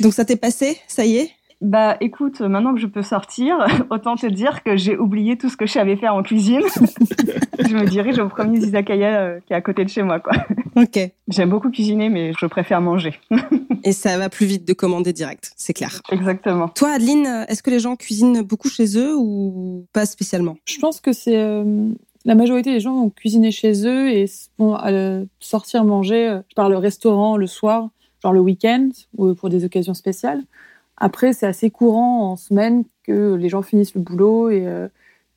Donc 0.00 0.14
ça 0.14 0.24
t'est 0.24 0.34
passé? 0.34 0.78
Ça 0.88 1.04
y 1.04 1.14
est? 1.18 1.30
Bah 1.64 1.96
écoute, 2.00 2.42
maintenant 2.42 2.74
que 2.74 2.80
je 2.80 2.86
peux 2.86 3.02
sortir, 3.02 3.56
autant 3.90 4.16
te 4.16 4.26
dire 4.26 4.62
que 4.62 4.76
j'ai 4.76 4.98
oublié 4.98 5.38
tout 5.38 5.48
ce 5.48 5.56
que 5.56 5.64
je 5.66 5.72
savais 5.72 5.96
faire 5.96 6.14
en 6.14 6.22
cuisine. 6.22 6.60
je 7.58 7.74
me 7.74 7.88
dirige 7.88 8.18
au 8.18 8.28
premier 8.28 8.58
izakaya 8.58 9.20
euh, 9.20 9.40
qui 9.46 9.54
est 9.54 9.56
à 9.56 9.62
côté 9.62 9.82
de 9.82 9.88
chez 9.88 10.02
moi. 10.02 10.20
Quoi. 10.20 10.34
Ok. 10.76 10.98
J'aime 11.28 11.48
beaucoup 11.48 11.70
cuisiner, 11.70 12.10
mais 12.10 12.32
je 12.38 12.46
préfère 12.46 12.82
manger. 12.82 13.18
Et 13.84 13.92
ça 13.92 14.18
va 14.18 14.28
plus 14.28 14.44
vite 14.44 14.68
de 14.68 14.74
commander 14.74 15.14
direct, 15.14 15.52
c'est 15.56 15.72
clair. 15.72 16.02
Exactement. 16.10 16.68
Toi, 16.68 16.90
Adeline, 16.90 17.46
est-ce 17.48 17.62
que 17.62 17.70
les 17.70 17.80
gens 17.80 17.96
cuisinent 17.96 18.42
beaucoup 18.42 18.68
chez 18.68 18.98
eux 18.98 19.14
ou 19.16 19.86
pas 19.92 20.04
spécialement? 20.04 20.56
Je 20.66 20.78
pense 20.78 21.00
que 21.00 21.12
c'est 21.12 21.36
euh, 21.36 21.92
la 22.24 22.34
majorité 22.34 22.72
des 22.72 22.80
gens 22.80 22.94
vont 22.94 23.10
cuisiner 23.10 23.50
chez 23.50 23.86
eux 23.86 24.10
et 24.10 24.26
vont 24.58 24.78
euh, 24.84 25.24
sortir 25.40 25.84
manger 25.84 26.28
euh, 26.28 26.40
par 26.56 26.68
le 26.68 26.78
restaurant 26.78 27.36
le 27.36 27.46
soir, 27.46 27.88
genre 28.22 28.32
le 28.32 28.40
week-end 28.40 28.88
ou 29.16 29.34
pour 29.34 29.48
des 29.48 29.64
occasions 29.64 29.94
spéciales. 29.94 30.42
Après, 30.96 31.32
c'est 31.32 31.46
assez 31.46 31.70
courant 31.70 32.30
en 32.32 32.36
semaine 32.36 32.84
que 33.02 33.34
les 33.34 33.48
gens 33.48 33.62
finissent 33.62 33.94
le 33.94 34.00
boulot 34.00 34.50
et 34.50 34.66
euh, 34.66 34.88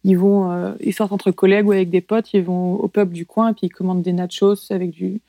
ils 0.04 0.18
vont, 0.18 0.52
euh, 0.52 0.74
ils 0.80 0.94
sortent 0.94 1.12
entre 1.12 1.32
collègues 1.32 1.68
ou 1.68 1.72
avec 1.72 1.90
des 1.90 2.02
potes, 2.02 2.34
ils 2.34 2.44
vont 2.44 2.76
au 2.76 2.88
pub 2.88 3.12
du 3.12 3.26
coin 3.26 3.50
et 3.50 3.54
puis 3.54 3.68
ils 3.68 3.72
commandent 3.72 4.04
des 4.04 4.14
nachos 4.14 4.72
avec 4.72 4.92
du, 4.92 5.22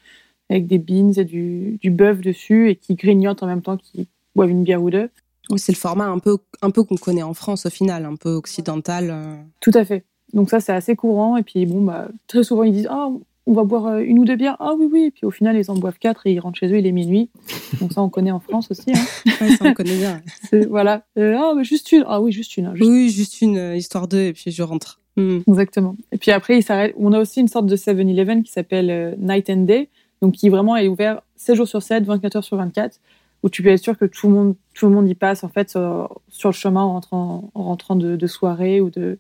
avec 0.51 0.67
des 0.67 0.79
beans 0.79 1.13
et 1.13 1.25
du, 1.25 1.79
du 1.81 1.91
bœuf 1.91 2.21
dessus 2.21 2.71
et 2.71 2.77
qui 2.77 2.95
grignotent 2.95 3.43
en 3.43 3.47
même 3.47 3.63
temps 3.63 3.77
qu'ils 3.77 4.07
boivent 4.35 4.51
une 4.51 4.65
bière 4.65 4.83
ou 4.83 4.91
deux. 4.91 5.11
C'est 5.57 5.73
le 5.73 5.79
format 5.79 6.07
un 6.07 6.19
peu, 6.19 6.39
un 6.61 6.71
peu 6.71 6.85
qu'on 6.85 6.97
connaît 6.97 7.23
en 7.23 7.33
France 7.35 7.65
au 7.67 7.71
final, 7.71 8.05
un 8.05 8.17
peu 8.17 8.31
occidental. 8.31 9.09
euh. 9.11 9.35
Tout 9.61 9.73
à 9.75 9.85
fait. 9.85 10.05
Donc 10.35 10.51
ça, 10.51 10.61
c'est 10.61 10.73
assez 10.73 10.95
courant. 10.95 11.39
Et 11.39 11.43
puis, 11.43 11.65
bon, 11.65 11.83
bah, 11.83 12.09
très 12.27 12.45
souvent, 12.45 12.65
ils 12.65 12.73
disent, 12.73 12.89
ah, 12.91 13.09
on 13.49 13.53
va 13.55 13.65
boire 13.65 13.87
euh, 13.87 13.99
une 14.01 14.19
ou 14.19 14.25
deux 14.25 14.37
bières. 14.37 14.57
Ah 14.61 14.75
oui, 14.79 14.89
oui. 14.93 15.05
Et 15.07 15.11
puis 15.11 15.25
au 15.25 15.31
final, 15.31 15.57
ils 15.57 15.71
en 15.71 15.75
boivent 15.75 15.99
quatre 15.99 16.27
et 16.27 16.33
ils 16.33 16.39
rentrent 16.41 16.59
chez 16.59 16.69
eux, 16.69 16.79
il 16.79 16.87
est 16.87 16.93
minuit. 16.93 17.31
Donc 17.81 17.93
ça, 17.93 18.03
on 18.03 18.09
connaît 18.11 18.31
en 18.31 18.41
France 18.41 18.71
aussi. 18.71 18.93
hein. 18.95 19.01
Ouais, 19.41 19.51
ça 19.57 19.65
on 19.67 19.73
connaît 19.75 19.97
bien. 19.97 20.21
Voilà. 20.69 21.05
Euh, 21.19 21.37
ah, 21.39 21.55
mais 21.57 21.65
juste 21.65 21.91
une. 21.93 22.05
Ah 22.07 22.21
oui, 22.21 22.31
juste 22.33 22.57
une. 22.57 22.67
hein, 22.67 22.75
juste 22.75 22.89
Oui, 22.91 23.09
juste 23.11 23.41
une 23.41 23.57
euh, 23.57 23.77
histoire 23.77 24.07
d'eux 24.09 24.23
et 24.27 24.33
puis 24.33 24.51
je 24.51 24.63
rentre. 24.63 25.01
Hmm. 25.17 25.39
Exactement. 25.49 25.97
Et 26.13 26.19
puis 26.19 26.31
après, 26.31 26.59
il. 26.59 26.93
On 26.97 27.13
a 27.13 27.19
aussi 27.21 27.41
une 27.41 27.49
sorte 27.49 27.67
de 27.67 27.77
7-Eleven 27.77 28.43
qui 28.43 28.53
s'appelle 28.53 28.91
euh, 28.91 29.15
Night 29.19 29.51
and 29.51 29.63
Day, 29.65 29.89
donc 30.23 30.35
qui 30.35 30.49
vraiment 30.49 30.77
est 30.77 30.87
ouvert 30.89 31.23
7 31.37 31.57
jours 31.57 31.69
sur 31.69 31.83
7, 31.83 32.05
24 32.05 32.37
heures 32.37 32.45
sur 32.45 32.57
24, 32.57 33.01
où 33.43 33.49
tu 33.49 33.63
peux 33.63 33.71
être 33.71 33.83
sûr 33.83 33.97
que 33.97 34.05
tout 34.05 34.29
le 34.29 34.35
monde, 34.35 34.55
tout 34.75 34.87
le 34.87 34.93
monde 34.93 35.09
y 35.09 35.15
passe 35.15 35.43
en 35.45 35.49
fait 35.49 35.71
sur, 35.71 36.21
sur 36.29 36.51
le 36.51 36.55
chemin 36.55 36.83
en 36.83 36.93
rentrant, 36.93 37.51
en 37.55 37.63
rentrant 37.65 37.97
de, 37.97 38.17
de 38.17 38.27
soirée 38.27 38.81
ou 38.81 38.91
de, 38.91 39.19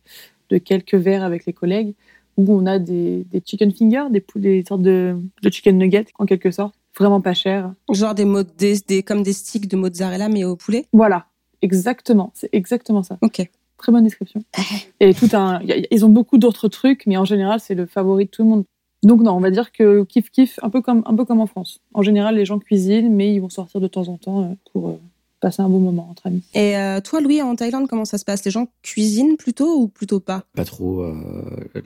de 0.50 0.58
quelques 0.58 0.94
verres 0.94 1.22
avec 1.24 1.46
les 1.46 1.52
collègues, 1.52 1.94
où 2.38 2.46
on 2.54 2.64
a 2.64 2.78
des, 2.78 3.24
des 3.30 3.42
chicken 3.44 3.70
fingers, 3.72 4.06
des, 4.10 4.24
des 4.36 4.64
sortes 4.66 4.80
de, 4.82 5.16
de 5.42 5.50
chicken 5.50 5.76
nuggets 5.76 6.06
en 6.18 6.24
quelque 6.24 6.50
sorte, 6.50 6.74
vraiment 6.96 7.20
pas 7.20 7.34
cher. 7.34 7.74
Genre 7.92 8.14
des, 8.14 8.24
des, 8.56 8.76
des- 8.86 9.02
comme 9.02 9.22
des 9.22 9.34
sticks 9.34 9.68
de 9.68 9.76
mozzarella 9.76 10.28
mais 10.30 10.44
au 10.44 10.56
poulet? 10.56 10.86
Voilà, 10.92 11.26
exactement, 11.62 12.30
c'est 12.34 12.48
exactement 12.52 13.02
ça. 13.02 13.18
Ok. 13.20 13.46
Très 13.76 13.92
bonne 13.92 14.04
description. 14.04 14.42
Et 15.00 15.14
tout 15.14 15.28
un, 15.34 15.60
y 15.62 15.72
a- 15.72 15.86
ils 15.90 16.04
ont 16.04 16.08
beaucoup 16.08 16.38
d'autres 16.38 16.68
trucs, 16.68 17.06
mais 17.06 17.16
en 17.16 17.24
général, 17.24 17.60
c'est 17.60 17.74
le 17.74 17.86
favori 17.86 18.24
de 18.24 18.30
tout 18.30 18.42
le 18.42 18.48
monde. 18.48 18.64
Donc 19.04 19.20
non, 19.22 19.32
on 19.32 19.40
va 19.40 19.50
dire 19.50 19.70
que 19.70 20.02
kiff 20.04 20.30
kiff, 20.30 20.58
un 20.62 20.70
peu 20.70 20.80
comme 20.80 21.02
un 21.06 21.14
peu 21.14 21.24
comme 21.24 21.40
en 21.40 21.46
France. 21.46 21.80
En 21.94 22.02
général, 22.02 22.34
les 22.36 22.44
gens 22.44 22.58
cuisinent, 22.58 23.14
mais 23.14 23.32
ils 23.32 23.38
vont 23.40 23.48
sortir 23.48 23.80
de 23.80 23.86
temps 23.86 24.08
en 24.08 24.16
temps 24.16 24.42
euh, 24.42 24.54
pour 24.72 24.88
euh, 24.88 25.00
passer 25.40 25.62
un 25.62 25.68
bon 25.68 25.78
moment 25.80 26.08
entre 26.10 26.26
amis. 26.26 26.42
Et 26.54 26.76
euh, 26.76 27.00
toi, 27.00 27.20
Louis, 27.20 27.40
en 27.42 27.54
Thaïlande, 27.56 27.88
comment 27.88 28.04
ça 28.04 28.18
se 28.18 28.24
passe? 28.24 28.44
Les 28.44 28.50
gens 28.50 28.68
cuisinent 28.82 29.36
plutôt 29.36 29.80
ou 29.80 29.88
plutôt 29.88 30.20
pas? 30.20 30.44
Pas 30.54 30.64
trop. 30.64 31.02
euh, 31.02 31.14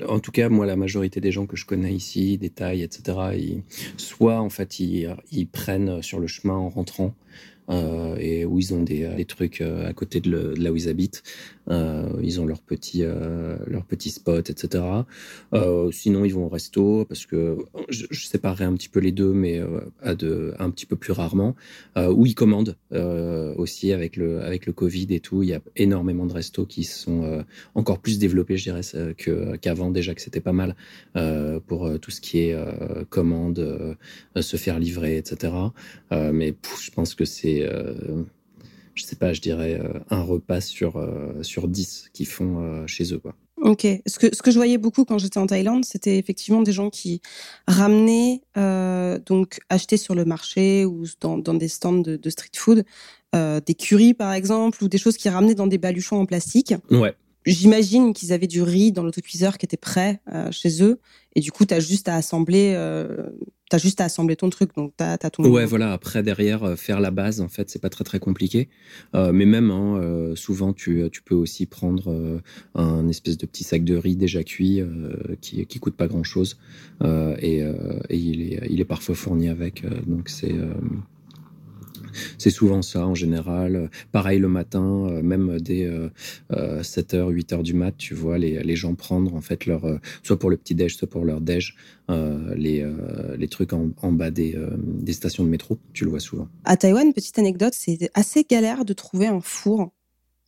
en 0.08 0.18
tout 0.20 0.32
cas, 0.32 0.48
moi, 0.48 0.66
la 0.66 0.76
majorité 0.76 1.20
des 1.20 1.32
gens 1.32 1.46
que 1.46 1.56
je 1.56 1.66
connais 1.66 1.92
ici, 1.94 2.38
des 2.38 2.50
Thaïs, 2.50 2.82
etc., 2.82 3.18
ils, 3.34 3.62
soit 3.96 4.40
en 4.40 4.50
fait 4.50 4.80
ils, 4.80 5.14
ils 5.30 5.46
prennent 5.48 6.02
sur 6.02 6.18
le 6.20 6.26
chemin 6.26 6.54
en 6.54 6.68
rentrant. 6.68 7.14
euh, 7.70 8.16
et 8.18 8.44
où 8.44 8.58
ils 8.58 8.74
ont 8.74 8.82
des, 8.82 9.06
des 9.16 9.24
trucs 9.24 9.60
euh, 9.60 9.88
à 9.88 9.92
côté 9.92 10.20
de, 10.20 10.28
le- 10.30 10.54
de 10.54 10.60
là 10.62 10.72
où 10.72 10.76
ils 10.76 10.88
habitent. 10.88 11.22
Euh, 11.70 12.09
ils 12.22 12.40
ont 12.40 12.46
leur 12.46 12.61
petit, 12.61 13.03
euh, 13.03 13.57
leur 13.66 13.85
petit 13.85 14.11
spot, 14.11 14.51
etc. 14.51 14.85
Euh, 15.55 15.90
sinon, 15.92 16.25
ils 16.25 16.35
vont 16.35 16.46
au 16.46 16.48
resto 16.48 17.05
parce 17.05 17.27
que 17.27 17.59
je, 17.88 18.07
je 18.11 18.27
séparerai 18.27 18.64
un 18.64 18.75
petit 18.75 18.88
peu 18.88 19.01
les 19.01 19.12
deux, 19.12 19.33
mais 19.33 19.61
euh, 19.61 20.55
un 20.59 20.70
petit 20.70 20.87
peu 20.87 20.96
plus 20.96 21.12
rarement. 21.12 21.55
Où 21.96 22.27
ils 22.27 22.35
commandent 22.35 22.77
aussi 23.57 23.92
avec 23.92 24.16
le, 24.16 24.42
avec 24.42 24.66
le 24.66 24.72
Covid 24.72 25.07
et 25.11 25.20
tout. 25.20 25.42
Il 25.42 25.51
y 25.51 25.55
a 25.55 25.61
énormément 25.77 26.27
de 26.27 26.33
restos 26.33 26.66
qui 26.66 26.85
sont 26.85 27.44
encore 27.75 28.01
plus 28.01 28.18
développés, 28.18 28.57
je 28.57 28.64
dirais, 28.64 28.81
qu'avant 29.61 29.90
déjà, 29.90 30.14
que 30.14 30.20
c'était 30.20 30.40
pas 30.40 30.53
mal 30.53 30.75
pour 31.66 31.98
tout 32.01 32.11
ce 32.11 32.20
qui 32.20 32.38
est 32.38 32.57
commande, 33.11 33.96
se 34.38 34.57
faire 34.57 34.79
livrer, 34.79 35.16
etc. 35.16 35.53
Mais 36.11 36.55
je 36.81 36.90
pense 36.90 37.14
que 37.14 37.25
c'est, 37.25 37.68
je 38.94 39.05
sais 39.05 39.16
pas, 39.16 39.33
je 39.33 39.40
dirais 39.40 39.81
euh, 39.81 40.00
un 40.11 40.22
repas 40.22 40.61
sur, 40.61 40.96
euh, 40.96 41.42
sur 41.42 41.68
10 41.68 42.11
qu'ils 42.12 42.26
font 42.26 42.61
euh, 42.61 42.87
chez 42.87 43.12
eux. 43.12 43.18
Quoi. 43.18 43.35
Ok. 43.62 43.87
Ce 44.07 44.18
que, 44.18 44.35
ce 44.35 44.42
que 44.42 44.50
je 44.50 44.57
voyais 44.57 44.78
beaucoup 44.78 45.05
quand 45.05 45.18
j'étais 45.18 45.38
en 45.38 45.46
Thaïlande, 45.46 45.85
c'était 45.85 46.18
effectivement 46.18 46.62
des 46.62 46.72
gens 46.72 46.90
qui 46.90 47.20
ramenaient, 47.68 48.42
euh, 48.57 49.18
donc 49.24 49.61
acheter 49.68 49.96
sur 49.96 50.14
le 50.14 50.24
marché 50.24 50.85
ou 50.85 51.05
dans, 51.20 51.38
dans 51.38 51.55
des 51.55 51.68
stands 51.68 51.92
de, 52.00 52.16
de 52.16 52.31
street 52.31 52.50
food, 52.57 52.85
euh, 53.35 53.61
des 53.64 53.74
curries 53.74 54.14
par 54.14 54.33
exemple, 54.33 54.83
ou 54.83 54.88
des 54.88 54.98
choses 54.98 55.16
qui 55.16 55.28
ramenaient 55.28 55.55
dans 55.55 55.68
des 55.68 55.78
baluchons 55.78 56.16
en 56.16 56.26
plastique. 56.26 56.74
Ouais. 56.90 57.14
J'imagine 57.46 58.12
qu'ils 58.12 58.33
avaient 58.33 58.46
du 58.46 58.62
riz 58.62 58.92
dans 58.92 59.02
l'autocuiseur 59.02 59.59
qui 59.59 59.66
était 59.66 59.76
prêt 59.76 60.20
euh, 60.33 60.50
chez 60.50 60.83
eux, 60.83 61.00
et 61.35 61.40
du 61.40 61.50
coup, 61.50 61.64
t'as 61.64 61.81
juste 61.81 62.09
à 62.09 62.16
assembler, 62.16 62.74
euh, 62.76 63.31
t'as 63.72 63.78
juste 63.78 64.02
à 64.02 64.04
assembler 64.04 64.37
ton 64.37 64.50
truc, 64.50 64.74
donc 64.76 64.92
t'as 64.98 65.14
as 65.14 65.30
ton. 65.30 65.44
Ouais, 65.50 65.64
voilà. 65.64 65.94
Après, 65.94 66.22
derrière, 66.22 66.62
euh, 66.62 66.76
faire 66.76 67.00
la 67.00 67.11
base, 67.11 67.40
en 67.40 67.48
fait, 67.48 67.70
c'est 67.70 67.80
pas 67.80 67.88
très 67.88 68.04
très 68.04 68.18
compliqué. 68.18 68.68
Euh, 69.14 69.32
mais 69.32 69.46
même, 69.46 69.70
hein, 69.70 69.96
euh, 69.96 70.37
souvent, 70.37 70.74
tu, 70.74 71.08
tu 71.11 71.22
peux 71.22 71.35
aussi 71.35 71.64
prendre 71.64 72.12
euh, 72.12 72.38
un 72.74 73.08
espèce 73.08 73.38
de 73.38 73.46
petit 73.46 73.64
sac 73.64 73.82
de 73.82 73.96
riz 73.96 74.14
déjà 74.14 74.44
cuit 74.44 74.82
qui 75.40 75.64
qui 75.66 75.78
coûte 75.78 75.94
pas 75.94 76.06
grand 76.06 76.22
chose 76.22 76.58
et, 77.02 77.58
et 77.61 78.16
il 78.16 78.42
est 78.42 78.66
il 78.68 78.80
est 78.80 78.85
parfois 78.85 79.14
fourni 79.14 79.48
avec. 79.48 79.85
donc 80.06 80.28
c'est 80.28 80.54
c'est 82.38 82.51
souvent 82.51 82.83
ça 82.83 83.07
en 83.07 83.14
général. 83.14 83.90
Pareil 84.12 84.38
le 84.38 84.48
matin, 84.48 85.07
euh, 85.09 85.22
même 85.22 85.61
dès 85.61 85.85
euh, 85.85 86.09
7h, 86.51 87.33
8h 87.33 87.62
du 87.62 87.75
mat, 87.75 87.94
tu 87.96 88.14
vois 88.14 88.38
les, 88.38 88.62
les 88.62 88.77
gens 88.77 88.94
prendre 88.94 89.35
en 89.35 89.40
fait 89.40 89.66
leur 89.66 89.85
euh, 89.85 89.98
soit 90.22 90.38
pour 90.38 90.51
le 90.51 90.57
petit 90.57 90.75
déj, 90.75 90.96
soit 90.96 91.09
pour 91.09 91.25
leur 91.25 91.40
déj, 91.40 91.77
euh, 92.11 92.55
les, 92.57 92.81
euh, 92.83 93.37
les 93.37 93.48
trucs 93.48 93.72
en, 93.72 93.90
en 94.03 94.12
bas 94.12 94.31
des, 94.31 94.55
euh, 94.57 94.70
des 94.77 95.12
stations 95.12 95.44
de 95.44 95.48
métro. 95.48 95.79
Tu 95.92 96.05
le 96.05 96.11
vois 96.11 96.20
souvent. 96.20 96.48
À 96.64 96.77
Taïwan, 96.77 97.12
petite 97.12 97.38
anecdote, 97.38 97.75
c'est 97.75 98.11
assez 98.14 98.44
galère 98.44 98.85
de 98.85 98.92
trouver 98.92 99.27
un 99.27 99.40
four 99.40 99.92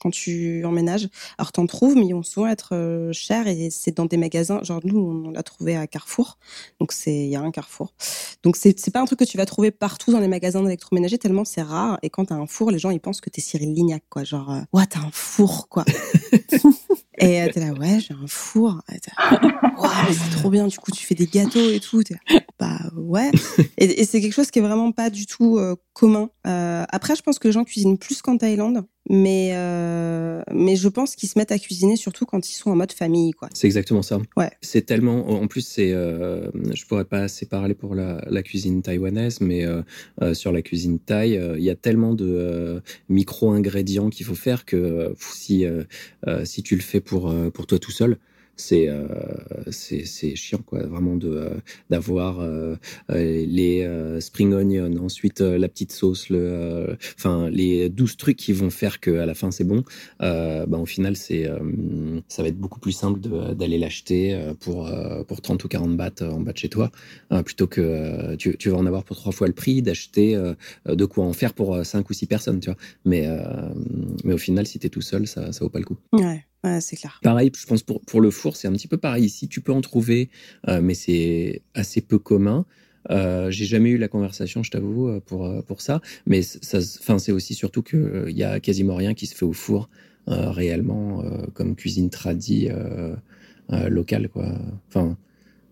quand 0.04 0.10
tu 0.10 0.62
emménages. 0.66 1.08
Alors 1.38 1.50
t'en 1.50 1.66
trouves, 1.66 1.96
mais 1.96 2.04
ils 2.06 2.12
vont 2.12 2.22
souvent 2.22 2.46
être 2.46 2.74
euh, 2.74 3.10
chers 3.12 3.48
et 3.48 3.70
c'est 3.70 3.96
dans 3.96 4.04
des 4.04 4.18
magasins. 4.18 4.62
Genre 4.62 4.80
nous, 4.84 4.98
on 4.98 5.30
l'a 5.30 5.42
trouvé 5.42 5.76
à 5.76 5.86
Carrefour, 5.86 6.38
donc 6.78 6.92
c'est 6.92 7.14
il 7.14 7.30
y 7.30 7.36
a 7.36 7.40
un 7.40 7.50
Carrefour. 7.50 7.94
Donc 8.42 8.56
c'est 8.56 8.78
c'est 8.78 8.90
pas 8.90 9.00
un 9.00 9.06
truc 9.06 9.18
que 9.18 9.24
tu 9.24 9.38
vas 9.38 9.46
trouver 9.46 9.70
partout 9.70 10.12
dans 10.12 10.20
les 10.20 10.28
magasins 10.28 10.62
d'électroménager 10.62 11.16
tellement 11.16 11.46
c'est 11.46 11.62
rare. 11.62 11.98
Et 12.02 12.10
quand 12.10 12.26
t'as 12.26 12.34
un 12.34 12.46
four, 12.46 12.70
les 12.70 12.78
gens 12.78 12.90
ils 12.90 13.00
pensent 13.00 13.22
que 13.22 13.30
t'es 13.30 13.40
Cyril 13.40 13.72
Lignac 13.72 14.02
quoi. 14.10 14.24
Genre 14.24 14.50
euh, 14.52 14.60
ouais 14.74 14.86
t'as 14.86 15.00
un 15.00 15.10
four 15.10 15.68
quoi. 15.70 15.86
et 17.18 17.42
euh, 17.42 17.48
t'es 17.50 17.60
là 17.60 17.72
ouais 17.72 17.98
j'ai 18.00 18.12
un 18.12 18.26
four. 18.26 18.82
Mais 18.90 18.98
c'est 20.12 20.36
trop 20.36 20.50
bien. 20.50 20.66
Du 20.66 20.78
coup 20.78 20.90
tu 20.90 21.06
fais 21.06 21.14
des 21.14 21.26
gâteaux 21.26 21.70
et 21.70 21.80
tout. 21.80 22.02
T'es 22.02 22.14
là, 22.14 22.40
bah 22.58 22.78
ouais. 22.94 23.30
Et, 23.78 24.02
et 24.02 24.04
c'est 24.04 24.20
quelque 24.20 24.34
chose 24.34 24.50
qui 24.50 24.58
est 24.58 24.62
vraiment 24.62 24.92
pas 24.92 25.08
du 25.08 25.24
tout 25.24 25.56
euh, 25.56 25.76
commun. 25.94 26.28
Euh, 26.46 26.84
après, 26.88 27.16
je 27.16 27.22
pense 27.22 27.38
que 27.38 27.48
les 27.48 27.52
gens 27.52 27.64
cuisinent 27.64 27.98
plus 27.98 28.20
qu'en 28.20 28.36
Thaïlande, 28.36 28.84
mais 29.08 29.50
euh, 29.54 30.42
mais 30.52 30.76
je 30.76 30.88
pense 30.88 31.16
qu'ils 31.16 31.28
se 31.28 31.38
mettent 31.38 31.52
à 31.52 31.58
cuisiner 31.58 31.96
surtout 31.96 32.26
quand 32.26 32.48
ils 32.48 32.54
sont 32.54 32.70
en 32.70 32.76
mode 32.76 32.92
famille, 32.92 33.32
quoi. 33.32 33.48
C'est 33.54 33.66
exactement 33.66 34.02
ça. 34.02 34.20
Ouais. 34.36 34.50
C'est 34.60 34.82
tellement. 34.82 35.28
En 35.28 35.46
plus, 35.46 35.62
c'est. 35.62 35.92
Euh, 35.92 36.50
je 36.74 36.84
pourrais 36.84 37.04
pas 37.06 37.20
assez 37.20 37.46
parler 37.46 37.74
pour 37.74 37.94
la, 37.94 38.22
la 38.28 38.42
cuisine 38.42 38.82
taïwanaise, 38.82 39.40
mais 39.40 39.64
euh, 39.64 40.34
sur 40.34 40.52
la 40.52 40.62
cuisine 40.62 40.98
thaï, 40.98 41.40
il 41.56 41.62
y 41.62 41.70
a 41.70 41.76
tellement 41.76 42.14
de 42.14 42.82
micro 43.08 43.50
ingrédients 43.52 44.10
qu'il 44.10 44.26
faut 44.26 44.34
faire 44.34 44.64
que 44.64 45.14
si 45.18 45.64
si 46.44 46.62
tu 46.62 46.76
le 46.76 46.82
fais 46.82 47.00
pour 47.00 47.34
pour 47.52 47.66
toi 47.66 47.78
tout 47.78 47.90
seul. 47.90 48.18
C'est 48.56 48.88
euh, 48.88 49.06
c'est 49.70 50.36
chiant 50.36 50.60
quoi 50.64 50.84
vraiment 50.86 51.16
de 51.16 51.28
euh, 51.28 51.50
d'avoir 51.90 52.40
euh, 52.40 52.76
euh, 53.10 53.46
les 53.46 54.20
spring 54.20 54.52
onions 54.52 55.04
ensuite 55.04 55.40
la 55.40 55.68
petite 55.68 55.92
sauce 55.92 56.28
le 56.28 56.96
enfin 57.16 57.50
les 57.50 57.88
12 57.88 58.16
trucs 58.16 58.36
qui 58.36 58.52
vont 58.52 58.70
faire 58.70 59.00
que 59.00 59.18
à 59.18 59.26
la 59.26 59.34
fin 59.34 59.50
c'est 59.50 59.64
bon 59.64 59.84
bah, 60.20 60.78
au 60.78 60.86
final, 60.86 61.16
c'est, 61.16 61.48
ça 62.28 62.42
va 62.42 62.48
être 62.48 62.58
beaucoup 62.58 62.80
plus 62.80 62.92
simple 62.92 63.20
d'aller 63.54 63.78
l'acheter 63.78 64.38
pour, 64.60 64.90
pour 65.28 65.42
30 65.42 65.62
ou 65.64 65.68
40 65.68 65.96
bahts 65.96 66.22
en 66.22 66.40
bas 66.40 66.52
de 66.52 66.58
chez 66.58 66.68
toi, 66.68 66.90
plutôt 67.44 67.66
que 67.66 68.34
tu, 68.36 68.56
tu 68.56 68.70
vas 68.70 68.78
en 68.78 68.86
avoir 68.86 69.04
pour 69.04 69.16
trois 69.16 69.32
fois 69.32 69.46
le 69.46 69.52
prix, 69.52 69.82
d'acheter 69.82 70.36
de 70.86 71.04
quoi 71.04 71.24
en 71.24 71.32
faire 71.32 71.54
pour 71.54 71.74
euh, 71.74 71.84
cinq 71.84 72.08
ou 72.10 72.12
six 72.12 72.26
personnes, 72.26 72.60
tu 72.60 72.70
vois. 72.70 72.78
Mais, 73.04 73.28
mais 74.24 74.34
au 74.34 74.38
final, 74.38 74.66
si 74.66 74.78
tu 74.78 74.86
es 74.86 74.90
tout 74.90 75.00
seul, 75.00 75.26
ça, 75.26 75.52
ça 75.52 75.64
vaut 75.64 75.70
pas 75.70 75.78
le 75.78 75.84
coup. 75.84 75.96
Ouais, 76.12 76.44
Pareil, 77.22 77.52
je 77.56 77.66
pense 77.66 77.82
pour, 77.82 78.00
pour 78.00 78.20
le 78.20 78.30
four, 78.30 78.56
c'est 78.56 78.68
un 78.68 78.72
petit 78.72 78.88
peu 78.88 78.96
pareil 78.96 79.24
ici. 79.24 79.48
Tu 79.48 79.60
peux 79.60 79.72
en 79.72 79.80
trouver, 79.80 80.30
euh, 80.68 80.80
mais 80.82 80.94
c'est 80.94 81.62
assez 81.74 82.00
peu 82.00 82.18
commun. 82.18 82.64
Euh, 83.10 83.50
j'ai 83.50 83.64
jamais 83.64 83.90
eu 83.90 83.98
la 83.98 84.08
conversation, 84.08 84.62
je 84.62 84.70
t'avoue, 84.70 85.08
euh, 85.08 85.20
pour 85.20 85.46
euh, 85.46 85.62
pour 85.62 85.80
ça. 85.80 86.00
Mais 86.26 86.42
ça, 86.42 86.78
enfin, 87.00 87.18
c'est 87.18 87.32
aussi 87.32 87.54
surtout 87.54 87.82
que 87.82 88.26
il 88.28 88.36
y 88.36 88.44
a 88.44 88.60
quasiment 88.60 88.94
rien 88.94 89.14
qui 89.14 89.26
se 89.26 89.34
fait 89.34 89.44
au 89.44 89.52
four 89.52 89.88
réellement 90.26 91.22
comme 91.52 91.76
cuisine 91.76 92.08
tradie 92.08 92.70
locale, 93.68 94.30
quoi. 94.30 94.54
Enfin, 94.88 95.18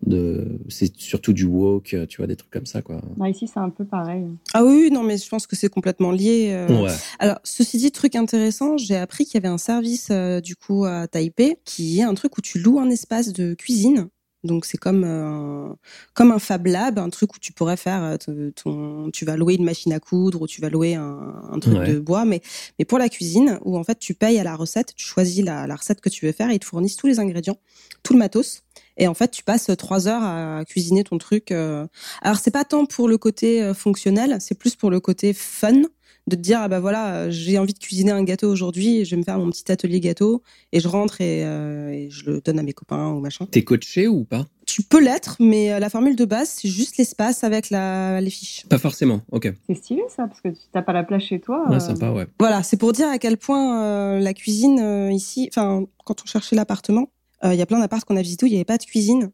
de, 0.05 0.59
c'est 0.69 0.97
surtout 0.97 1.33
du 1.33 1.45
wok, 1.45 1.97
tu 2.09 2.17
vois, 2.17 2.27
des 2.27 2.37
trucs 2.37 2.51
comme 2.51 2.67
ça, 2.67 2.83
quoi. 2.83 3.01
ici, 3.29 3.47
c'est 3.47 3.61
un 3.61 3.71
peu 3.71 3.85
pareil. 3.85 4.25
Ah 4.55 4.65
oui, 4.65 4.91
non, 4.91 5.03
mais 5.03 5.17
je 5.17 5.29
pense 5.29 5.47
que 5.47 5.57
c'est 5.57 5.69
complètement 5.69 6.13
lié. 6.13 6.67
Ouais. 6.69 6.91
Alors, 7.19 7.39
ceci 7.45 7.79
dit, 7.79 7.93
truc 7.93 8.17
intéressant, 8.17 8.77
j'ai 8.77 8.97
appris 8.97 9.25
qu'il 9.25 9.35
y 9.35 9.39
avait 9.39 9.53
un 9.53 9.59
service 9.59 10.11
du 10.43 10.57
coup 10.57 10.85
à 10.85 11.07
Taipei 11.07 11.57
qui 11.65 12.01
est 12.01 12.05
un 12.05 12.15
truc 12.15 12.37
où 12.39 12.41
tu 12.41 12.59
loues 12.59 12.81
un 12.81 12.91
espace 12.91 13.33
de 13.33 13.55
cuisine 13.55 14.09
donc 14.45 14.65
c'est 14.65 14.79
comme 14.79 15.05
un, 15.05 15.77
comme 16.15 16.33
un 16.33 16.39
Fab 16.39 16.67
Lab, 16.67 16.99
un 16.99 17.11
truc 17.11 17.35
où 17.35 17.39
tu 17.39 17.53
pourrais 17.53 17.77
faire 17.77 18.03
euh, 18.03 18.51
ton, 18.51 19.11
tu 19.13 19.25
vas 19.25 19.37
louer 19.37 19.55
une 19.55 19.65
machine 19.65 19.93
à 19.93 20.01
coudre 20.01 20.43
ou 20.43 20.47
tu 20.47 20.61
vas 20.61 20.69
louer 20.69 20.95
un, 20.95 21.43
un 21.51 21.59
truc 21.61 21.75
de 21.75 21.99
bois, 21.99 22.25
mais 22.25 22.43
mais 22.79 22.85
pour 22.85 22.99
la 22.99 23.09
cuisine 23.09 23.59
où 23.65 23.79
en 23.79 23.85
fait 23.85 23.99
tu 23.99 24.15
payes 24.15 24.39
à 24.39 24.45
la 24.45 24.57
recette, 24.57 24.95
tu 24.97 25.05
choisis 25.05 25.45
la, 25.45 25.67
la 25.67 25.77
recette 25.77 26.01
que 26.01 26.09
tu 26.09 26.27
veux 26.27 26.33
faire 26.33 26.51
et 26.51 26.55
ils 26.55 26.59
te 26.59 26.65
fournissent 26.65 26.97
tous 26.97 27.07
les 27.07 27.21
ingrédients, 27.21 27.59
tout 28.03 28.15
le 28.15 28.19
matos. 28.19 28.63
Et 28.97 29.09
en 29.09 29.15
fait, 29.15 29.31
tu 29.31 29.43
passes 29.43 29.71
trois 29.79 30.09
heures 30.09 30.23
à 30.23 30.65
cuisiner 30.67 31.05
ton 31.05 31.19
truc. 31.19 31.51
Euh. 31.51 31.87
Alors, 32.23 32.39
c'est 32.39 32.51
pas 32.51 32.65
tant 32.65 32.85
pour 32.87 33.09
le 33.09 33.19
côté 33.19 33.63
euh, 33.63 33.75
fonctionnel, 33.75 34.37
c'est 34.41 34.59
plus 34.59 34.77
pour 34.77 34.91
le 34.91 35.01
côté 35.01 35.33
fun 35.33 35.83
de 36.29 36.37
te 36.37 36.41
dire 36.41 36.61
ah 36.61 36.69
bah 36.69 36.81
voilà 36.81 37.31
j'ai 37.31 37.59
envie 37.59 37.73
de 37.73 37.79
cuisiner 37.79 38.13
un 38.13 38.23
gâteau 38.23 38.49
aujourd'hui 38.49 39.05
je 39.05 39.11
vais 39.13 39.17
me 39.17 39.25
faire 39.25 39.39
mon 39.39 39.51
petit 39.51 39.71
atelier 39.73 39.99
gâteau 39.99 40.43
et 40.71 40.79
je 40.79 40.87
rentre 40.87 41.21
et, 41.21 41.45
euh, 41.45 41.91
et 41.91 42.11
je 42.11 42.31
le 42.31 42.41
donne 42.41 42.59
à 42.59 42.63
mes 42.63 42.73
copains 42.73 43.11
ou 43.11 43.21
machin. 43.21 43.47
T'es 43.51 43.65
coaché 43.65 44.07
ou 44.07 44.25
pas? 44.25 44.47
Tu 44.67 44.83
peux 44.83 45.03
l'être 45.03 45.37
mais 45.41 45.73
euh, 45.73 45.79
la 45.81 45.91
formule 45.91 46.15
de 46.15 46.25
base 46.25 46.49
c'est 46.49 46.69
juste 46.69 46.97
l'espace 46.97 47.43
avec 47.43 47.71
la, 47.71 48.21
les 48.21 48.31
fiches. 48.31 48.67
Pas 48.69 48.79
forcément 48.79 49.23
ok. 49.33 49.53
C'est 49.67 49.75
stylé 49.75 50.03
ça 50.09 50.29
parce 50.29 50.41
que 50.41 50.49
tu 50.49 50.61
t'as 50.73 50.83
pas 50.83 50.93
la 50.93 51.03
place 51.03 51.25
chez 51.25 51.41
toi 51.41 51.69
ouais 51.69 51.77
euh... 51.77 51.81
sympa 51.81 52.13
ouais. 52.13 52.27
Voilà 52.39 52.63
c'est 52.63 52.77
pour 52.77 52.93
dire 52.93 53.09
à 53.09 53.19
quel 53.19 53.37
point 53.37 53.83
euh, 53.83 54.21
la 54.21 54.33
cuisine 54.33 54.79
euh, 54.79 55.11
ici 55.11 55.49
enfin 55.53 55.85
quand 56.05 56.23
on 56.23 56.27
cherchait 56.27 56.55
l'appartement 56.55 57.11
il 57.45 57.55
y 57.55 57.63
a 57.63 57.67
plein 57.67 57.81
d'apparts 57.81 58.05
qu'on 58.05 58.17
a 58.17 58.23
visités 58.23 58.45
où 58.45 58.47
il 58.47 58.53
y 58.53 58.57
avait 58.57 58.65
pas 58.65 58.79
de 58.79 58.85
cuisine 58.85 59.31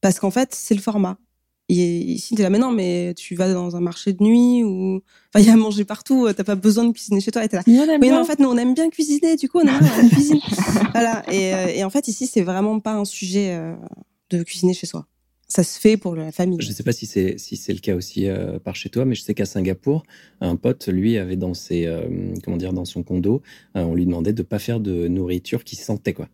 parce 0.00 0.18
qu'en 0.18 0.30
fait 0.30 0.54
c'est 0.54 0.74
le 0.74 0.80
format 0.80 1.18
ici, 1.70 2.34
t'es 2.34 2.42
là, 2.42 2.50
mais 2.50 2.58
non, 2.58 2.72
mais 2.72 3.14
tu 3.14 3.34
vas 3.34 3.52
dans 3.52 3.76
un 3.76 3.80
marché 3.80 4.12
de 4.12 4.22
nuit 4.22 4.64
ou, 4.64 5.02
enfin, 5.28 5.42
il 5.42 5.46
y 5.46 5.50
a 5.50 5.52
à 5.52 5.56
manger 5.56 5.84
partout, 5.84 6.28
t'as 6.36 6.44
pas 6.44 6.54
besoin 6.54 6.84
de 6.84 6.92
cuisiner 6.92 7.20
chez 7.20 7.30
toi. 7.30 7.44
Et 7.44 7.48
t'es 7.48 7.56
là. 7.56 7.62
Oui, 7.66 7.78
mais 8.00 8.12
en 8.12 8.24
fait, 8.24 8.38
nous, 8.38 8.48
on 8.48 8.56
aime 8.56 8.74
bien 8.74 8.90
cuisiner, 8.90 9.36
du 9.36 9.48
coup, 9.48 9.58
on 9.58 9.68
aime 9.68 9.78
bien 9.78 10.02
la 10.02 10.08
cuisine. 10.08 10.40
voilà. 10.92 11.22
Et, 11.32 11.54
euh, 11.54 11.66
et, 11.68 11.84
en 11.84 11.90
fait, 11.90 12.08
ici, 12.08 12.26
c'est 12.26 12.42
vraiment 12.42 12.80
pas 12.80 12.94
un 12.94 13.04
sujet 13.04 13.52
euh, 13.52 13.74
de 14.30 14.42
cuisiner 14.42 14.74
chez 14.74 14.86
soi. 14.86 15.06
Ça 15.50 15.64
se 15.64 15.80
fait 15.80 15.96
pour 15.96 16.14
la 16.14 16.30
famille. 16.30 16.58
Je 16.60 16.70
sais 16.70 16.84
pas 16.84 16.92
si 16.92 17.06
c'est 17.06 17.36
si 17.36 17.56
c'est 17.56 17.72
le 17.72 17.80
cas 17.80 17.96
aussi 17.96 18.28
euh, 18.28 18.60
par 18.60 18.76
chez 18.76 18.88
toi, 18.88 19.04
mais 19.04 19.16
je 19.16 19.22
sais 19.22 19.34
qu'à 19.34 19.46
Singapour, 19.46 20.04
un 20.40 20.54
pote, 20.54 20.86
lui, 20.86 21.18
avait 21.18 21.34
dans 21.34 21.54
ses 21.54 21.86
euh, 21.86 22.08
comment 22.44 22.56
dire 22.56 22.72
dans 22.72 22.84
son 22.84 23.02
condo, 23.02 23.42
euh, 23.76 23.82
on 23.82 23.96
lui 23.96 24.06
demandait 24.06 24.32
de 24.32 24.44
pas 24.44 24.60
faire 24.60 24.78
de 24.78 25.08
nourriture 25.08 25.64
qui 25.64 25.74
sentait 25.74 26.12
quoi. 26.12 26.28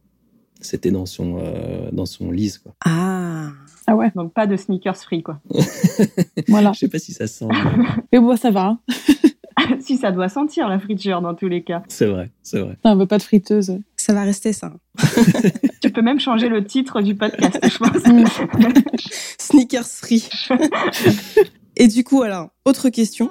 C'était 0.61 0.91
dans 0.91 1.07
son 1.07 1.39
dans 1.93 2.07
son 2.07 2.31
lit 2.31 2.55
quoi. 2.63 2.75
Ah. 2.85 3.51
Ah 3.87 3.95
ouais. 3.95 4.11
Donc 4.17 4.33
pas 4.33 4.47
de 4.47 4.57
sneakers 4.57 4.97
free 4.97 5.23
quoi. 5.23 5.41
voilà. 6.49 6.73
Je 6.73 6.81
sais 6.81 6.89
pas 6.89 6.99
si 6.99 7.13
ça 7.13 7.27
sent. 7.27 7.47
Mais 8.13 8.19
bon, 8.21 8.37
ça 8.37 8.51
va. 8.51 8.67
Hein. 8.67 8.79
si 9.81 9.97
ça 9.97 10.13
doit 10.13 10.29
sentir 10.29 10.69
la 10.69 10.79
friture 10.79 11.21
dans 11.21 11.35
tous 11.35 11.49
les 11.49 11.63
cas. 11.63 11.83
C'est 11.89 12.07
vrai, 12.07 12.31
c'est 12.43 12.61
vrai. 12.61 12.77
Non, 12.85 12.93
on 12.93 12.97
veut 12.97 13.07
pas 13.07 13.19
de 13.19 13.23
friteuse. 13.23 13.79
Ça 13.97 14.13
va 14.13 14.23
rester 14.23 14.53
ça. 14.53 14.73
tu 15.81 15.91
peux 15.91 16.03
même 16.03 16.21
changer 16.21 16.49
le 16.49 16.65
titre 16.65 17.01
du 17.01 17.15
podcast, 17.15 17.59
je 17.63 17.79
pense. 17.79 19.11
Sneakers 19.39 19.87
free. 19.87 20.29
Et 21.77 21.89
du 21.89 22.05
coup, 22.05 22.23
alors, 22.23 22.51
autre 22.65 22.89
question. 22.89 23.31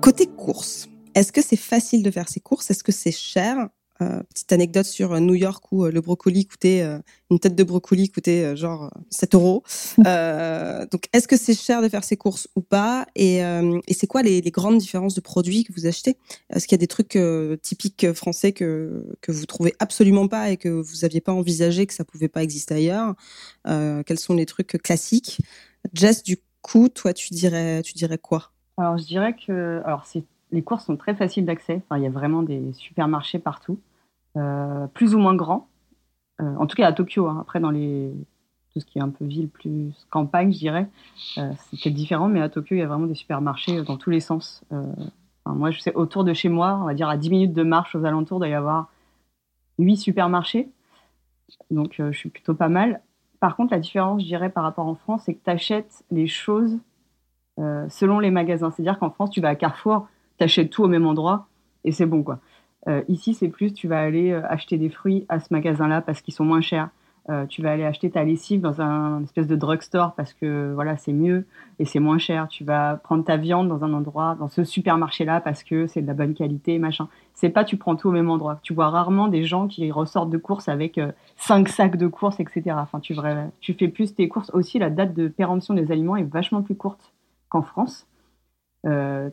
Côté 0.00 0.26
courses, 0.26 0.88
est-ce 1.14 1.32
que 1.32 1.42
c'est 1.42 1.56
facile 1.56 2.02
de 2.02 2.10
faire 2.10 2.28
ses 2.28 2.40
courses? 2.40 2.70
Est-ce 2.70 2.84
que 2.84 2.92
c'est 2.92 3.12
cher? 3.12 3.68
Euh, 4.02 4.22
petite 4.30 4.50
anecdote 4.52 4.86
sur 4.86 5.20
New 5.20 5.34
York 5.34 5.62
où 5.72 5.84
euh, 5.84 5.90
le 5.90 6.00
brocoli 6.00 6.46
coûtait 6.46 6.80
euh, 6.80 6.98
une 7.30 7.38
tête 7.38 7.54
de 7.54 7.62
brocoli 7.62 8.08
coûtait 8.08 8.56
genre 8.56 8.90
7 9.10 9.34
euros. 9.34 9.62
donc 9.98 11.08
est-ce 11.12 11.28
que 11.28 11.36
c'est 11.36 11.54
cher 11.54 11.82
de 11.82 11.88
faire 11.88 12.02
ses 12.02 12.16
courses 12.16 12.48
ou 12.56 12.62
pas? 12.62 13.06
Et, 13.14 13.38
et 13.38 13.94
c'est 13.94 14.06
quoi 14.06 14.22
les, 14.22 14.40
les, 14.40 14.50
grandes 14.50 14.78
différences 14.78 15.14
de 15.14 15.20
produits 15.20 15.64
que 15.64 15.72
vous 15.74 15.86
achetez? 15.86 16.16
Est-ce 16.48 16.66
qu'il 16.66 16.76
y 16.76 16.78
a 16.78 16.84
des 16.84 16.86
trucs 16.86 17.18
typiques 17.62 18.12
français 18.12 18.52
que 18.52 19.04
que 19.20 19.32
vous 19.32 19.46
trouvez 19.46 19.74
absolument 19.78 20.28
pas 20.28 20.50
et 20.50 20.56
que 20.56 20.68
vous 20.68 21.04
aviez 21.04 21.20
pas 21.20 21.32
envisagé 21.32 21.86
que 21.86 21.94
ça 21.94 22.04
pouvait 22.04 22.28
pas 22.28 22.42
exister 22.42 22.74
ailleurs? 22.74 23.14
Quels 23.64 24.18
sont 24.18 24.34
les 24.34 24.46
trucs 24.46 24.78
classiques? 24.82 25.38
Jess, 25.92 26.22
du 26.22 26.38
coup, 26.62 26.88
toi, 26.88 27.12
tu 27.12 27.34
dirais 27.34 27.82
tu 27.82 27.92
dirais 27.92 28.18
quoi? 28.18 28.52
Alors 28.76 28.98
je 28.98 29.04
dirais 29.04 29.34
que 29.34 29.82
alors 29.84 30.06
c'est 30.06 30.24
les 30.52 30.62
courses 30.62 30.84
sont 30.84 30.96
très 30.96 31.14
faciles 31.14 31.44
d'accès. 31.44 31.82
Enfin, 31.84 31.98
il 31.98 32.04
y 32.04 32.06
a 32.06 32.10
vraiment 32.10 32.42
des 32.42 32.72
supermarchés 32.72 33.38
partout. 33.38 33.78
Euh, 34.36 34.86
plus 34.88 35.14
ou 35.14 35.18
moins 35.18 35.34
grand. 35.34 35.68
Euh, 36.40 36.54
en 36.56 36.66
tout 36.66 36.76
cas 36.76 36.86
à 36.86 36.92
Tokyo. 36.92 37.26
Hein. 37.26 37.38
Après, 37.40 37.60
dans 37.60 37.70
les 37.70 38.12
tout 38.72 38.78
ce 38.78 38.86
qui 38.86 38.98
est 38.98 39.02
un 39.02 39.08
peu 39.08 39.24
ville, 39.24 39.48
plus 39.48 39.92
campagne, 40.10 40.52
je 40.52 40.58
dirais, 40.58 40.88
euh, 41.38 41.50
c'est 41.56 41.82
peut-être 41.82 41.94
différent, 41.94 42.28
mais 42.28 42.40
à 42.40 42.48
Tokyo, 42.48 42.76
il 42.76 42.78
y 42.78 42.82
a 42.82 42.86
vraiment 42.86 43.06
des 43.06 43.16
supermarchés 43.16 43.82
dans 43.82 43.96
tous 43.96 44.10
les 44.10 44.20
sens. 44.20 44.62
Enfin, 44.70 45.56
moi, 45.56 45.72
je 45.72 45.80
sais, 45.80 45.92
autour 45.94 46.22
de 46.22 46.32
chez 46.32 46.48
moi, 46.48 46.78
on 46.80 46.84
va 46.84 46.94
dire 46.94 47.08
à 47.08 47.16
10 47.16 47.30
minutes 47.30 47.52
de 47.52 47.64
marche 47.64 47.96
aux 47.96 48.04
alentours, 48.04 48.46
il 48.46 48.50
y 48.50 48.54
avoir 48.54 48.92
8 49.80 49.96
supermarchés. 49.96 50.68
Donc, 51.72 51.96
je 51.98 52.12
suis 52.12 52.28
plutôt 52.28 52.54
pas 52.54 52.68
mal. 52.68 53.00
Par 53.40 53.56
contre, 53.56 53.72
la 53.72 53.80
différence, 53.80 54.22
je 54.22 54.26
dirais, 54.26 54.50
par 54.50 54.62
rapport 54.62 54.86
en 54.86 54.94
France, 54.94 55.22
c'est 55.26 55.34
que 55.34 55.42
tu 55.42 55.50
achètes 55.50 56.04
les 56.12 56.28
choses 56.28 56.78
selon 57.88 58.20
les 58.20 58.30
magasins. 58.30 58.70
C'est-à-dire 58.70 59.00
qu'en 59.00 59.10
France, 59.10 59.30
tu 59.30 59.40
vas 59.40 59.48
à 59.48 59.56
Carrefour, 59.56 60.06
tu 60.40 60.44
achètes 60.44 60.70
tout 60.70 60.84
au 60.84 60.88
même 60.88 61.06
endroit 61.06 61.46
et 61.84 61.92
c'est 61.92 62.06
bon, 62.06 62.22
quoi. 62.22 62.40
Euh, 62.88 63.02
ici, 63.08 63.34
c'est 63.34 63.48
plus, 63.48 63.74
tu 63.74 63.88
vas 63.88 64.00
aller 64.00 64.32
euh, 64.32 64.42
acheter 64.48 64.78
des 64.78 64.88
fruits 64.88 65.26
à 65.28 65.38
ce 65.38 65.48
magasin-là 65.50 66.00
parce 66.00 66.22
qu'ils 66.22 66.32
sont 66.32 66.46
moins 66.46 66.62
chers. 66.62 66.88
Euh, 67.28 67.44
tu 67.44 67.60
vas 67.60 67.72
aller 67.72 67.84
acheter 67.84 68.10
ta 68.10 68.24
lessive 68.24 68.62
dans 68.62 68.80
un 68.80 69.22
espèce 69.22 69.46
de 69.46 69.54
drugstore 69.54 70.14
parce 70.14 70.32
que 70.32 70.72
voilà, 70.74 70.96
c'est 70.96 71.12
mieux 71.12 71.46
et 71.78 71.84
c'est 71.84 72.00
moins 72.00 72.16
cher. 72.16 72.48
Tu 72.48 72.64
vas 72.64 72.96
prendre 72.96 73.22
ta 73.22 73.36
viande 73.36 73.68
dans 73.68 73.84
un 73.84 73.92
endroit, 73.92 74.34
dans 74.40 74.48
ce 74.48 74.64
supermarché-là 74.64 75.42
parce 75.42 75.62
que 75.62 75.86
c'est 75.86 76.00
de 76.00 76.06
la 76.06 76.14
bonne 76.14 76.32
qualité, 76.32 76.78
machin. 76.78 77.08
C'est 77.34 77.50
pas 77.50 77.64
tu 77.64 77.76
prends 77.76 77.94
tout 77.94 78.08
au 78.08 78.12
même 78.12 78.30
endroit. 78.30 78.58
Tu 78.62 78.72
vois 78.72 78.88
rarement 78.88 79.28
des 79.28 79.44
gens 79.44 79.68
qui 79.68 79.92
ressortent 79.92 80.30
de 80.30 80.38
courses 80.38 80.70
avec 80.70 80.98
cinq 81.36 81.68
sacs 81.68 81.96
de 81.96 82.06
courses, 82.06 82.40
etc. 82.40 82.76
Enfin, 82.78 82.98
tu, 83.00 83.14
tu 83.60 83.74
fais 83.74 83.88
plus 83.88 84.14
tes 84.14 84.28
courses. 84.28 84.50
Aussi, 84.54 84.78
la 84.78 84.88
date 84.88 85.12
de 85.12 85.28
péremption 85.28 85.74
des 85.74 85.92
aliments 85.92 86.16
est 86.16 86.24
vachement 86.24 86.62
plus 86.62 86.74
courte 86.74 87.12
qu'en 87.50 87.62
France. 87.62 88.08
Euh, 88.86 89.28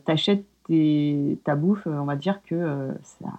Ta 1.44 1.56
bouffe, 1.56 1.86
on 1.86 2.04
va 2.04 2.14
dire 2.14 2.42
que 2.42 2.54
euh, 2.54 2.92
ça 3.02 3.30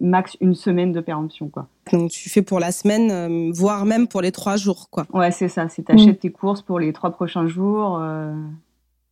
max 0.00 0.36
une 0.40 0.54
semaine 0.54 0.92
de 0.92 1.00
péremption 1.00 1.48
quoi. 1.48 1.66
Donc 1.92 2.12
tu 2.12 2.30
fais 2.30 2.42
pour 2.42 2.60
la 2.60 2.70
semaine, 2.70 3.10
euh, 3.10 3.50
voire 3.52 3.84
même 3.84 4.06
pour 4.06 4.20
les 4.20 4.30
trois 4.30 4.56
jours 4.56 4.88
quoi. 4.88 5.04
Ouais 5.12 5.32
c'est 5.32 5.48
ça, 5.48 5.68
c'est 5.68 5.82
t'achètes 5.82 6.18
mmh. 6.18 6.20
tes 6.20 6.30
courses 6.30 6.62
pour 6.62 6.78
les 6.78 6.92
trois 6.92 7.10
prochains 7.10 7.48
jours 7.48 7.98
euh, 8.00 8.32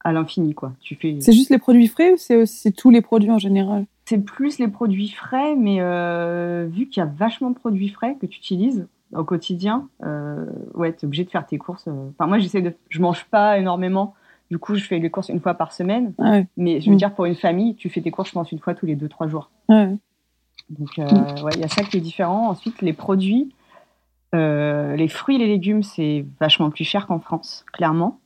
à 0.05 0.13
l'infini 0.13 0.55
quoi. 0.55 0.73
Tu 0.79 0.95
fais. 0.95 1.17
C'est 1.21 1.33
juste 1.33 1.51
les 1.51 1.59
produits 1.59 1.89
frais 1.89 2.13
ou 2.13 2.47
c'est 2.47 2.71
tous 2.71 2.91
les 2.91 3.01
produits 3.01 3.33
en 3.33 3.39
général? 3.39 3.87
C'est 4.05 4.19
plus 4.19 4.61
les 4.61 4.69
produits 4.69 5.11
frais, 5.11 5.57
mais 5.57 5.79
vu 6.69 6.87
qu'il 6.87 7.01
y 7.01 7.05
a 7.05 7.11
vachement 7.13 7.51
de 7.51 7.57
produits 7.57 7.89
frais 7.89 8.17
que 8.21 8.27
tu 8.27 8.39
utilises 8.39 8.87
au 9.17 9.25
quotidien, 9.25 9.89
ouais 10.75 10.93
t'es 10.93 11.07
obligé 11.07 11.25
de 11.25 11.31
faire 11.31 11.45
tes 11.45 11.59
courses. 11.59 11.89
Enfin 11.89 12.29
moi 12.29 12.39
j'essaie 12.39 12.63
de, 12.63 12.73
je 12.89 13.01
mange 13.01 13.25
pas 13.25 13.59
énormément. 13.59 14.15
Du 14.51 14.59
coup, 14.59 14.75
je 14.75 14.85
fais 14.85 14.99
les 14.99 15.11
courses 15.11 15.29
une 15.29 15.41
fois 15.41 15.55
par 15.55 15.73
semaine. 15.73 16.15
Ouais. 16.19 16.47
Mais 16.57 16.81
je 16.81 16.89
veux 16.89 16.95
mmh. 16.95 16.99
dire, 16.99 17.15
pour 17.15 17.27
une 17.27 17.35
famille, 17.35 17.75
tu 17.75 17.91
fais 17.91 18.01
tes 18.01 18.11
courses, 18.11 18.29
je 18.29 18.35
pense, 18.35 18.51
une 18.53 18.59
fois 18.59 18.75
tous 18.75 18.87
les 18.87 18.97
deux, 18.97 19.09
trois 19.09 19.29
jours. 19.29 19.51
Ouais. 19.69 19.95
Donc, 20.71 20.99
euh, 20.99 21.43
ouais, 21.43 21.53
il 21.55 21.61
y 21.61 21.65
a 21.65 21.69
ça 21.69 21.83
qui 21.83 21.97
est 21.97 22.01
différent. 22.01 22.49
Ensuite, 22.49 22.83
les 22.83 22.93
produits, 22.93 23.55
euh, 24.35 24.97
les 24.97 25.09
fruits 25.09 25.37
et 25.37 25.39
les 25.39 25.47
légumes, 25.47 25.83
c'est 25.83 26.25
vachement 26.41 26.71
plus 26.71 26.85
cher 26.85 27.07
qu'en 27.07 27.21
France, 27.21 27.65
clairement. 27.73 28.21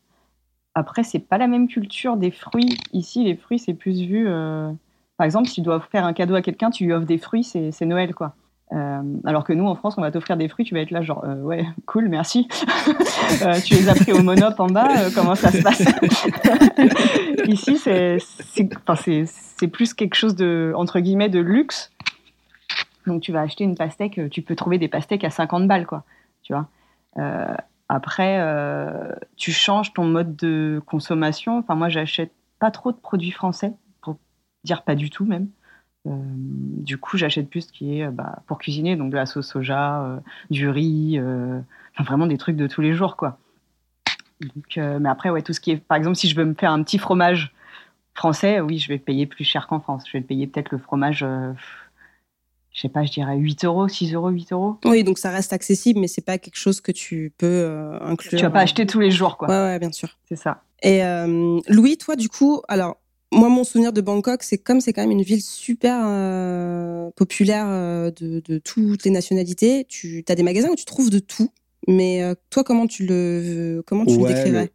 Après, 0.74 1.02
c'est 1.02 1.18
pas 1.18 1.38
la 1.38 1.48
même 1.48 1.68
culture 1.68 2.16
des 2.16 2.30
fruits. 2.30 2.78
Ici, 2.92 3.24
les 3.24 3.37
fruits, 3.37 3.58
c'est 3.58 3.74
plus 3.74 4.00
vu. 4.00 4.28
Euh... 4.28 4.72
Par 5.18 5.24
exemple, 5.24 5.48
si 5.48 5.56
tu 5.56 5.61
dois 5.61 5.80
faire 5.80 6.04
un 6.04 6.12
cadeau 6.12 6.35
à 6.35 6.42
quelqu'un, 6.42 6.70
tu 6.70 6.85
lui 6.85 6.92
offres 6.92 7.06
des 7.06 7.18
fruits, 7.18 7.44
c'est 7.44 7.85
Noël, 7.85 8.14
quoi. 8.14 8.35
Euh, 8.73 9.02
alors 9.25 9.44
que 9.44 9.52
nous, 9.52 9.66
en 9.66 9.75
France, 9.75 9.94
on 9.98 10.00
va 10.00 10.10
t'offrir 10.10 10.37
des 10.37 10.48
fruits, 10.48 10.64
tu 10.64 10.75
vas 10.75 10.81
être 10.81 10.90
là, 10.90 11.02
genre, 11.02 11.25
euh, 11.25 11.42
ouais, 11.42 11.66
cool, 11.87 12.08
merci. 12.08 12.48
euh, 13.42 13.60
tu 13.64 13.75
les 13.75 13.88
as 13.88 13.94
pris 13.94 14.12
au 14.12 14.23
monop 14.23 14.58
en 14.58 14.68
bas, 14.68 15.10
comment 15.14 15.35
ça 15.35 15.50
se 15.50 15.62
passe 15.62 15.85
Ici, 17.48 17.77
c'est 17.79 19.68
plus 19.68 19.94
quelque 19.94 20.14
chose 20.14 20.35
de, 20.35 20.73
entre 20.77 21.00
guillemets, 21.00 21.29
de 21.29 21.40
luxe. 21.40 21.92
Donc, 23.06 23.20
tu 23.20 23.33
vas 23.33 23.40
acheter 23.40 23.64
une 23.64 23.77
pastèque, 23.77 24.20
tu 24.31 24.42
peux 24.42 24.54
trouver 24.54 24.79
des 24.79 24.88
pastèques 24.88 25.25
à 25.25 25.31
50 25.31 25.66
balles, 25.66 25.87
quoi. 25.87 26.04
Tu 26.42 26.54
vois 26.54 26.68
Après, 27.88 28.40
tu 29.37 29.52
changes 29.52 29.92
ton 29.92 30.04
mode 30.04 30.37
de 30.37 30.81
consommation. 30.87 31.58
Enfin, 31.58 31.75
moi, 31.75 31.88
j'achète 31.88 32.33
pas 32.60 32.70
trop 32.70 32.92
de 32.92 32.96
produits 32.96 33.33
français, 33.33 33.73
pour 34.02 34.18
dire 34.64 34.83
pas 34.83 34.94
du 34.94 35.10
tout 35.10 35.25
même. 35.25 35.48
Du 36.05 36.98
coup, 36.98 37.17
j'achète 37.17 37.48
plus 37.48 37.63
ce 37.63 37.73
qui 37.73 38.00
est 38.00 38.09
bah, 38.09 38.42
pour 38.46 38.59
cuisiner, 38.59 38.96
donc 38.96 39.11
de 39.11 39.17
la 39.17 39.27
sauce 39.27 39.48
soja, 39.48 40.21
du 40.50 40.69
riz, 40.69 41.21
enfin 41.96 42.05
vraiment 42.05 42.27
des 42.27 42.38
trucs 42.38 42.57
de 42.57 42.67
tous 42.67 42.81
les 42.81 42.92
jours, 42.92 43.17
quoi. 43.17 43.38
mais 44.77 45.09
après, 45.09 45.31
ouais, 45.31 45.42
tout 45.42 45.53
ce 45.53 45.61
qui 45.61 45.71
est, 45.71 45.77
par 45.77 45.96
exemple, 45.96 46.17
si 46.17 46.29
je 46.29 46.35
veux 46.35 46.44
me 46.44 46.55
faire 46.55 46.73
un 46.73 46.83
petit 46.83 46.98
fromage 46.98 47.55
français, 48.15 48.61
oui, 48.61 48.79
je 48.79 48.88
vais 48.88 48.98
payer 48.98 49.27
plus 49.27 49.44
cher 49.44 49.69
qu'en 49.69 49.81
France. 49.81 50.05
Je 50.07 50.19
vais 50.19 50.25
payer 50.25 50.46
peut-être 50.48 50.73
le 50.73 50.79
fromage 50.79 51.25
je 52.73 52.81
sais 52.81 52.88
pas, 52.88 53.05
je 53.05 53.13
dirais 53.13 53.37
8 53.37 53.65
euros, 53.65 53.87
6 53.87 54.15
euros, 54.15 54.31
8 54.31 54.53
euros. 54.53 54.79
Oui, 54.85 55.05
donc 55.05 55.19
ça 55.19 55.31
reste 55.31 55.53
accessible, 55.53 56.00
mais 56.00 56.09
c'est 56.09 56.25
pas 56.25 56.38
quelque 56.38 56.57
chose 56.57 56.81
que 56.81 56.90
tu 56.90 57.33
peux 57.37 57.46
euh, 57.46 57.98
inclure. 58.00 58.38
Tu 58.38 58.44
vas 58.44 58.50
pas 58.50 58.61
acheter 58.61 58.87
tous 58.87 59.00
les 59.00 59.11
jours, 59.11 59.37
quoi. 59.37 59.48
Ouais, 59.48 59.55
ouais, 59.55 59.79
bien 59.79 59.92
sûr. 59.92 60.09
C'est 60.29 60.37
ça. 60.37 60.63
Et 60.83 61.05
euh, 61.05 61.61
Louis, 61.69 61.98
toi, 61.98 62.17
du 62.17 62.29
coup, 62.29 62.63
alors 62.69 62.96
moi, 63.33 63.48
mon 63.48 63.64
souvenir 63.64 63.92
de 63.92 64.00
Bangkok, 64.00 64.42
c'est 64.42 64.58
comme 64.58 64.80
c'est 64.80 64.92
quand 64.92 65.02
même 65.02 65.10
une 65.10 65.22
ville 65.22 65.42
super 65.42 66.02
euh, 66.04 67.10
populaire 67.16 67.66
de, 68.12 68.40
de, 68.40 68.58
toutes 68.58 69.04
les 69.04 69.10
nationalités. 69.10 69.85
Tu 69.88 70.24
as 70.28 70.35
des 70.35 70.42
magasins 70.42 70.68
où 70.70 70.76
tu 70.76 70.85
trouves 70.85 71.10
de 71.10 71.18
tout. 71.18 71.50
Mais 71.88 72.22
toi, 72.50 72.62
comment 72.62 72.87
tu 72.87 73.04
le 73.04 73.83
comment 73.85 74.06
tu 74.06 74.16
le 74.16 74.26
décrirais? 74.28 74.70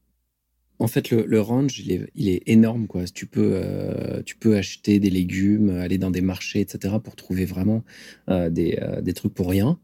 en 0.79 0.87
fait, 0.87 1.09
le, 1.09 1.41
range, 1.41 1.79
il 1.79 1.91
est, 1.91 2.07
il 2.15 2.29
est, 2.29 2.43
énorme. 2.45 2.87
Quoi. 2.87 3.05
Tu, 3.05 3.25
peux, 3.25 3.51
euh, 3.53 4.21
tu 4.23 4.35
peux 4.35 4.55
acheter 4.55 4.99
des 4.99 5.09
légumes, 5.09 5.69
aller 5.71 5.97
dans 5.97 6.11
des 6.11 6.21
marchés, 6.21 6.59
etc., 6.59 6.95
pour 7.03 7.15
trouver 7.15 7.45
vraiment 7.45 7.83
euh, 8.29 8.49
des, 8.49 8.77
euh, 8.81 9.01
des, 9.01 9.13
trucs 9.13 9.33
pour 9.33 9.49
rien. 9.49 9.79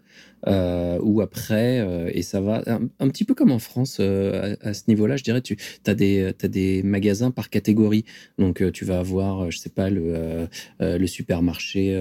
Euh, 0.47 0.99
ou 1.01 1.21
après, 1.21 1.79
euh, 1.79 2.09
et 2.13 2.21
ça 2.21 2.41
va 2.41 2.63
un, 2.67 3.07
petit 3.07 3.23
peu 3.23 3.33
comme 3.33 3.51
en 3.51 3.59
France 3.59 3.97
euh, 3.99 4.55
à, 4.61 4.73
ce 4.73 4.83
niveau-là, 4.87 5.15
je 5.15 5.23
dirais, 5.23 5.41
tu 5.41 5.57
as 5.85 5.95
des, 5.95 6.33
as 6.41 6.47
des 6.47 6.83
magasins 6.83 7.31
par 7.31 7.49
catégorie. 7.49 8.03
Donc, 8.37 8.63
tu 8.71 8.85
vas 8.85 8.99
avoir, 8.99 9.51
je 9.51 9.57
sais 9.57 9.69
pas, 9.69 9.89
le, 9.89 10.47
le 10.79 11.07
supermarché 11.07 11.93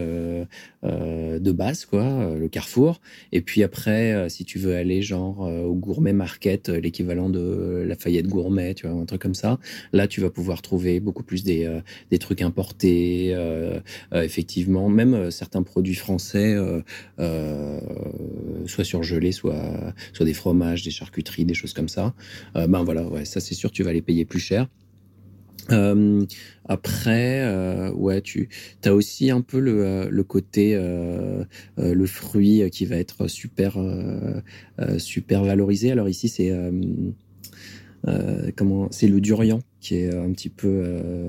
de 0.82 1.52
base, 1.52 1.84
quoi, 1.84 2.34
le 2.34 2.48
Carrefour. 2.48 3.00
Et 3.32 3.40
puis 3.40 3.62
après, 3.62 4.28
si 4.28 4.44
tu 4.44 4.58
veux 4.58 4.74
aller 4.74 5.02
genre 5.02 5.40
au 5.40 5.74
Gourmet 5.74 6.12
Market, 6.12 6.68
l'équivalent 6.68 7.28
de 7.28 7.84
la 7.86 7.94
Fayette 7.94 8.26
Gourmet, 8.26 8.74
tu 8.74 8.86
vois, 8.86 9.00
un 9.00 9.04
truc 9.04 9.22
comme 9.22 9.34
ça, 9.34 9.58
là, 9.92 10.06
tu 10.08 10.20
vas 10.20 10.30
pouvoir 10.30 10.62
trouver 10.62 11.00
beaucoup 11.00 11.22
plus 11.22 11.44
des, 11.44 11.68
des 12.10 12.18
trucs 12.18 12.42
importés, 12.42 13.36
effectivement, 14.12 14.88
même 14.88 15.30
certains 15.30 15.62
produits 15.62 15.94
français. 15.94 16.56
Euh, 18.04 18.66
soit 18.66 18.84
surgelés, 18.84 19.32
soit, 19.32 19.94
soit 20.12 20.26
des 20.26 20.34
fromages, 20.34 20.82
des 20.82 20.90
charcuteries, 20.90 21.44
des 21.44 21.54
choses 21.54 21.72
comme 21.72 21.88
ça. 21.88 22.14
Euh, 22.56 22.66
ben 22.66 22.84
voilà, 22.84 23.06
ouais, 23.08 23.24
ça 23.24 23.40
c'est 23.40 23.54
sûr, 23.54 23.70
tu 23.70 23.82
vas 23.82 23.92
les 23.92 24.02
payer 24.02 24.24
plus 24.24 24.40
cher. 24.40 24.68
Euh, 25.70 26.24
après, 26.64 27.90
ouais, 27.94 28.20
tu 28.20 28.48
as 28.84 28.94
aussi 28.94 29.30
un 29.30 29.42
peu 29.42 29.60
le, 29.60 30.08
le 30.10 30.24
côté, 30.24 30.74
le 31.76 32.06
fruit 32.06 32.68
qui 32.70 32.84
va 32.84 32.96
être 32.96 33.28
super, 33.28 33.78
super 34.98 35.44
valorisé. 35.44 35.92
Alors 35.92 36.08
ici, 36.08 36.28
c'est 36.28 36.52
comment 38.56 38.88
C'est 38.90 39.08
le 39.08 39.20
durian 39.20 39.60
qui 39.82 39.96
est 39.96 40.14
un 40.14 40.30
petit 40.30 40.48
peu 40.48 40.68
euh, 40.68 41.28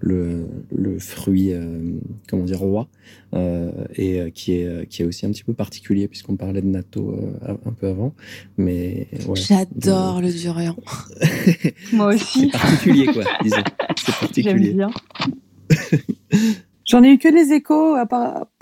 le, 0.00 0.48
le, 0.74 0.98
fruit, 0.98 1.52
euh, 1.52 1.92
comment 2.28 2.42
dire, 2.42 2.58
roi, 2.58 2.88
euh, 3.32 3.70
et 3.94 4.32
qui 4.32 4.54
est, 4.54 4.86
qui 4.88 5.02
est 5.02 5.04
aussi 5.04 5.24
un 5.24 5.30
petit 5.30 5.44
peu 5.44 5.54
particulier, 5.54 6.08
puisqu'on 6.08 6.36
parlait 6.36 6.60
de 6.60 6.66
natto 6.66 7.16
un 7.46 7.72
peu 7.72 7.86
avant. 7.86 8.12
Mais 8.58 9.06
ouais, 9.28 9.36
J'adore 9.36 10.20
le 10.20 10.32
durian. 10.32 10.76
Moi 11.92 12.14
aussi. 12.14 12.50
C'est 12.50 12.58
particulier, 12.58 13.06
quoi, 13.06 13.22
disons. 13.42 13.56
C'est 13.96 14.18
particulier. 14.20 14.64
J'aime 14.64 14.76
bien. 14.76 14.90
J'en 16.84 17.02
ai 17.02 17.10
eu 17.10 17.18
que 17.18 17.28
les 17.28 17.52
échos 17.52 17.94
à, 17.94 18.06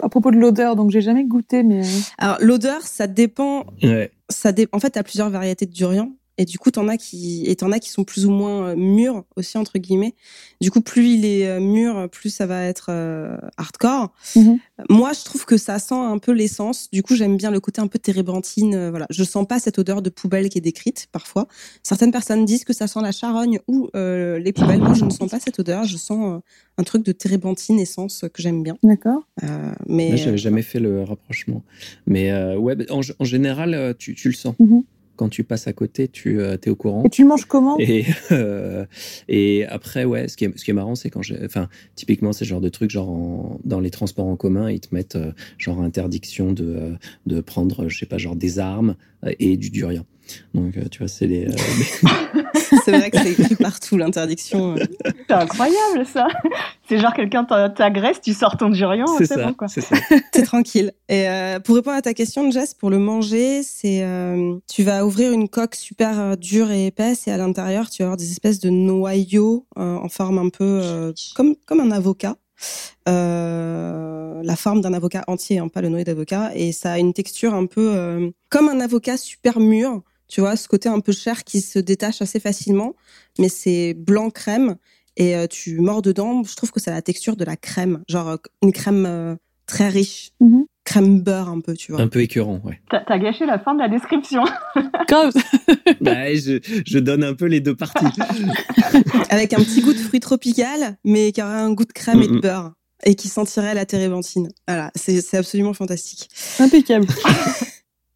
à 0.02 0.08
propos 0.08 0.30
de 0.30 0.36
l'odeur, 0.36 0.76
donc 0.76 0.90
j'ai 0.90 1.02
jamais 1.02 1.24
goûté. 1.24 1.62
Mais 1.62 1.82
alors 2.16 2.38
l'odeur, 2.40 2.80
ça 2.82 3.06
dépend. 3.06 3.66
Ouais. 3.82 4.12
Ça 4.30 4.52
dé... 4.52 4.66
En 4.72 4.80
fait, 4.80 4.92
tu 4.92 4.98
as 4.98 5.02
plusieurs 5.02 5.28
variétés 5.28 5.66
de 5.66 5.72
durian. 5.72 6.10
Et 6.36 6.44
du 6.44 6.58
coup, 6.58 6.70
t'en 6.70 6.88
as 6.88 6.96
qui, 6.96 7.44
et 7.46 7.54
t'en 7.54 7.70
as 7.70 7.78
qui 7.78 7.90
sont 7.90 8.02
plus 8.02 8.26
ou 8.26 8.30
moins 8.30 8.70
euh, 8.70 8.76
mûrs 8.76 9.24
aussi 9.36 9.56
entre 9.56 9.78
guillemets. 9.78 10.14
Du 10.60 10.70
coup, 10.70 10.80
plus 10.80 11.14
il 11.14 11.24
est 11.24 11.46
euh, 11.46 11.60
mûr, 11.60 12.08
plus 12.10 12.30
ça 12.30 12.46
va 12.46 12.64
être 12.64 12.86
euh, 12.90 13.36
hardcore. 13.56 14.12
Mhm. 14.34 14.58
Moi, 14.90 15.12
je 15.12 15.24
trouve 15.24 15.44
que 15.44 15.56
ça 15.56 15.78
sent 15.78 15.94
un 15.94 16.18
peu 16.18 16.32
l'essence. 16.32 16.90
Du 16.92 17.02
coup, 17.02 17.14
j'aime 17.14 17.36
bien 17.36 17.52
le 17.52 17.60
côté 17.60 17.80
un 17.80 17.86
peu 17.86 18.00
térébenthine. 18.00 18.90
voilà, 18.90 19.06
je 19.10 19.22
sens 19.22 19.46
pas 19.46 19.60
cette 19.60 19.78
odeur 19.78 20.02
de 20.02 20.10
poubelle 20.10 20.48
qui 20.48 20.58
est 20.58 20.60
décrite 20.60 21.06
parfois. 21.12 21.46
Certaines 21.84 22.10
personnes 22.10 22.44
disent 22.44 22.64
que 22.64 22.72
ça 22.72 22.88
sent 22.88 23.00
la 23.02 23.12
charogne 23.12 23.60
ou 23.68 23.88
les 23.94 24.52
poubelles. 24.52 24.80
Moi, 24.80 24.94
je 24.94 25.04
ne 25.04 25.10
sens 25.10 25.30
pas 25.30 25.38
cette 25.38 25.58
odeur. 25.60 25.84
Je 25.84 25.96
sens 25.96 26.40
un 26.76 26.82
truc 26.82 27.04
de 27.04 27.12
térébenthine 27.12 27.78
essence 27.78 28.24
que 28.32 28.42
j'aime 28.42 28.62
bien. 28.62 28.76
D'accord. 28.82 29.28
mais 29.86 30.16
j'avais 30.16 30.38
jamais 30.38 30.62
fait 30.62 30.80
le 30.80 31.04
rapprochement. 31.04 31.62
Mais 32.06 32.32
ouais, 32.56 32.90
en, 32.90 33.00
en 33.18 33.24
général, 33.24 33.94
tu, 33.98 34.14
tu 34.14 34.28
le 34.28 34.34
sens. 34.34 34.56
Mhm 34.58 34.82
quand 35.16 35.28
tu 35.28 35.44
passes 35.44 35.66
à 35.66 35.72
côté, 35.72 36.08
tu 36.08 36.40
euh, 36.40 36.56
es 36.62 36.68
au 36.68 36.76
courant. 36.76 37.04
Et 37.04 37.10
tu 37.10 37.22
le 37.22 37.28
manges 37.28 37.44
comment? 37.44 37.76
Et, 37.78 38.04
euh, 38.32 38.84
et 39.28 39.64
après, 39.66 40.04
ouais, 40.04 40.28
ce 40.28 40.36
qui 40.36 40.44
est, 40.44 40.58
ce 40.58 40.64
qui 40.64 40.70
est 40.70 40.74
marrant, 40.74 40.94
c'est 40.94 41.10
quand 41.10 41.22
j'ai. 41.22 41.38
Enfin, 41.44 41.68
typiquement, 41.94 42.32
c'est 42.32 42.44
le 42.44 42.48
genre 42.48 42.60
de 42.60 42.68
truc, 42.68 42.90
genre 42.90 43.58
dans 43.64 43.80
les 43.80 43.90
transports 43.90 44.26
en 44.26 44.36
commun, 44.36 44.70
ils 44.70 44.80
te 44.80 44.94
mettent 44.94 45.16
euh, 45.16 45.32
genre 45.58 45.80
interdiction 45.80 46.52
de, 46.52 46.94
de 47.26 47.40
prendre, 47.40 47.88
je 47.88 47.98
sais 47.98 48.06
pas, 48.06 48.18
genre 48.18 48.36
des 48.36 48.58
armes 48.58 48.96
et 49.38 49.56
du 49.56 49.70
durian. 49.70 50.04
Donc, 50.54 50.74
tu 50.90 50.98
vois, 50.98 51.08
c'est 51.08 51.26
les. 51.26 51.48
c'est 52.84 52.92
vrai 52.92 53.10
que 53.10 53.18
c'est 53.18 53.32
écrit 53.32 53.56
partout 53.56 53.96
l'interdiction. 53.96 54.76
C'est 55.26 55.34
incroyable 55.34 56.06
ça. 56.06 56.28
C'est 56.88 56.98
genre 56.98 57.14
quelqu'un 57.14 57.44
t'agresse, 57.44 58.20
tu 58.20 58.34
sors 58.34 58.56
ton 58.56 58.68
durian, 58.68 59.06
c'est 59.18 59.24
ça. 59.24 59.46
Bon, 59.46 59.54
quoi. 59.54 59.68
T'es 60.32 60.42
tranquille. 60.42 60.92
Et 61.08 61.28
euh, 61.28 61.58
pour 61.58 61.76
répondre 61.76 61.96
à 61.96 62.02
ta 62.02 62.12
question, 62.12 62.50
Jess, 62.50 62.74
pour 62.74 62.90
le 62.90 62.98
manger, 62.98 63.62
c'est 63.62 64.02
euh, 64.02 64.56
tu 64.70 64.82
vas 64.82 65.06
ouvrir 65.06 65.32
une 65.32 65.48
coque 65.48 65.74
super 65.74 66.20
euh, 66.20 66.36
dure 66.36 66.70
et 66.70 66.86
épaisse 66.86 67.26
et 67.26 67.30
à 67.30 67.38
l'intérieur 67.38 67.88
tu 67.88 68.02
vas 68.02 68.08
avoir 68.08 68.16
des 68.16 68.30
espèces 68.30 68.60
de 68.60 68.70
noyaux 68.70 69.66
en 69.76 70.08
forme 70.08 70.38
un 70.38 70.48
peu 70.50 71.12
comme 71.34 71.54
comme 71.66 71.80
un 71.80 71.90
avocat. 71.90 72.36
la 73.06 74.56
forme 74.56 74.82
d'un 74.82 74.92
avocat 74.92 75.24
entier, 75.26 75.58
hein, 75.58 75.68
pas 75.68 75.80
le 75.80 75.88
noyau 75.88 76.04
d'avocat, 76.04 76.50
et 76.54 76.72
ça 76.72 76.92
a 76.92 76.98
une 76.98 77.14
texture 77.14 77.54
un 77.54 77.66
peu 77.66 78.30
comme 78.50 78.68
un 78.68 78.80
avocat 78.80 79.16
super 79.16 79.58
mûr, 79.58 80.02
tu 80.28 80.40
vois, 80.40 80.56
ce 80.56 80.68
côté 80.68 80.88
un 80.88 81.00
peu 81.00 81.12
cher 81.12 81.44
qui 81.44 81.60
se 81.60 81.78
détache 81.78 82.22
assez 82.22 82.40
facilement, 82.40 82.94
mais 83.38 83.48
c'est 83.48 83.94
blanc 83.94 84.30
crème 84.30 84.76
et 85.16 85.36
euh, 85.36 85.46
tu 85.46 85.78
mords 85.80 86.02
dedans. 86.02 86.42
Je 86.44 86.54
trouve 86.56 86.72
que 86.72 86.80
c'est 86.80 86.90
la 86.90 87.02
texture 87.02 87.36
de 87.36 87.44
la 87.44 87.56
crème, 87.56 88.02
genre 88.08 88.28
euh, 88.28 88.36
une 88.62 88.72
crème 88.72 89.06
euh, 89.06 89.36
très 89.66 89.88
riche. 89.88 90.30
Mhm. 90.40 90.66
Crème 90.84 91.22
beurre 91.22 91.48
un 91.48 91.60
peu, 91.60 91.72
tu 91.72 91.92
vois. 91.92 92.02
Un 92.02 92.08
peu 92.08 92.20
écœurant, 92.20 92.60
ouais. 92.62 92.78
T'as 92.90 93.18
gâché 93.18 93.46
la 93.46 93.58
fin 93.58 93.74
de 93.74 93.78
la 93.78 93.88
description. 93.88 94.44
Grave. 95.08 95.32
bah, 96.02 96.34
je, 96.34 96.60
je, 96.86 96.98
donne 96.98 97.24
un 97.24 97.32
peu 97.32 97.46
les 97.46 97.60
deux 97.60 97.74
parties. 97.74 98.04
Avec 99.30 99.54
un 99.54 99.64
petit 99.64 99.80
goût 99.80 99.94
de 99.94 99.98
fruit 99.98 100.20
tropical, 100.20 100.98
mais 101.02 101.32
qui 101.32 101.40
aurait 101.42 101.54
un 101.54 101.72
goût 101.72 101.86
de 101.86 101.92
crème 101.92 102.20
et 102.20 102.28
de 102.28 102.38
beurre. 102.38 102.74
Et 103.06 103.14
qui 103.14 103.28
sentirait 103.28 103.74
la 103.74 103.86
térébenthine. 103.86 104.50
Voilà, 104.68 104.90
c'est 104.94 105.34
absolument 105.34 105.72
fantastique. 105.72 106.28
Impeccable. 106.58 107.06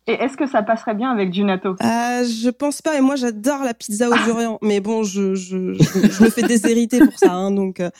Et 0.08 0.12
est-ce 0.12 0.38
que 0.38 0.46
ça 0.46 0.62
passerait 0.62 0.94
bien 0.94 1.10
avec 1.10 1.30
du 1.30 1.44
natto 1.44 1.72
euh, 1.82 2.24
Je 2.24 2.48
pense 2.48 2.80
pas. 2.80 2.96
Et 2.96 3.02
moi, 3.02 3.16
j'adore 3.16 3.62
la 3.62 3.74
pizza 3.74 4.08
au 4.08 4.14
durian. 4.24 4.58
Mais 4.62 4.80
bon, 4.80 5.02
je, 5.02 5.34
je, 5.34 5.74
je, 5.74 6.24
me 6.24 6.30
fais 6.30 6.42
déshériter 6.42 6.98
pour 7.00 7.18
ça. 7.18 7.34
Hein, 7.34 7.50
donc. 7.50 7.80
Euh. 7.80 7.90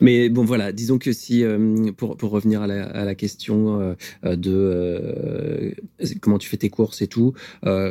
Mais 0.00 0.28
bon, 0.28 0.44
voilà, 0.44 0.72
disons 0.72 0.98
que 0.98 1.12
si, 1.12 1.42
euh, 1.42 1.92
pour, 1.96 2.16
pour 2.16 2.32
revenir 2.32 2.60
à 2.60 2.66
la, 2.66 2.84
à 2.84 3.04
la 3.04 3.14
question 3.14 3.94
euh, 4.24 4.36
de 4.36 5.74
comment 6.20 6.38
tu 6.38 6.48
fais 6.48 6.56
tes 6.56 6.70
courses 6.70 7.00
et 7.02 7.06
tout, 7.06 7.34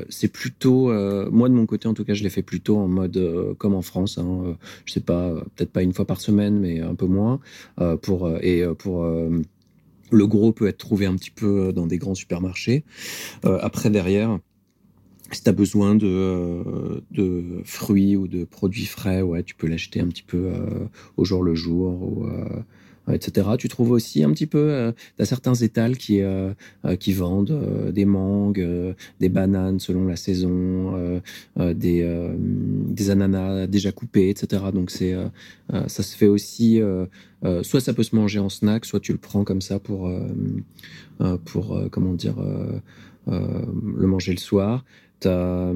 c'est 0.10 0.28
plutôt, 0.28 0.92
moi 1.32 1.48
de 1.48 1.54
mon 1.54 1.66
côté 1.66 1.88
en 1.88 1.94
tout 1.94 2.04
cas, 2.04 2.14
je 2.14 2.24
l'ai 2.24 2.30
fait 2.30 2.42
plutôt 2.42 2.78
en 2.78 2.90
mode 2.90 3.56
comme 3.58 3.76
en 3.76 3.82
France, 3.82 4.18
hein, 4.18 4.58
je 4.84 4.92
sais 4.92 5.00
pas, 5.00 5.36
peut-être 5.56 5.72
pas 5.72 5.84
une 5.84 5.94
fois 5.94 6.04
par 6.04 6.20
semaine, 6.20 6.60
mais 6.60 6.82
un 6.82 6.96
peu 6.96 7.06
moins, 7.06 7.40
pour, 8.02 8.30
et 8.42 8.66
pour 8.78 9.06
le 10.12 10.28
gros 10.28 10.52
peut 10.52 10.68
être 10.68 10.78
trouvé 10.78 11.06
un 11.06 11.16
petit 11.16 11.32
peu 11.32 11.68
euh, 11.68 11.72
dans 11.72 11.88
des 11.88 11.98
grands 11.98 12.16
supermarchés. 12.16 12.84
Euh, 13.46 13.58
après, 13.62 13.90
derrière, 13.90 14.40
si 15.32 15.44
tu 15.44 15.50
as 15.50 15.54
besoin 15.54 15.96
de, 15.96 16.08
euh, 16.08 17.02
de, 17.12 17.62
fruits 17.64 18.16
ou 18.16 18.28
de 18.28 18.44
produits 18.44 18.86
frais, 18.86 19.22
ouais, 19.22 19.44
tu 19.44 19.56
peux 19.56 19.68
l'acheter 19.68 20.02
un 20.02 20.08
petit 20.08 20.24
peu 20.24 20.52
au 21.18 21.26
jour 21.26 21.44
le 21.44 21.56
jour. 21.56 22.02
Ou, 22.04 22.28
etc. 23.10 23.50
Tu 23.58 23.68
trouves 23.68 23.92
aussi 23.92 24.24
un 24.24 24.32
petit 24.32 24.46
peu, 24.46 24.72
euh, 24.72 24.92
as 25.20 25.26
certains 25.26 25.54
étals 25.56 25.98
qui 25.98 26.22
euh, 26.22 26.54
euh, 26.86 26.96
qui 26.96 27.14
vendent 27.14 27.52
euh, 27.52 27.92
des 27.92 28.06
mangues, 28.06 28.96
des 29.20 29.30
bananes 29.30 29.80
selon 29.80 30.06
la 30.06 30.16
saison, 30.16 31.22
des 31.58 32.32
des 32.90 33.10
ananas 33.10 33.68
déjà 33.68 33.92
coupés, 33.92 34.30
etc. 34.30 34.64
Donc 34.74 34.92
c'est 34.92 35.16
ça 35.88 36.04
se 36.04 36.16
fait 36.16 36.28
aussi. 36.28 36.82
soit 37.64 37.82
ça 37.82 37.94
peut 37.94 38.04
se 38.04 38.16
manger 38.16 38.40
en 38.40 38.50
snack, 38.50 38.86
soit 38.86 39.00
tu 39.00 39.12
le 39.12 39.18
prends 39.18 39.44
comme 39.44 39.62
ça 39.62 39.80
pour 39.80 40.12
pour 41.46 41.82
comment 41.92 42.14
dire 42.14 42.36
le 43.28 44.08
manger 44.08 44.34
le 44.34 44.40
soir. 44.40 44.84
T'as 45.20 45.72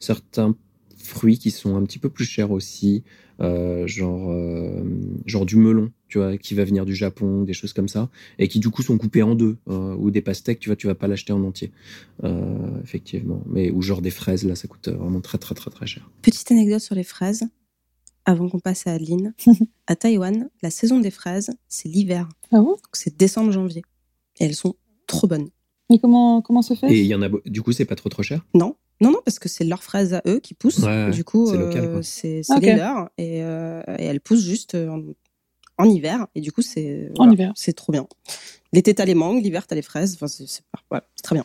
certains 0.00 0.56
fruits 1.02 1.38
qui 1.38 1.50
sont 1.50 1.76
un 1.76 1.82
petit 1.84 1.98
peu 1.98 2.08
plus 2.08 2.24
chers 2.24 2.50
aussi, 2.50 3.02
euh, 3.40 3.86
genre, 3.86 4.30
euh, 4.30 4.82
genre 5.26 5.46
du 5.46 5.56
melon, 5.56 5.90
tu 6.08 6.18
vois, 6.18 6.36
qui 6.36 6.54
va 6.54 6.64
venir 6.64 6.84
du 6.84 6.94
Japon, 6.94 7.42
des 7.42 7.52
choses 7.52 7.72
comme 7.72 7.88
ça, 7.88 8.10
et 8.38 8.48
qui 8.48 8.60
du 8.60 8.70
coup 8.70 8.82
sont 8.82 8.98
coupés 8.98 9.22
en 9.22 9.34
deux, 9.34 9.56
euh, 9.68 9.94
ou 9.96 10.10
des 10.10 10.22
pastèques, 10.22 10.60
tu 10.60 10.68
vois, 10.68 10.76
tu 10.76 10.86
vas 10.86 10.94
pas 10.94 11.08
l'acheter 11.08 11.32
en 11.32 11.42
entier, 11.44 11.72
euh, 12.24 12.80
effectivement. 12.82 13.42
Mais 13.46 13.70
ou 13.70 13.82
genre 13.82 14.02
des 14.02 14.10
fraises, 14.10 14.44
là, 14.44 14.54
ça 14.54 14.68
coûte 14.68 14.88
vraiment 14.88 15.20
très 15.20 15.38
très 15.38 15.54
très 15.54 15.70
très 15.70 15.86
cher. 15.86 16.10
Petite 16.22 16.50
anecdote 16.52 16.80
sur 16.80 16.94
les 16.94 17.04
fraises, 17.04 17.44
avant 18.24 18.48
qu'on 18.48 18.60
passe 18.60 18.86
à 18.86 18.92
Adeline. 18.92 19.34
à 19.86 19.96
Taïwan, 19.96 20.48
la 20.62 20.70
saison 20.70 21.00
des 21.00 21.10
fraises, 21.10 21.50
c'est 21.68 21.88
l'hiver. 21.88 22.28
Ah 22.52 22.60
bon? 22.60 22.72
Donc 22.72 22.80
c'est 22.92 23.16
décembre-janvier. 23.16 23.82
Et 24.40 24.44
elles 24.44 24.54
sont 24.54 24.76
trop 25.06 25.26
bonnes. 25.26 25.48
Mais 25.90 25.98
comment, 25.98 26.40
comment 26.40 26.62
se 26.62 26.74
fait? 26.74 26.90
Et 26.92 27.00
il 27.00 27.06
y 27.06 27.14
en 27.14 27.22
a, 27.22 27.28
du 27.46 27.62
coup, 27.62 27.72
c'est 27.72 27.84
pas 27.84 27.96
trop 27.96 28.08
trop 28.08 28.22
cher? 28.22 28.46
Non, 28.54 28.76
non, 29.02 29.10
non, 29.10 29.18
parce 29.24 29.38
que 29.38 29.48
c'est 29.48 29.64
leurs 29.64 29.82
fraises 29.82 30.14
à 30.14 30.22
eux 30.26 30.38
qui. 30.38 30.56
Ouais, 30.64 30.84
ouais, 30.86 31.10
du 31.10 31.24
coup, 31.24 31.46
c'est 31.50 31.56
euh, 31.56 31.66
local, 31.66 31.90
quoi. 31.90 32.02
c'est 32.02 32.42
c'est 32.42 32.54
Ok. 32.56 32.62
les 32.62 32.74
leurs. 32.76 33.10
Et, 33.18 33.42
euh, 33.42 33.82
et 33.98 34.04
elles 34.04 34.20
poussent 34.20 34.44
juste 34.44 34.74
euh, 34.74 34.88
en, 34.88 35.02
en 35.78 35.88
hiver. 35.88 36.26
Et 36.34 36.40
du 36.40 36.52
coup, 36.52 36.62
c'est 36.62 37.08
En 37.12 37.24
voilà, 37.24 37.32
hiver. 37.32 37.52
c'est 37.56 37.72
trop 37.72 37.92
bien. 37.92 38.06
L'été, 38.72 38.94
t'as 38.94 39.04
les 39.04 39.14
mangues, 39.14 39.42
l'hiver, 39.42 39.66
t'as 39.66 39.74
les 39.74 39.82
fraises. 39.82 40.14
Enfin, 40.14 40.28
c'est 40.28 40.62
très 41.22 41.34
bien. 41.34 41.44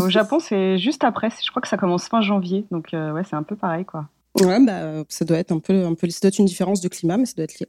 Au 0.00 0.08
Japon, 0.08 0.38
c'est 0.40 0.78
juste 0.78 1.04
après. 1.04 1.28
Je 1.30 1.50
crois 1.50 1.60
que 1.60 1.68
ça 1.68 1.76
commence 1.76 2.08
fin 2.08 2.22
janvier. 2.22 2.64
Donc, 2.70 2.94
euh, 2.94 3.12
ouais, 3.12 3.22
c'est 3.28 3.36
un 3.36 3.42
peu 3.42 3.56
pareil, 3.56 3.84
quoi. 3.84 4.08
Ouais, 4.40 4.58
bah, 4.64 5.04
ça 5.08 5.24
doit 5.24 5.38
être 5.38 5.52
un 5.52 5.60
peu, 5.60 5.84
un 5.84 5.94
peu, 5.94 6.10
ça 6.10 6.18
doit 6.22 6.28
être 6.28 6.38
une 6.38 6.46
différence 6.46 6.80
de 6.80 6.88
climat, 6.88 7.16
mais 7.16 7.26
ça 7.26 7.34
doit 7.36 7.44
être 7.44 7.58
lié. 7.60 7.66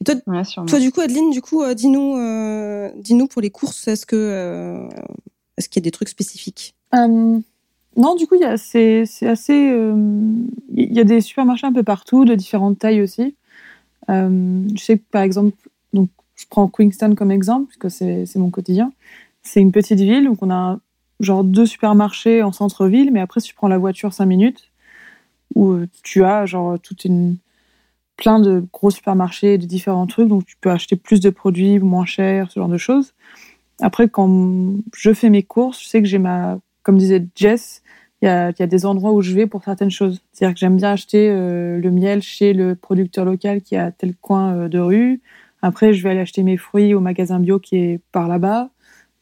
Et 0.00 0.04
toi, 0.04 0.14
Ouais, 0.26 0.42
sûrement. 0.44 0.66
toi 0.66 0.78
du 0.80 0.90
coup, 0.90 1.00
Adeline, 1.00 1.30
du 1.30 1.42
coup, 1.42 1.62
euh, 1.62 1.74
dis-nous, 1.74 2.16
euh, 2.16 2.90
dis-nous 2.96 3.26
pour 3.26 3.42
les 3.42 3.50
courses, 3.50 3.86
est-ce 3.88 4.06
que, 4.06 4.16
euh, 4.16 4.88
est-ce 5.58 5.68
qu'il 5.68 5.80
y 5.80 5.82
a 5.82 5.86
des 5.86 5.90
trucs 5.90 6.08
spécifiques? 6.08 6.74
Non, 7.98 8.14
du 8.14 8.26
coup, 8.26 8.36
c'est 8.56 9.02
assez. 9.22 9.70
euh, 9.72 9.94
Il 10.74 10.92
y 10.94 11.00
a 11.00 11.04
des 11.04 11.20
supermarchés 11.20 11.66
un 11.66 11.72
peu 11.72 11.82
partout, 11.82 12.24
de 12.24 12.34
différentes 12.34 12.78
tailles 12.78 13.02
aussi. 13.02 13.36
Euh, 14.08 14.62
je 14.74 14.82
sais 14.82 14.98
que 14.98 15.04
par 15.10 15.22
exemple, 15.22 15.56
donc, 15.92 16.08
je 16.36 16.44
prends 16.48 16.68
Queenstown 16.68 17.14
comme 17.16 17.30
exemple, 17.32 17.66
puisque 17.68 17.90
c'est 17.90 18.36
mon 18.36 18.50
quotidien. 18.50 18.92
C'est 19.42 19.60
une 19.60 19.72
petite 19.72 20.00
ville, 20.00 20.24
donc 20.26 20.38
on 20.42 20.50
a 20.50 20.78
genre 21.20 21.42
deux 21.42 21.66
supermarchés 21.66 22.42
en 22.44 22.52
centre-ville, 22.52 23.10
mais 23.12 23.20
après, 23.20 23.40
si 23.40 23.48
tu 23.48 23.54
prends 23.54 23.68
la 23.68 23.78
voiture 23.78 24.12
5 24.12 24.26
minutes, 24.26 24.70
où 25.56 25.72
euh, 25.72 25.88
tu 26.04 26.24
as 26.24 26.46
genre 26.46 26.78
toute 26.78 27.04
une 27.04 27.36
plein 28.16 28.40
de 28.40 28.64
gros 28.72 28.90
supermarchés 28.90 29.58
de 29.58 29.66
différents 29.66 30.06
trucs, 30.06 30.28
donc 30.28 30.46
tu 30.46 30.56
peux 30.60 30.70
acheter 30.70 30.96
plus 30.96 31.20
de 31.20 31.30
produits 31.30 31.78
moins 31.80 32.06
chers, 32.06 32.50
ce 32.50 32.60
genre 32.60 32.68
de 32.68 32.78
choses. 32.78 33.14
Après, 33.80 34.08
quand 34.08 34.74
je 34.94 35.14
fais 35.14 35.30
mes 35.30 35.42
courses, 35.42 35.82
je 35.82 35.88
sais 35.88 36.02
que 36.02 36.08
j'ai 36.08 36.18
ma, 36.18 36.58
comme 36.82 36.98
disait 36.98 37.26
Jess, 37.36 37.82
il 38.20 38.24
y 38.24 38.28
a, 38.28 38.50
il 38.50 38.56
y 38.58 38.62
a 38.62 38.66
des 38.66 38.84
endroits 38.84 39.12
où 39.12 39.22
je 39.22 39.32
vais 39.32 39.46
pour 39.46 39.62
certaines 39.62 39.90
choses. 39.90 40.20
C'est-à-dire 40.32 40.54
que 40.54 40.60
j'aime 40.60 40.76
bien 40.76 40.92
acheter 40.92 41.28
euh, 41.30 41.78
le 41.78 41.90
miel 41.90 42.22
chez 42.22 42.52
le 42.52 42.74
producteur 42.74 43.24
local 43.24 43.62
qui 43.62 43.76
est 43.76 43.78
à 43.78 43.92
tel 43.92 44.14
coin 44.16 44.54
euh, 44.54 44.68
de 44.68 44.78
rue. 44.78 45.20
Après, 45.62 45.92
je 45.92 46.02
vais 46.02 46.10
aller 46.10 46.20
acheter 46.20 46.42
mes 46.42 46.56
fruits 46.56 46.94
au 46.94 47.00
magasin 47.00 47.38
bio 47.38 47.58
qui 47.58 47.76
est 47.76 48.00
par 48.10 48.28
là-bas. 48.28 48.70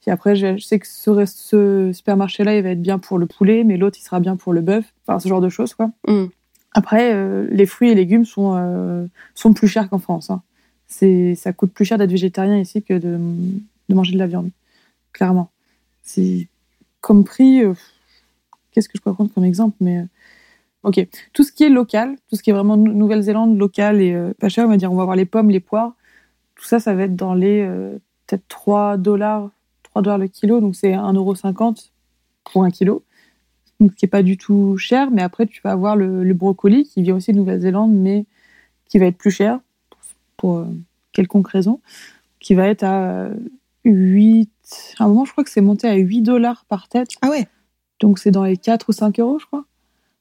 Puis 0.01 0.11
après, 0.11 0.37
je 0.37 0.57
je 0.57 0.65
sais 0.65 0.79
que 0.79 0.87
ce, 0.87 1.91
supermarché-là, 1.93 2.57
il 2.57 2.63
va 2.63 2.71
être 2.71 2.81
bien 2.81 2.99
pour 2.99 3.19
le 3.19 3.27
poulet, 3.27 3.65
mais 3.65 3.77
l'autre, 3.77 3.99
il 4.01 4.05
sera 4.05 4.21
bien 4.21 4.37
pour 4.37 4.53
le 4.53 4.61
bœuf. 4.61 4.95
Enfin, 5.07 5.19
ce 5.19 5.29
genre 5.29 5.41
de 5.41 5.49
choses, 5.49 5.75
quoi. 5.75 5.91
Mm. 6.07 6.27
Après, 6.73 7.13
euh, 7.15 7.47
les 7.51 7.67
fruits 7.67 7.91
et 7.91 7.95
légumes 7.95 8.27
sont, 8.27 9.09
sont 9.35 9.53
plus 9.53 9.69
chers 9.69 9.89
qu'en 9.89 9.99
France. 9.99 10.31
Hein. 10.31 10.43
C'est, 10.87 11.35
ça 11.35 11.53
coûte 11.53 11.73
plus 11.73 11.85
cher 11.85 11.99
d'être 11.99 12.11
végétarien 12.11 12.59
ici 12.59 12.83
que 12.83 12.95
de, 12.95 13.19
de 13.89 13.95
manger 13.95 14.13
de 14.13 14.19
la 14.19 14.27
viande, 14.27 14.51
clairement. 15.13 15.51
C'est 16.03 16.49
comme 17.01 17.25
prix. 17.25 17.63
Qu'est-ce 18.77 18.91
que 18.91 18.99
je 18.99 19.03
peux 19.03 19.15
prendre 19.15 19.33
comme 19.33 19.47
exemple 19.47 19.75
Mais 19.81 20.01
euh, 20.01 20.05
ok, 20.83 21.09
tout 21.33 21.45
ce 21.45 21.51
qui 21.51 21.65
est 21.65 21.71
local, 21.71 22.15
tout 22.29 22.37
ce 22.37 22.43
qui 22.43 22.51
est 22.51 22.53
vraiment 22.53 22.77
Nou- 22.77 22.93
Nouvelle-Zélande 22.93 23.57
local 23.57 24.03
et 24.03 24.13
euh, 24.13 24.35
pas 24.39 24.51
cher, 24.51 24.67
on 24.67 24.69
va 24.69 24.77
dire, 24.77 24.93
on 24.93 24.97
va 24.97 25.03
avoir 25.05 25.17
les 25.17 25.25
pommes, 25.25 25.49
les 25.49 25.61
poires. 25.61 25.95
Tout 26.57 26.67
ça, 26.67 26.79
ça 26.79 26.95
va 26.95 27.05
être 27.05 27.17
dans 27.17 27.33
les 27.33 27.63
euh, 27.63 27.97
peut-être 28.27 28.47
3 28.49 28.99
dollars, 28.99 29.49
3 29.85 30.03
dollars 30.03 30.19
le 30.19 30.29
kilo, 30.29 30.61
donc 30.61 30.77
c'est 30.77 30.93
1,50€ 30.93 31.91
pour 32.53 32.65
un 32.65 32.71
kilo. 32.71 33.03
Donc, 33.81 33.93
ce 33.93 33.97
qui 33.97 34.05
n'est 34.05 34.11
pas 34.11 34.23
du 34.23 34.37
tout 34.37 34.77
cher, 34.77 35.11
mais 35.11 35.23
après, 35.23 35.47
tu 35.47 35.63
vas 35.65 35.71
avoir 35.71 35.97
le, 35.97 36.35
brocoli 36.35 36.85
qui 36.85 37.01
vient 37.01 37.17
aussi 37.17 37.33
de 37.33 37.39
Nouvelle-Zélande, 37.39 37.95
mais 37.95 38.27
qui 38.91 38.99
va 38.99 39.07
être 39.07 39.17
plus 39.17 39.31
cher 39.31 39.59
pour, 39.89 40.01
pour, 40.37 40.67
quelconque 41.15 41.49
raison, 41.49 41.81
qui 42.41 42.55
va 42.55 42.69
être 42.69 42.83
à 42.83 43.23
euh, 43.23 43.35
8. 43.87 44.51
À 44.99 45.05
un 45.05 45.09
moment, 45.09 45.25
je 45.25 45.33
crois 45.33 45.45
que 45.45 45.51
c'est 45.51 45.63
monté 45.63 45.89
à 45.89 45.95
8 45.95 46.21
dollars 46.21 46.67
par 46.67 46.89
tête, 46.89 47.09
Ah 47.23 47.31
ouais. 47.31 47.49
Donc 48.01 48.19
c'est 48.19 48.31
dans 48.31 48.45
les 48.45 48.57
4 48.57 48.89
ou 48.89 48.93
5 48.93 49.19
euros, 49.21 49.39
je 49.39 49.47
crois. 49.47 49.65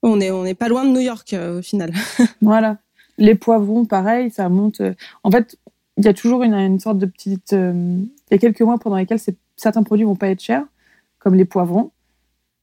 On 0.03 0.19
est, 0.21 0.31
on 0.31 0.45
est 0.45 0.53
pas 0.53 0.67
loin 0.69 0.85
de 0.85 0.91
New 0.91 0.99
York 0.99 1.33
euh, 1.33 1.59
au 1.59 1.61
final. 1.61 1.91
Voilà. 2.41 2.77
Les 3.17 3.33
poivrons, 3.35 3.85
pareil, 3.85 4.29
ça 4.29 4.49
monte. 4.49 4.81
euh, 4.81 4.93
En 5.23 5.31
fait, 5.31 5.57
il 5.97 6.05
y 6.05 6.07
a 6.07 6.13
toujours 6.13 6.43
une, 6.43 6.53
une 6.53 6.79
sorte 6.79 6.97
de 6.99 7.05
petite. 7.05 7.53
euh, 7.53 7.73
Il 8.29 8.33
y 8.33 8.35
a 8.35 8.37
quelques 8.37 8.61
mois 8.61 8.77
pendant 8.77 8.97
lesquels 8.97 9.19
certains 9.55 9.83
produits 9.83 10.05
vont 10.05 10.15
pas 10.15 10.27
être 10.29 10.41
chers, 10.41 10.65
comme 11.19 11.33
les 11.35 11.45
poivrons. 11.45 11.91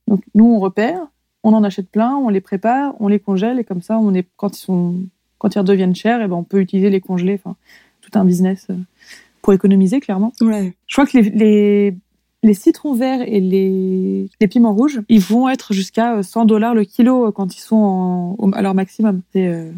Donc 0.09 0.23
nous, 0.35 0.45
on 0.45 0.59
repère, 0.61 1.01
on 1.43 1.53
en 1.55 1.65
achète 1.65 1.89
plein, 1.91 2.15
on 2.17 2.29
les 2.29 2.41
prépare, 2.43 2.95
on 3.01 3.09
les 3.09 3.19
congèle 3.19 3.59
et 3.59 3.65
comme 3.65 3.83
ça, 3.83 3.99
on 3.99 4.13
est 4.15 4.27
quand 4.37 4.57
ils 4.57 4.61
sont 4.61 4.95
quand 5.39 5.55
ils 5.55 5.59
redeviennent 5.59 5.95
chers, 5.97 6.23
et 6.23 6.29
ben 6.29 6.37
on 6.37 6.45
peut 6.45 6.61
utiliser 6.61 6.89
les 6.91 7.01
congelés. 7.01 7.41
Enfin, 7.43 7.57
tout 8.03 8.17
un 8.17 8.25
business 8.25 8.69
pour 9.41 9.53
économiser 9.53 9.99
clairement. 10.01 10.33
Ouais. 10.41 10.73
Je 10.87 10.95
crois 10.95 11.07
que 11.07 11.19
les, 11.19 11.31
les, 11.31 11.97
les 12.43 12.55
citrons 12.55 12.95
verts 12.95 13.23
et 13.23 13.41
les, 13.41 14.29
les 14.41 14.49
piments 14.49 14.75
rouges, 14.75 15.01
ils 15.09 15.21
vont 15.21 15.49
être 15.49 15.73
jusqu'à 15.73 16.17
euh, 16.17 16.23
100 16.23 16.45
dollars 16.45 16.75
le 16.75 16.85
kilo 16.85 17.27
euh, 17.29 17.31
quand 17.33 17.55
ils 17.57 17.61
sont 17.61 17.77
en- 17.77 18.35
au- 18.39 18.51
à 18.55 18.63
leur 18.63 18.75
maximum. 18.75 19.23
C'est 19.33 19.47
euh. 19.47 19.71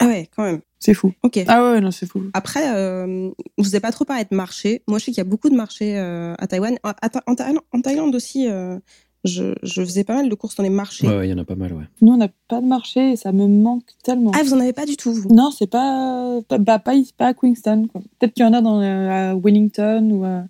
Ah 0.00 0.06
ouais, 0.06 0.28
quand 0.34 0.42
même. 0.44 0.60
C'est 0.80 0.94
fou. 0.94 1.12
Ok. 1.24 1.40
Ah 1.48 1.72
ouais, 1.72 1.80
non, 1.80 1.90
c'est 1.90 2.06
fou. 2.06 2.22
Après, 2.34 2.72
euh, 2.74 3.30
vous 3.58 3.64
n'avez 3.64 3.80
pas 3.80 3.90
trop 3.92 4.04
parlé 4.04 4.24
de 4.30 4.34
marché. 4.36 4.82
Moi, 4.86 4.98
je 4.98 5.04
sais 5.06 5.10
qu'il 5.12 5.18
y 5.18 5.26
a 5.26 5.28
beaucoup 5.28 5.48
de 5.50 5.56
marchés 5.56 5.98
euh, 5.98 6.34
à 6.38 6.46
Taïwan. 6.46 6.76
En, 6.84 6.90
Tha- 7.08 7.22
en 7.26 7.34
Thaïlande, 7.34 7.62
en 7.72 7.80
Thaïlande 7.80 8.14
aussi, 8.14 8.48
euh, 8.48 8.78
je, 9.24 9.54
je 9.64 9.82
faisais 9.82 10.04
pas 10.04 10.14
mal 10.14 10.28
de 10.28 10.34
courses 10.36 10.54
dans 10.54 10.62
les 10.62 10.70
marchés. 10.70 11.08
Ouais, 11.08 11.16
ouais, 11.16 11.26
il 11.28 11.30
y 11.30 11.34
en 11.34 11.38
a 11.38 11.44
pas 11.44 11.56
mal, 11.56 11.72
ouais. 11.72 11.82
Nous, 12.00 12.12
on 12.12 12.16
n'a 12.16 12.28
pas 12.46 12.60
de 12.60 12.66
marché 12.66 13.12
et 13.12 13.16
ça 13.16 13.32
me 13.32 13.48
manque 13.48 13.82
tellement. 14.04 14.30
Ah, 14.36 14.42
vous 14.44 14.54
en 14.54 14.60
avez 14.60 14.72
pas 14.72 14.86
du 14.86 14.96
tout, 14.96 15.12
vous? 15.12 15.28
Non, 15.34 15.50
c'est 15.50 15.66
pas, 15.68 16.38
pas, 16.46 16.58
bah, 16.58 16.78
pas, 16.78 16.94
ici- 16.94 17.12
pas 17.16 17.26
à 17.26 17.34
Queenstown. 17.34 17.88
Peut-être 18.18 18.34
qu'il 18.34 18.44
y 18.44 18.48
en 18.48 18.52
a 18.52 18.60
dans, 18.60 18.80
euh, 18.80 19.32
à 19.32 19.34
Wellington 19.36 20.08
ou 20.12 20.24
à- 20.24 20.44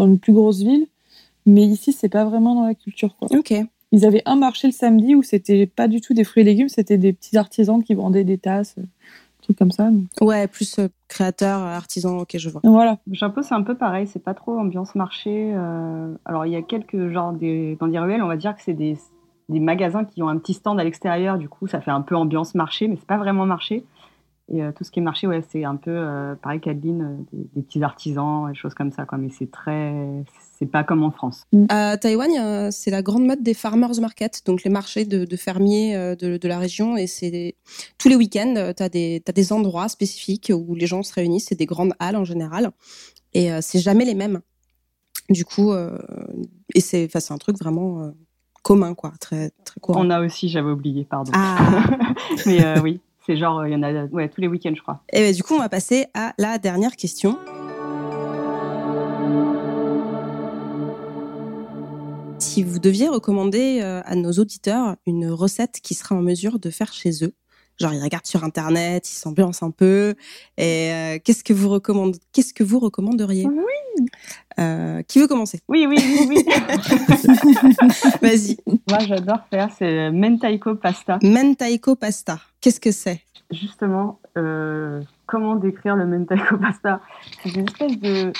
dans 0.00 0.06
une 0.06 0.18
plus 0.18 0.32
grosse 0.32 0.60
ville, 0.62 0.86
mais 1.46 1.62
ici, 1.64 1.92
c'est 1.92 2.08
pas 2.08 2.24
vraiment 2.24 2.54
dans 2.54 2.66
la 2.66 2.74
culture. 2.74 3.16
Quoi. 3.16 3.28
Ok. 3.36 3.52
Ils 3.92 4.06
avaient 4.06 4.22
un 4.24 4.36
marché 4.36 4.68
le 4.68 4.72
samedi 4.72 5.14
où 5.14 5.22
c'était 5.22 5.66
pas 5.66 5.88
du 5.88 6.00
tout 6.00 6.14
des 6.14 6.24
fruits 6.24 6.42
et 6.42 6.44
légumes, 6.44 6.68
c'était 6.68 6.96
des 6.98 7.12
petits 7.12 7.36
artisans 7.36 7.82
qui 7.82 7.94
vendaient 7.94 8.24
des 8.24 8.38
tasses, 8.38 8.76
euh, 8.78 8.82
trucs 9.42 9.58
comme 9.58 9.72
ça. 9.72 9.90
donc- 9.90 10.04
Ouais, 10.20 10.46
plus 10.46 10.78
euh, 10.78 10.88
créateur, 11.08 11.58
artisan. 11.60 12.18
Ok, 12.18 12.36
je 12.38 12.48
vois. 12.50 12.60
Voilà. 12.62 12.98
Japon, 13.10 13.42
c'est 13.42 13.54
un 13.54 13.62
peu 13.62 13.74
pareil, 13.74 14.06
c'est 14.06 14.22
pas 14.22 14.34
trop 14.34 14.56
ambiance 14.58 14.94
marché. 14.94 15.52
euh, 15.54 16.14
Alors, 16.24 16.46
il 16.46 16.52
y 16.52 16.56
a 16.56 16.62
quelques 16.62 17.08
genres 17.08 17.32
des... 17.32 17.76
dans 17.80 17.88
des 17.88 17.98
ruelles, 17.98 18.22
on 18.22 18.28
va 18.28 18.36
dire 18.36 18.54
que 18.54 18.62
c'est 18.62 18.74
des... 18.74 18.96
des 19.48 19.60
magasins 19.60 20.04
qui 20.04 20.22
ont 20.22 20.28
un 20.28 20.38
petit 20.38 20.54
stand 20.54 20.78
à 20.78 20.84
l'extérieur, 20.84 21.36
du 21.38 21.48
coup, 21.48 21.66
ça 21.66 21.80
fait 21.80 21.90
un 21.90 22.02
peu 22.02 22.14
ambiance 22.14 22.54
marché, 22.54 22.86
mais 22.86 22.96
c'est 22.96 23.06
pas 23.08 23.18
vraiment 23.18 23.44
marché. 23.46 23.84
Et 24.52 24.62
euh, 24.62 24.72
tout 24.72 24.84
ce 24.84 24.90
qui 24.90 24.98
est 24.98 25.02
marché, 25.02 25.26
ouais, 25.26 25.42
c'est 25.50 25.64
un 25.64 25.76
peu 25.76 25.90
euh, 25.90 26.34
pareil 26.34 26.60
qu'Adeline, 26.60 27.02
euh, 27.02 27.24
des, 27.32 27.48
des 27.54 27.62
petits 27.62 27.82
artisans, 27.82 28.48
des 28.48 28.54
choses 28.54 28.74
comme 28.74 28.90
ça, 28.90 29.04
quoi. 29.04 29.16
Mais 29.18 29.28
c'est 29.30 29.50
très. 29.50 29.94
C'est 30.58 30.66
pas 30.66 30.84
comme 30.84 31.02
en 31.02 31.10
France. 31.10 31.46
À 31.70 31.96
Taïwan, 31.96 32.70
c'est 32.70 32.90
la 32.90 33.00
grande 33.00 33.24
mode 33.24 33.42
des 33.42 33.54
farmers 33.54 33.98
market, 34.00 34.42
donc 34.44 34.62
les 34.62 34.70
marchés 34.70 35.06
de, 35.06 35.24
de 35.24 35.36
fermiers 35.36 35.96
de, 36.20 36.36
de 36.36 36.48
la 36.48 36.58
région. 36.58 36.98
Et 36.98 37.06
c'est 37.06 37.30
des- 37.30 37.54
tous 37.96 38.08
les 38.08 38.16
week-ends, 38.16 38.72
tu 38.76 38.82
as 38.82 38.88
des, 38.90 39.22
t'as 39.24 39.32
des 39.32 39.54
endroits 39.54 39.88
spécifiques 39.88 40.52
où 40.54 40.74
les 40.74 40.86
gens 40.86 41.02
se 41.02 41.14
réunissent. 41.14 41.46
C'est 41.48 41.58
des 41.58 41.64
grandes 41.64 41.94
halles 41.98 42.16
en 42.16 42.24
général. 42.24 42.72
Et 43.32 43.48
c'est 43.62 43.78
jamais 43.78 44.04
les 44.04 44.14
mêmes. 44.14 44.40
Du 45.30 45.46
coup, 45.46 45.72
et 46.74 46.80
c'est, 46.80 47.08
un 47.30 47.38
truc 47.38 47.56
vraiment 47.58 48.12
commun, 48.62 48.94
quoi, 48.94 49.12
très, 49.20 49.50
très 49.64 49.80
courant. 49.80 50.04
On 50.04 50.10
a 50.10 50.20
aussi, 50.20 50.48
j'avais 50.48 50.70
oublié, 50.70 51.04
pardon. 51.04 51.32
Ah. 51.34 51.84
mais 52.46 52.64
euh, 52.64 52.80
oui, 52.82 53.00
c'est 53.26 53.36
genre, 53.36 53.66
il 53.66 53.72
y 53.72 53.76
en 53.76 53.82
a 53.82 54.08
tous 54.28 54.40
les 54.40 54.48
week-ends, 54.48 54.72
je 54.74 54.82
crois. 54.82 55.02
Et 55.12 55.20
ben, 55.20 55.34
du 55.34 55.42
coup, 55.42 55.54
on 55.54 55.58
va 55.58 55.68
passer 55.68 56.06
à 56.14 56.32
la 56.38 56.58
dernière 56.58 56.96
question. 56.96 57.38
Si 62.38 62.62
vous 62.62 62.78
deviez 62.78 63.08
recommander 63.08 63.80
euh, 63.82 64.00
à 64.04 64.16
nos 64.16 64.32
auditeurs 64.32 64.96
une 65.06 65.28
recette 65.28 65.80
qui 65.82 65.94
sera 65.94 66.16
en 66.16 66.22
mesure 66.22 66.58
de 66.58 66.70
faire 66.70 66.92
chez 66.92 67.24
eux, 67.24 67.34
genre 67.80 67.92
ils 67.94 68.02
regardent 68.02 68.26
sur 68.26 68.44
internet, 68.44 69.08
ils 69.08 69.14
s'ambiancent 69.16 69.62
un 69.62 69.70
peu, 69.70 70.14
et 70.58 70.92
euh, 70.92 71.18
qu'est-ce 71.24 71.42
que 71.42 71.52
vous 71.52 71.68
recommandez 71.68 72.18
Qu'est-ce 72.32 72.52
que 72.54 72.62
vous 72.62 72.78
recommanderiez? 72.78 73.46
Oui. 73.46 74.06
Euh, 74.58 75.02
Qui 75.02 75.20
veut 75.20 75.26
commencer? 75.26 75.60
Oui, 75.68 75.86
oui, 75.88 75.96
oui, 75.98 76.26
oui. 76.28 76.44
Vas-y. 78.22 78.56
Moi, 78.88 78.98
j'adore 79.00 79.40
faire, 79.50 79.70
c'est 79.76 80.10
mentaiko 80.10 80.74
pasta. 80.74 81.18
Mentaiko 81.22 81.96
pasta. 81.96 82.38
Qu'est-ce 82.60 82.80
que 82.80 82.92
c'est? 82.92 83.20
Justement, 83.50 84.20
euh, 84.36 85.00
comment 85.26 85.56
décrire 85.56 85.96
le 85.96 86.06
mentaiko 86.06 86.56
pasta? 86.58 87.00
C'est 87.42 87.54
une 87.54 87.66
espèce 87.66 87.98
de. 87.98 88.32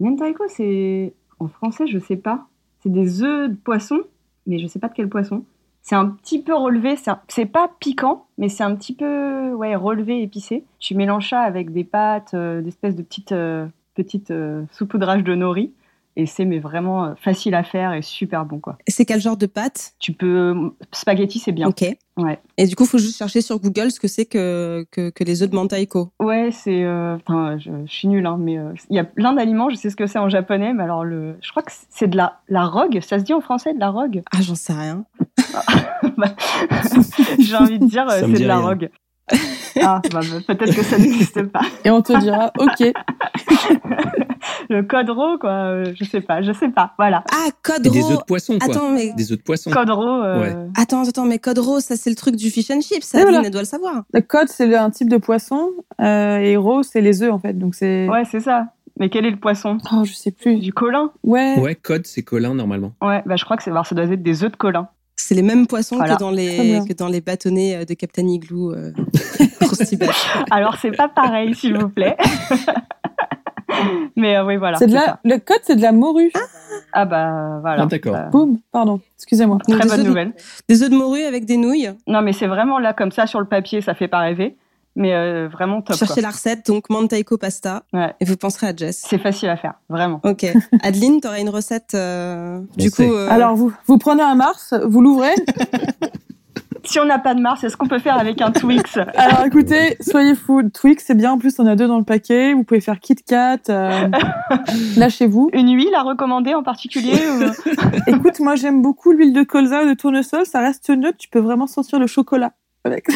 Mentaiko, 0.00 0.44
c'est. 0.48 1.12
En 1.38 1.48
français, 1.48 1.86
je 1.86 1.98
sais 1.98 2.16
pas. 2.16 2.46
C'est 2.82 2.92
des 2.92 3.22
œufs 3.22 3.50
de 3.50 3.56
poisson, 3.56 4.00
mais 4.46 4.58
je 4.58 4.66
sais 4.66 4.78
pas 4.78 4.88
de 4.88 4.94
quel 4.94 5.08
poisson. 5.08 5.44
C'est 5.88 5.94
un 5.94 6.04
petit 6.04 6.42
peu 6.42 6.54
relevé, 6.54 6.96
c'est 7.28 7.46
pas 7.46 7.70
piquant, 7.80 8.26
mais 8.36 8.50
c'est 8.50 8.62
un 8.62 8.76
petit 8.76 8.92
peu 8.94 9.54
ouais, 9.54 9.74
relevé, 9.74 10.20
épicé. 10.20 10.64
Tu 10.80 10.94
mélanges 10.94 11.30
ça 11.30 11.40
avec 11.40 11.72
des 11.72 11.82
pâtes, 11.82 12.34
euh, 12.34 12.60
d'espèces 12.60 12.94
de 12.94 13.02
petites, 13.02 13.32
euh, 13.32 13.66
petites 13.94 14.30
euh, 14.30 14.64
saupoudrages 14.70 15.24
de 15.24 15.34
nori. 15.34 15.72
Et 16.14 16.26
c'est 16.26 16.44
mais 16.44 16.58
vraiment 16.58 17.06
euh, 17.06 17.14
facile 17.14 17.54
à 17.54 17.62
faire 17.62 17.94
et 17.94 18.02
super 18.02 18.44
bon. 18.44 18.58
quoi. 18.58 18.76
Et 18.86 18.90
c'est 18.90 19.06
quel 19.06 19.22
genre 19.22 19.38
de 19.38 19.46
pâte? 19.46 19.94
Tu 19.98 20.12
peux. 20.12 20.74
Spaghetti, 20.92 21.38
c'est 21.38 21.52
bien. 21.52 21.68
Ok. 21.68 21.86
Ouais. 22.18 22.38
Et 22.56 22.66
du 22.66 22.74
coup, 22.74 22.84
faut 22.84 22.98
juste 22.98 23.16
chercher 23.16 23.40
sur 23.40 23.58
Google 23.60 23.90
ce 23.92 24.00
que 24.00 24.08
c'est 24.08 24.26
que, 24.26 24.84
que, 24.90 25.08
que 25.10 25.22
les 25.24 25.42
œufs 25.42 25.48
de 25.48 25.54
mantaiko. 25.54 26.10
Ouais, 26.20 26.50
c'est. 26.52 26.82
euh, 26.84 27.14
Enfin, 27.16 27.56
je, 27.58 27.70
je 27.86 27.92
suis 27.92 28.08
nulle, 28.08 28.26
hein, 28.26 28.36
mais 28.38 28.58
euh, 28.58 28.72
il 28.90 28.96
y 28.96 28.98
a 28.98 29.04
plein 29.04 29.32
d'aliments, 29.34 29.70
je 29.70 29.76
sais 29.76 29.88
ce 29.88 29.94
que 29.96 30.06
c'est 30.08 30.18
en 30.18 30.28
japonais, 30.28 30.72
mais 30.74 30.82
alors 30.82 31.04
le. 31.04 31.36
Je 31.40 31.50
crois 31.52 31.62
que 31.62 31.70
c'est 31.90 32.08
de 32.08 32.16
la, 32.16 32.40
la 32.48 32.64
rogue, 32.66 32.98
ça 33.02 33.18
se 33.20 33.24
dit 33.24 33.32
en 33.32 33.40
français, 33.40 33.72
de 33.72 33.78
la 33.78 33.90
rogue? 33.90 34.22
Ah, 34.32 34.42
j'en 34.42 34.56
sais 34.56 34.72
rien. 34.72 35.04
Bah, 36.16 36.34
J'ai 37.38 37.54
envie 37.56 37.78
de 37.78 37.86
dire, 37.86 38.06
euh, 38.08 38.20
c'est 38.20 38.32
de 38.42 38.46
la 38.46 38.58
rien. 38.58 38.66
rogue. 38.66 38.90
Ah, 39.82 40.00
bah, 40.12 40.20
peut-être 40.46 40.74
que 40.74 40.82
ça 40.82 40.98
n'existe 40.98 41.42
pas. 41.44 41.60
Et 41.84 41.90
on 41.90 42.02
te 42.02 42.18
dira, 42.18 42.52
ok. 42.58 42.92
Le 44.70 44.82
codero, 44.82 45.38
quoi, 45.38 45.50
euh, 45.50 45.92
je 45.94 46.04
sais 46.04 46.20
pas, 46.20 46.42
je 46.42 46.52
sais 46.52 46.68
pas. 46.68 46.92
Voilà. 46.98 47.24
Ah, 47.32 47.48
code 47.62 47.86
Et 47.86 47.90
des 47.90 48.00
raw. 48.00 48.12
œufs 48.12 48.18
de 48.18 48.24
poisson, 48.24 48.58
quoi. 48.58 48.70
Attends, 48.74 48.90
mais 48.90 49.12
Des 49.14 49.32
œufs 49.32 49.38
de 49.38 49.42
poisson. 49.42 49.70
Codero, 49.70 50.22
euh, 50.22 50.66
attends, 50.76 51.02
attends, 51.08 51.24
mais 51.24 51.38
code 51.38 51.58
raw, 51.58 51.80
ça 51.80 51.96
c'est 51.96 52.10
le 52.10 52.16
truc 52.16 52.36
du 52.36 52.50
fish 52.50 52.70
and 52.70 52.80
chips. 52.80 53.02
Ça, 53.04 53.22
voilà. 53.22 53.42
Elle 53.44 53.50
doit 53.50 53.62
le 53.62 53.66
savoir. 53.66 54.02
Le 54.12 54.20
code, 54.20 54.48
c'est 54.48 54.74
un 54.74 54.90
type 54.90 55.08
de 55.08 55.16
poisson. 55.16 55.70
euh, 56.00 56.38
et 56.38 56.56
raw, 56.56 56.82
c'est 56.82 57.00
les 57.00 57.22
œufs, 57.22 57.32
en 57.32 57.38
fait. 57.38 57.54
Donc 57.58 57.74
c'est. 57.74 58.08
ouais, 58.08 58.24
c'est 58.30 58.40
ça. 58.40 58.66
Mais 59.00 59.10
quel 59.10 59.24
est 59.26 59.30
le 59.30 59.38
poisson? 59.38 59.78
Oh, 59.92 60.04
je 60.04 60.12
sais 60.12 60.32
plus. 60.32 60.56
Du 60.56 60.72
colin? 60.72 61.12
Ouais. 61.22 61.56
Ouais, 61.58 61.74
code, 61.76 62.04
c'est 62.06 62.22
Colin 62.22 62.54
normalement. 62.54 62.92
Ouais, 63.00 63.22
bah 63.26 63.36
je 63.36 63.44
crois 63.44 63.56
que 63.56 63.62
c'est, 63.62 63.70
alors, 63.70 63.86
ça 63.86 63.94
doit 63.94 64.04
être 64.06 64.22
des 64.24 64.42
œufs 64.42 64.50
de 64.50 64.56
colin. 64.56 64.88
C'est 65.28 65.34
les 65.34 65.42
mêmes 65.42 65.66
poissons 65.66 65.96
Voilà. 65.96 66.14
que 66.14 66.20
dans 66.20 66.30
les 66.30 66.80
que 66.88 66.94
dans 66.94 67.08
les 67.08 67.20
bâtonnets 67.20 67.76
euh, 67.76 67.84
de 67.84 67.92
Captain 67.92 68.26
Igloo. 68.26 68.72
Euh. 68.72 68.92
Alors, 70.50 70.76
c'est 70.76 70.90
pas 70.90 71.08
pareil, 71.08 71.54
s'il 71.54 71.76
vous 71.76 71.90
plaît. 71.90 72.16
Mais 74.16 74.38
euh, 74.38 74.46
oui, 74.46 74.56
voilà. 74.56 74.78
c'est 74.78 74.86
de 74.86 74.94
la... 74.94 75.04
ça. 75.04 75.20
Le 75.24 75.36
code, 75.36 75.60
c'est 75.64 75.76
de 75.76 75.82
la 75.82 75.92
morue. 75.92 76.32
Ah 76.94 77.04
bah 77.04 77.58
voilà. 77.60 77.82
Ah, 77.82 77.86
d'accord. 77.86 78.16
Boum, 78.32 78.58
pardon. 78.72 79.02
Excusez-moi. 79.18 79.58
Très 79.68 79.86
bonne 79.86 80.02
de- 80.02 80.08
nouvelle. 80.08 80.32
Des 80.66 80.82
œufs 80.82 80.88
de 80.88 80.96
morue 80.96 81.24
avec 81.24 81.44
des 81.44 81.58
nouilles. 81.58 81.90
Non, 82.06 82.22
mais 82.22 82.32
c'est 82.32 82.46
vraiment 82.46 82.78
là, 82.78 82.94
comme 82.94 83.12
ça, 83.12 83.26
sur 83.26 83.38
le 83.40 83.46
papier, 83.46 83.82
ça 83.82 83.92
fait 83.92 84.08
pas 84.08 84.20
rêver. 84.20 84.56
Mais 85.00 85.14
euh, 85.14 85.48
vraiment 85.48 85.80
top. 85.80 85.96
Cherchez 85.96 86.14
quoi. 86.14 86.22
la 86.24 86.30
recette, 86.30 86.66
donc 86.66 86.90
mantaiko 86.90 87.38
pasta. 87.38 87.84
Ouais. 87.92 88.12
Et 88.20 88.24
vous 88.24 88.36
penserez 88.36 88.66
à 88.66 88.74
Jess. 88.76 89.04
C'est 89.08 89.18
facile 89.18 89.48
à 89.48 89.56
faire, 89.56 89.74
vraiment. 89.88 90.20
Ok. 90.24 90.44
Adeline, 90.82 91.20
t'aurais 91.20 91.40
une 91.40 91.50
recette 91.50 91.92
euh, 91.94 92.60
du 92.76 92.90
coup. 92.90 93.02
euh, 93.02 93.28
Alors, 93.30 93.54
vous, 93.54 93.72
vous 93.86 93.98
prenez 93.98 94.22
un 94.22 94.34
Mars, 94.34 94.74
vous 94.86 95.00
l'ouvrez. 95.00 95.34
Si 96.84 96.98
on 96.98 97.04
n'a 97.04 97.18
pas 97.18 97.34
de 97.34 97.40
Mars, 97.40 97.62
est-ce 97.64 97.76
qu'on 97.76 97.88
peut 97.88 97.98
faire 97.98 98.16
avec 98.18 98.40
un 98.40 98.50
Twix? 98.50 98.96
Alors, 99.14 99.44
écoutez, 99.44 99.98
soyez 100.00 100.34
fous. 100.34 100.62
Twix, 100.72 101.04
c'est 101.06 101.14
bien. 101.16 101.32
En 101.32 101.38
plus, 101.38 101.58
on 101.58 101.66
a 101.66 101.76
deux 101.76 101.86
dans 101.86 101.98
le 101.98 102.04
paquet. 102.04 102.54
Vous 102.54 102.64
pouvez 102.64 102.80
faire 102.80 102.98
Kit 102.98 103.16
Kat. 103.16 103.58
euh, 103.68 104.08
Lâchez-vous. 104.96 105.50
Une 105.52 105.74
huile 105.76 105.94
à 105.94 106.02
recommander 106.02 106.54
en 106.54 106.62
particulier 106.62 107.12
ou- 107.28 108.10
Écoute, 108.10 108.40
moi, 108.40 108.54
j'aime 108.54 108.80
beaucoup 108.80 109.12
l'huile 109.12 109.34
de 109.34 109.42
colza 109.42 109.82
ou 109.82 109.88
de 109.88 109.92
tournesol. 109.94 110.46
Ça 110.46 110.60
reste 110.60 110.88
neutre. 110.88 111.18
Tu 111.18 111.28
peux 111.28 111.40
vraiment 111.40 111.66
sentir 111.66 111.98
le 111.98 112.06
chocolat 112.06 112.52
avec. 112.84 113.06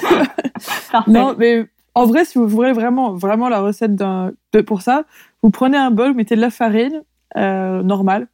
Parfait. 0.91 1.11
Non, 1.11 1.35
mais 1.39 1.65
en 1.95 2.07
vrai, 2.07 2.25
si 2.25 2.39
vous 2.39 2.47
voulez 2.49 2.73
vraiment, 2.73 3.15
vraiment 3.15 3.49
la 3.49 3.61
recette 3.61 3.95
de- 3.97 4.61
pour 4.63 4.83
ça, 4.83 5.05
vous 5.43 5.51
prenez 5.51 5.77
un 5.77 5.91
bol, 5.91 6.11
vous 6.13 6.17
mettez 6.17 6.37
de 6.37 6.41
la 6.41 6.51
farine 6.51 7.03
euh, 7.37 7.83
normale, 7.83 8.29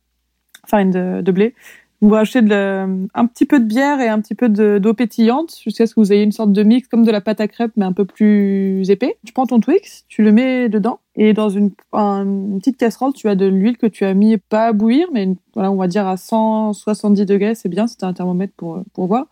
farine 0.66 0.90
de, 0.90 1.20
blé. 1.32 1.54
Vous 2.00 2.08
la- 2.48 2.84
un 3.14 3.26
petit 3.26 3.44
peu 3.44 3.58
de 3.58 3.64
bière 3.64 4.00
et 4.00 4.06
un 4.08 4.20
petit 4.20 4.36
peu 4.36 4.48
de- 4.48 4.78
d'eau 4.78 4.94
pétillante 4.94 5.56
jusqu'à 5.64 5.86
ce 5.86 5.94
que 5.94 6.00
vous 6.00 6.12
ayez 6.12 6.22
une 6.22 6.30
sorte 6.30 6.52
de 6.52 6.62
mix 6.62 6.86
comme 6.86 7.04
de 7.04 7.10
la 7.10 7.20
pâte 7.20 7.40
à 7.40 7.48
crêpes 7.48 7.72
mais 7.76 7.84
un 7.84 7.92
peu 7.92 8.04
plus 8.04 8.88
épais. 8.88 9.18
Tu 9.26 9.32
prends 9.32 9.46
ton 9.46 9.58
Twix, 9.58 10.04
tu 10.08 10.22
le 10.22 10.30
mets 10.30 10.68
dedans 10.68 11.00
et 11.16 11.32
dans 11.32 11.48
une, 11.48 11.70
un- 11.92 12.22
une 12.24 12.58
petite 12.60 12.76
casserole, 12.76 13.12
tu 13.14 13.28
as 13.28 13.34
de 13.34 13.46
l'huile 13.46 13.76
que 13.78 13.86
tu 13.88 14.04
as 14.04 14.14
mis 14.14 14.36
pas 14.38 14.66
à 14.66 14.72
bouillir 14.72 15.08
mais 15.12 15.28
voilà, 15.54 15.72
on 15.72 15.76
va 15.76 15.88
dire 15.88 16.06
à 16.06 16.16
170 16.16 17.26
degrés, 17.26 17.56
c'est 17.56 17.68
bien, 17.68 17.88
c'est 17.88 18.04
un 18.04 18.12
thermomètre 18.12 18.52
pour, 18.56 18.80
pour 18.92 19.08
voir 19.08 19.26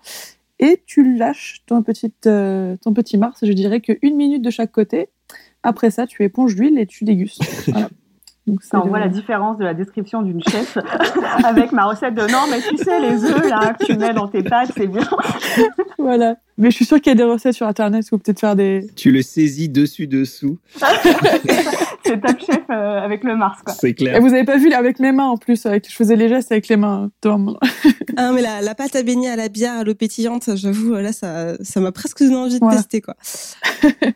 et 0.59 0.83
tu 0.87 1.17
lâches 1.17 1.63
ton 1.67 1.83
petit, 1.83 2.13
euh, 2.27 2.77
ton 2.79 2.93
petit 2.95 3.19
Mars, 3.19 3.41
je 3.43 3.53
dirais 3.53 3.81
que 3.81 3.93
une 4.03 4.17
minute 4.17 4.43
de 4.43 4.51
chaque 4.51 4.73
côté. 4.73 5.09
Après 5.63 5.91
ça, 5.91 6.07
tu 6.07 6.23
éponges 6.25 6.55
l'huile 6.57 6.79
et 6.79 6.87
tu 6.87 7.05
dégustes. 7.05 7.43
Voilà. 7.69 7.89
Donc, 8.47 8.63
Ça, 8.63 8.81
on 8.85 8.87
voit 8.89 9.01
la 9.01 9.09
différence 9.09 9.59
de 9.59 9.65
la 9.65 9.75
description 9.75 10.23
d'une 10.23 10.41
chef 10.43 10.79
avec 11.45 11.73
ma 11.73 11.85
recette 11.87 12.15
de 12.15 12.23
non, 12.31 12.45
mais 12.49 12.61
tu 12.61 12.77
sais, 12.77 13.01
les 13.01 13.25
œufs 13.25 13.49
là 13.49 13.75
que 13.75 13.85
tu 13.85 13.97
mets 13.97 14.15
dans 14.15 14.29
tes 14.29 14.43
pâtes, 14.45 14.71
c'est 14.77 14.87
bien. 14.87 15.03
Voilà. 15.99 16.37
Mais 16.57 16.71
je 16.71 16.77
suis 16.77 16.85
sûre 16.85 16.99
qu'il 17.01 17.11
y 17.11 17.13
a 17.13 17.17
des 17.17 17.25
recettes 17.25 17.55
sur 17.55 17.67
Internet 17.67 18.05
où 18.13 18.19
peut-être 18.19 18.39
faire 18.39 18.55
des... 18.55 18.87
Tu 18.95 19.11
le 19.11 19.23
saisis 19.23 19.69
dessus-dessous. 19.69 20.59
C'est 22.05 22.21
top 22.21 22.39
chef 22.39 22.61
euh, 22.71 23.01
avec 23.01 23.25
le 23.25 23.35
Mars, 23.37 23.61
quoi. 23.65 23.75
C'est 23.75 23.91
Et 23.91 23.95
clair. 23.95 24.21
vous 24.21 24.33
avez 24.33 24.45
pas 24.45 24.57
vu 24.57 24.73
avec 24.73 25.01
mes 25.01 25.11
mains 25.11 25.27
en 25.27 25.37
plus, 25.37 25.67
avec... 25.67 25.91
je 25.91 25.95
faisais 25.95 26.15
les 26.15 26.29
gestes 26.29 26.53
avec 26.53 26.69
les 26.69 26.77
mains. 26.77 27.11
mon- 27.25 27.57
Ah, 28.17 28.31
mais 28.33 28.43
la, 28.43 28.61
la 28.61 28.75
pâte 28.77 28.95
à 28.95 29.03
beignet 29.03 29.29
à 29.31 29.37
la 29.37 29.49
bière, 29.49 29.75
à 29.79 29.83
l'eau 29.85 29.95
pétillante, 29.97 30.49
j'avoue, 30.55 30.95
là, 30.95 31.13
ça, 31.13 31.57
ça 31.63 31.81
m'a 31.81 31.91
presque 31.91 32.21
donné 32.23 32.37
envie 32.37 32.55
de 32.55 32.59
Voilà. 32.61 32.77
tester, 32.77 33.01
quoi. 33.01 33.15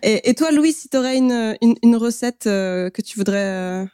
et, 0.02 0.30
et 0.30 0.34
toi, 0.34 0.52
Louis, 0.52 0.72
si 0.72 0.88
t'aurais 0.88 1.16
une, 1.16 1.56
une, 1.60 1.74
une 1.82 1.96
recette 1.96 2.46
euh, 2.46 2.90
que 2.90 3.02
tu 3.02 3.18
voudrais 3.18 3.38
euh, 3.44 3.84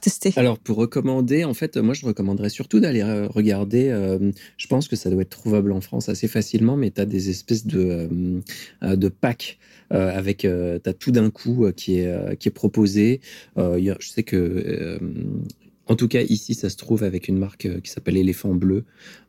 tester 0.00 0.32
Alors 0.36 0.58
pour 0.58 0.78
recommander, 0.78 1.44
en 1.44 1.52
fait, 1.54 1.76
moi 1.76 1.94
je 1.94 2.06
recommanderais 2.06 2.48
surtout 2.48 2.80
d'aller 2.80 3.02
euh, 3.02 3.28
regarder. 3.28 3.90
euh, 3.90 4.32
je 4.56 4.66
pense 4.66 4.88
que 4.88 4.96
ça 4.96 5.10
doit 5.10 5.22
être 5.22 5.30
trouvable 5.30 5.72
en 5.72 5.80
France 5.80 6.08
assez 6.08 6.26
facilement, 6.26 6.76
mais 6.76 6.90
tu 6.90 7.00
as 7.00 7.06
des 7.06 7.28
espèces 7.28 7.66
de 7.66 8.08
euh, 8.82 8.96
de 8.96 9.08
packs 9.08 9.58
avec 9.90 10.44
euh, 10.44 10.78
t'as 10.78 10.92
tout 10.94 11.12
d'un 11.12 11.30
coup 11.30 11.66
qui 11.76 11.98
est 11.98 12.36
qui 12.38 12.48
est 12.48 12.52
proposé. 12.52 13.20
Je 13.56 13.94
sais 14.00 14.22
que 14.22 14.98
en 15.86 15.96
tout 15.96 16.08
cas, 16.08 16.22
ici, 16.22 16.54
ça 16.54 16.70
se 16.70 16.76
trouve 16.76 17.04
avec 17.04 17.28
une 17.28 17.38
marque 17.38 17.66
euh, 17.66 17.80
qui 17.80 17.90
s'appelle 17.90 18.16
Éléphant 18.16 18.54
Bleu, 18.54 18.84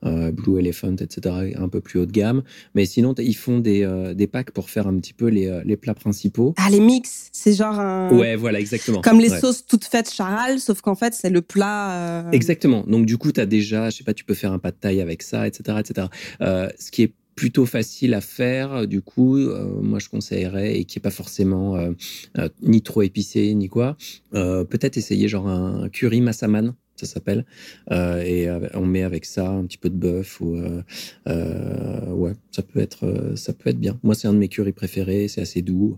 euh, 0.06 0.32
Blue 0.32 0.60
Elephant, 0.60 0.96
etc., 0.96 1.54
un 1.58 1.68
peu 1.70 1.82
plus 1.82 2.00
haut 2.00 2.06
de 2.06 2.12
gamme. 2.12 2.44
Mais 2.76 2.86
sinon, 2.86 3.14
ils 3.18 3.36
font 3.36 3.60
des, 3.60 3.84
euh, 3.84 4.14
des 4.14 4.28
packs 4.28 4.52
pour 4.52 4.70
faire 4.70 4.88
un 4.88 4.98
petit 5.00 5.14
peu 5.14 5.28
les, 5.28 5.62
les 5.66 5.78
plats 5.78 5.94
principaux. 5.94 6.54
Ah, 6.58 6.70
les 6.70 6.80
mix, 6.80 7.30
c'est 7.32 7.54
genre 7.54 7.80
un... 7.80 8.10
Ouais, 8.18 8.36
voilà, 8.36 8.60
exactement. 8.60 9.02
Comme 9.02 9.20
les 9.20 9.32
Ouais. 9.32 9.40
sauces 9.40 9.66
toutes 9.66 9.86
faites 9.86 10.10
charal, 10.10 10.60
sauf 10.60 10.82
qu'en 10.82 10.96
fait, 10.96 11.14
c'est 11.14 11.30
le 11.30 11.42
plat... 11.42 12.26
euh, 12.28 12.32
Exactement. 12.32 12.84
Donc 12.88 13.06
du 13.06 13.18
coup, 13.18 13.32
tu 13.32 13.42
as 13.42 13.46
déjà, 13.46 13.90
je 13.90 13.98
sais 13.98 14.04
pas, 14.04 14.14
tu 14.14 14.24
peux 14.24 14.34
faire 14.36 14.54
un 14.54 14.60
pas 14.60 14.72
de 14.72 14.78
taille 14.78 15.02
avec 15.02 15.24
ça, 15.24 15.48
etc., 15.48 15.78
etc. 15.80 16.08
Ce 16.40 16.92
qui 16.92 17.04
est 17.04 17.14
plutôt 17.36 17.66
facile 17.66 18.14
à 18.14 18.22
faire, 18.22 18.88
du 18.88 19.02
coup, 19.02 19.38
euh, 19.38 19.82
moi 19.82 20.00
je 20.00 20.10
conseillerais 20.10 20.78
et 20.80 20.86
qui 20.86 21.00
est 21.00 21.02
pas 21.02 21.12
forcément 21.12 21.76
euh, 21.76 21.92
euh, 22.38 22.50
ni 22.62 22.82
trop 22.82 23.02
épicé 23.02 23.54
ni 23.56 23.68
quoi. 23.68 23.98
euh, 24.34 24.64
Peut-être 24.64 24.98
essayer 24.98 25.28
genre 25.28 25.48
un 25.48 25.90
curry 25.90 26.22
massaman. 26.22 26.76
Ça 26.96 27.06
s'appelle 27.06 27.46
Euh, 27.92 28.22
et 28.24 28.48
euh, 28.48 28.68
on 28.74 28.86
met 28.86 29.04
avec 29.04 29.26
ça 29.26 29.50
un 29.50 29.66
petit 29.66 29.78
peu 29.78 29.90
de 29.90 29.96
bœuf 29.96 30.40
ou 30.42 30.56
euh, 30.56 30.82
euh, 31.28 32.12
ouais 32.12 32.34
ça 32.52 32.62
peut 32.62 32.80
être 32.80 33.34
ça 33.36 33.54
peut 33.54 33.70
être 33.70 33.80
bien 33.80 34.00
moi 34.04 34.16
c'est 34.16 34.28
un 34.28 34.34
de 34.34 34.38
mes 34.38 34.48
currys 34.48 34.72
préférés 34.72 35.28
c'est 35.28 35.42
assez 35.42 35.62
doux 35.62 35.98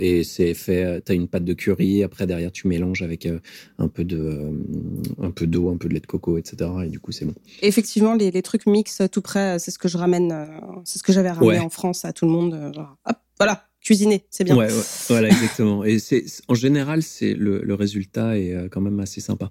et 0.00 0.24
c'est 0.24 0.54
fait 0.54 1.00
t'as 1.02 1.14
une 1.14 1.26
pâte 1.28 1.44
de 1.44 1.52
curry 1.54 2.02
après 2.02 2.26
derrière 2.26 2.52
tu 2.52 2.68
mélanges 2.68 3.02
avec 3.02 3.28
un 3.78 3.88
peu 3.88 4.04
de 4.04 4.50
un 5.18 5.30
peu 5.30 5.46
d'eau 5.46 5.70
un 5.70 5.76
peu 5.76 5.88
de 5.88 5.94
lait 5.94 6.00
de 6.00 6.06
coco 6.06 6.38
etc 6.38 6.70
et 6.84 6.88
du 6.88 7.00
coup 7.00 7.12
c'est 7.12 7.24
bon 7.26 7.34
Effectivement, 7.62 8.14
les, 8.14 8.30
les 8.30 8.42
trucs 8.42 8.66
mix 8.66 9.02
tout 9.10 9.22
près, 9.22 9.58
c'est 9.58 9.70
ce 9.70 9.78
que 9.78 9.88
je 9.88 9.96
ramène, 9.96 10.46
c'est 10.84 10.98
ce 10.98 11.02
que 11.02 11.12
j'avais 11.12 11.30
ramené 11.30 11.58
Ouais. 11.58 11.58
en 11.58 11.70
France 11.70 12.04
à 12.04 12.12
tout 12.12 12.24
le 12.26 12.30
monde. 12.32 12.72
genre, 12.74 12.96
hop, 13.06 13.16
voilà, 13.38 13.66
cuisiner, 13.80 14.24
c'est 14.30 14.44
bien. 14.44 14.56
ouais, 14.56 14.66
ouais, 14.72 14.82
voilà 15.08 15.28
exactement 15.28 15.84
et 15.84 15.98
c'est 15.98 16.24
en 16.48 16.54
général 16.54 17.02
c'est 17.02 17.34
le, 17.34 17.60
le 17.62 17.74
résultat 17.74 18.38
est 18.38 18.68
quand 18.70 18.80
même 18.80 19.00
assez 19.00 19.20
sympa 19.20 19.50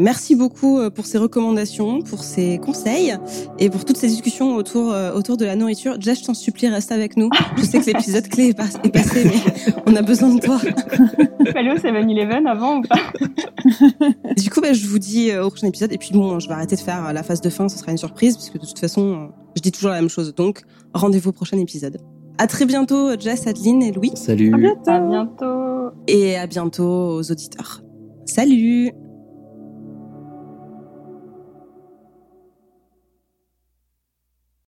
Merci 0.00 0.36
beaucoup 0.36 0.78
euh, 0.78 0.90
pour 0.90 1.06
ces 1.06 1.18
recommandations, 1.18 2.02
pour 2.02 2.22
ces 2.22 2.58
conseils 2.58 3.16
et 3.58 3.68
pour 3.68 3.84
toutes 3.84 3.96
ces 3.96 4.06
discussions 4.06 4.54
autour, 4.54 4.92
euh, 4.92 5.12
autour 5.12 5.36
de 5.36 5.44
la 5.44 5.56
nourriture. 5.56 5.96
Jess, 6.00 6.20
je 6.20 6.24
t'en 6.26 6.34
supplie, 6.34 6.68
reste 6.68 6.92
avec 6.92 7.16
nous. 7.16 7.30
Je 7.56 7.62
sais 7.64 7.80
que 7.80 7.86
l'épisode 7.86 8.28
clé 8.28 8.48
est, 8.50 8.56
pas- 8.56 8.64
est 8.84 8.90
passé, 8.92 9.24
mais 9.24 9.72
on 9.86 9.96
a 9.96 10.02
besoin 10.02 10.34
de 10.34 10.40
toi. 10.40 10.56
Au 10.60 11.76
7-Eleven 11.80 12.46
avant 12.46 12.78
ou 12.78 12.82
pas? 12.82 13.00
Du 14.36 14.50
coup, 14.50 14.60
bah, 14.60 14.72
je 14.72 14.86
vous 14.86 14.98
dis 15.00 15.30
euh, 15.30 15.44
au 15.44 15.50
prochain 15.50 15.66
épisode. 15.66 15.92
Et 15.92 15.98
puis 15.98 16.10
bon, 16.12 16.38
je 16.38 16.46
vais 16.48 16.54
arrêter 16.54 16.76
de 16.76 16.80
faire 16.80 17.12
la 17.12 17.22
phase 17.22 17.40
de 17.40 17.50
fin, 17.50 17.68
ce 17.68 17.76
sera 17.78 17.90
une 17.90 17.98
surprise, 17.98 18.36
puisque 18.36 18.54
de 18.58 18.66
toute 18.66 18.78
façon, 18.78 19.30
je 19.56 19.62
dis 19.62 19.72
toujours 19.72 19.90
la 19.90 19.96
même 20.00 20.08
chose. 20.10 20.32
Donc, 20.34 20.62
rendez-vous 20.94 21.30
au 21.30 21.32
prochain 21.32 21.58
épisode. 21.58 21.98
À 22.38 22.46
très 22.46 22.66
bientôt, 22.66 23.18
Jess, 23.18 23.46
Adeline 23.48 23.82
et 23.82 23.90
Louis. 23.90 24.12
salut 24.14 24.54
À 24.54 24.58
bientôt. 24.58 24.90
À 24.90 25.00
bientôt 25.00 25.90
Et 26.06 26.36
à 26.36 26.46
bientôt 26.46 27.16
aux 27.16 27.30
auditeurs. 27.32 27.82
Salut 28.26 28.92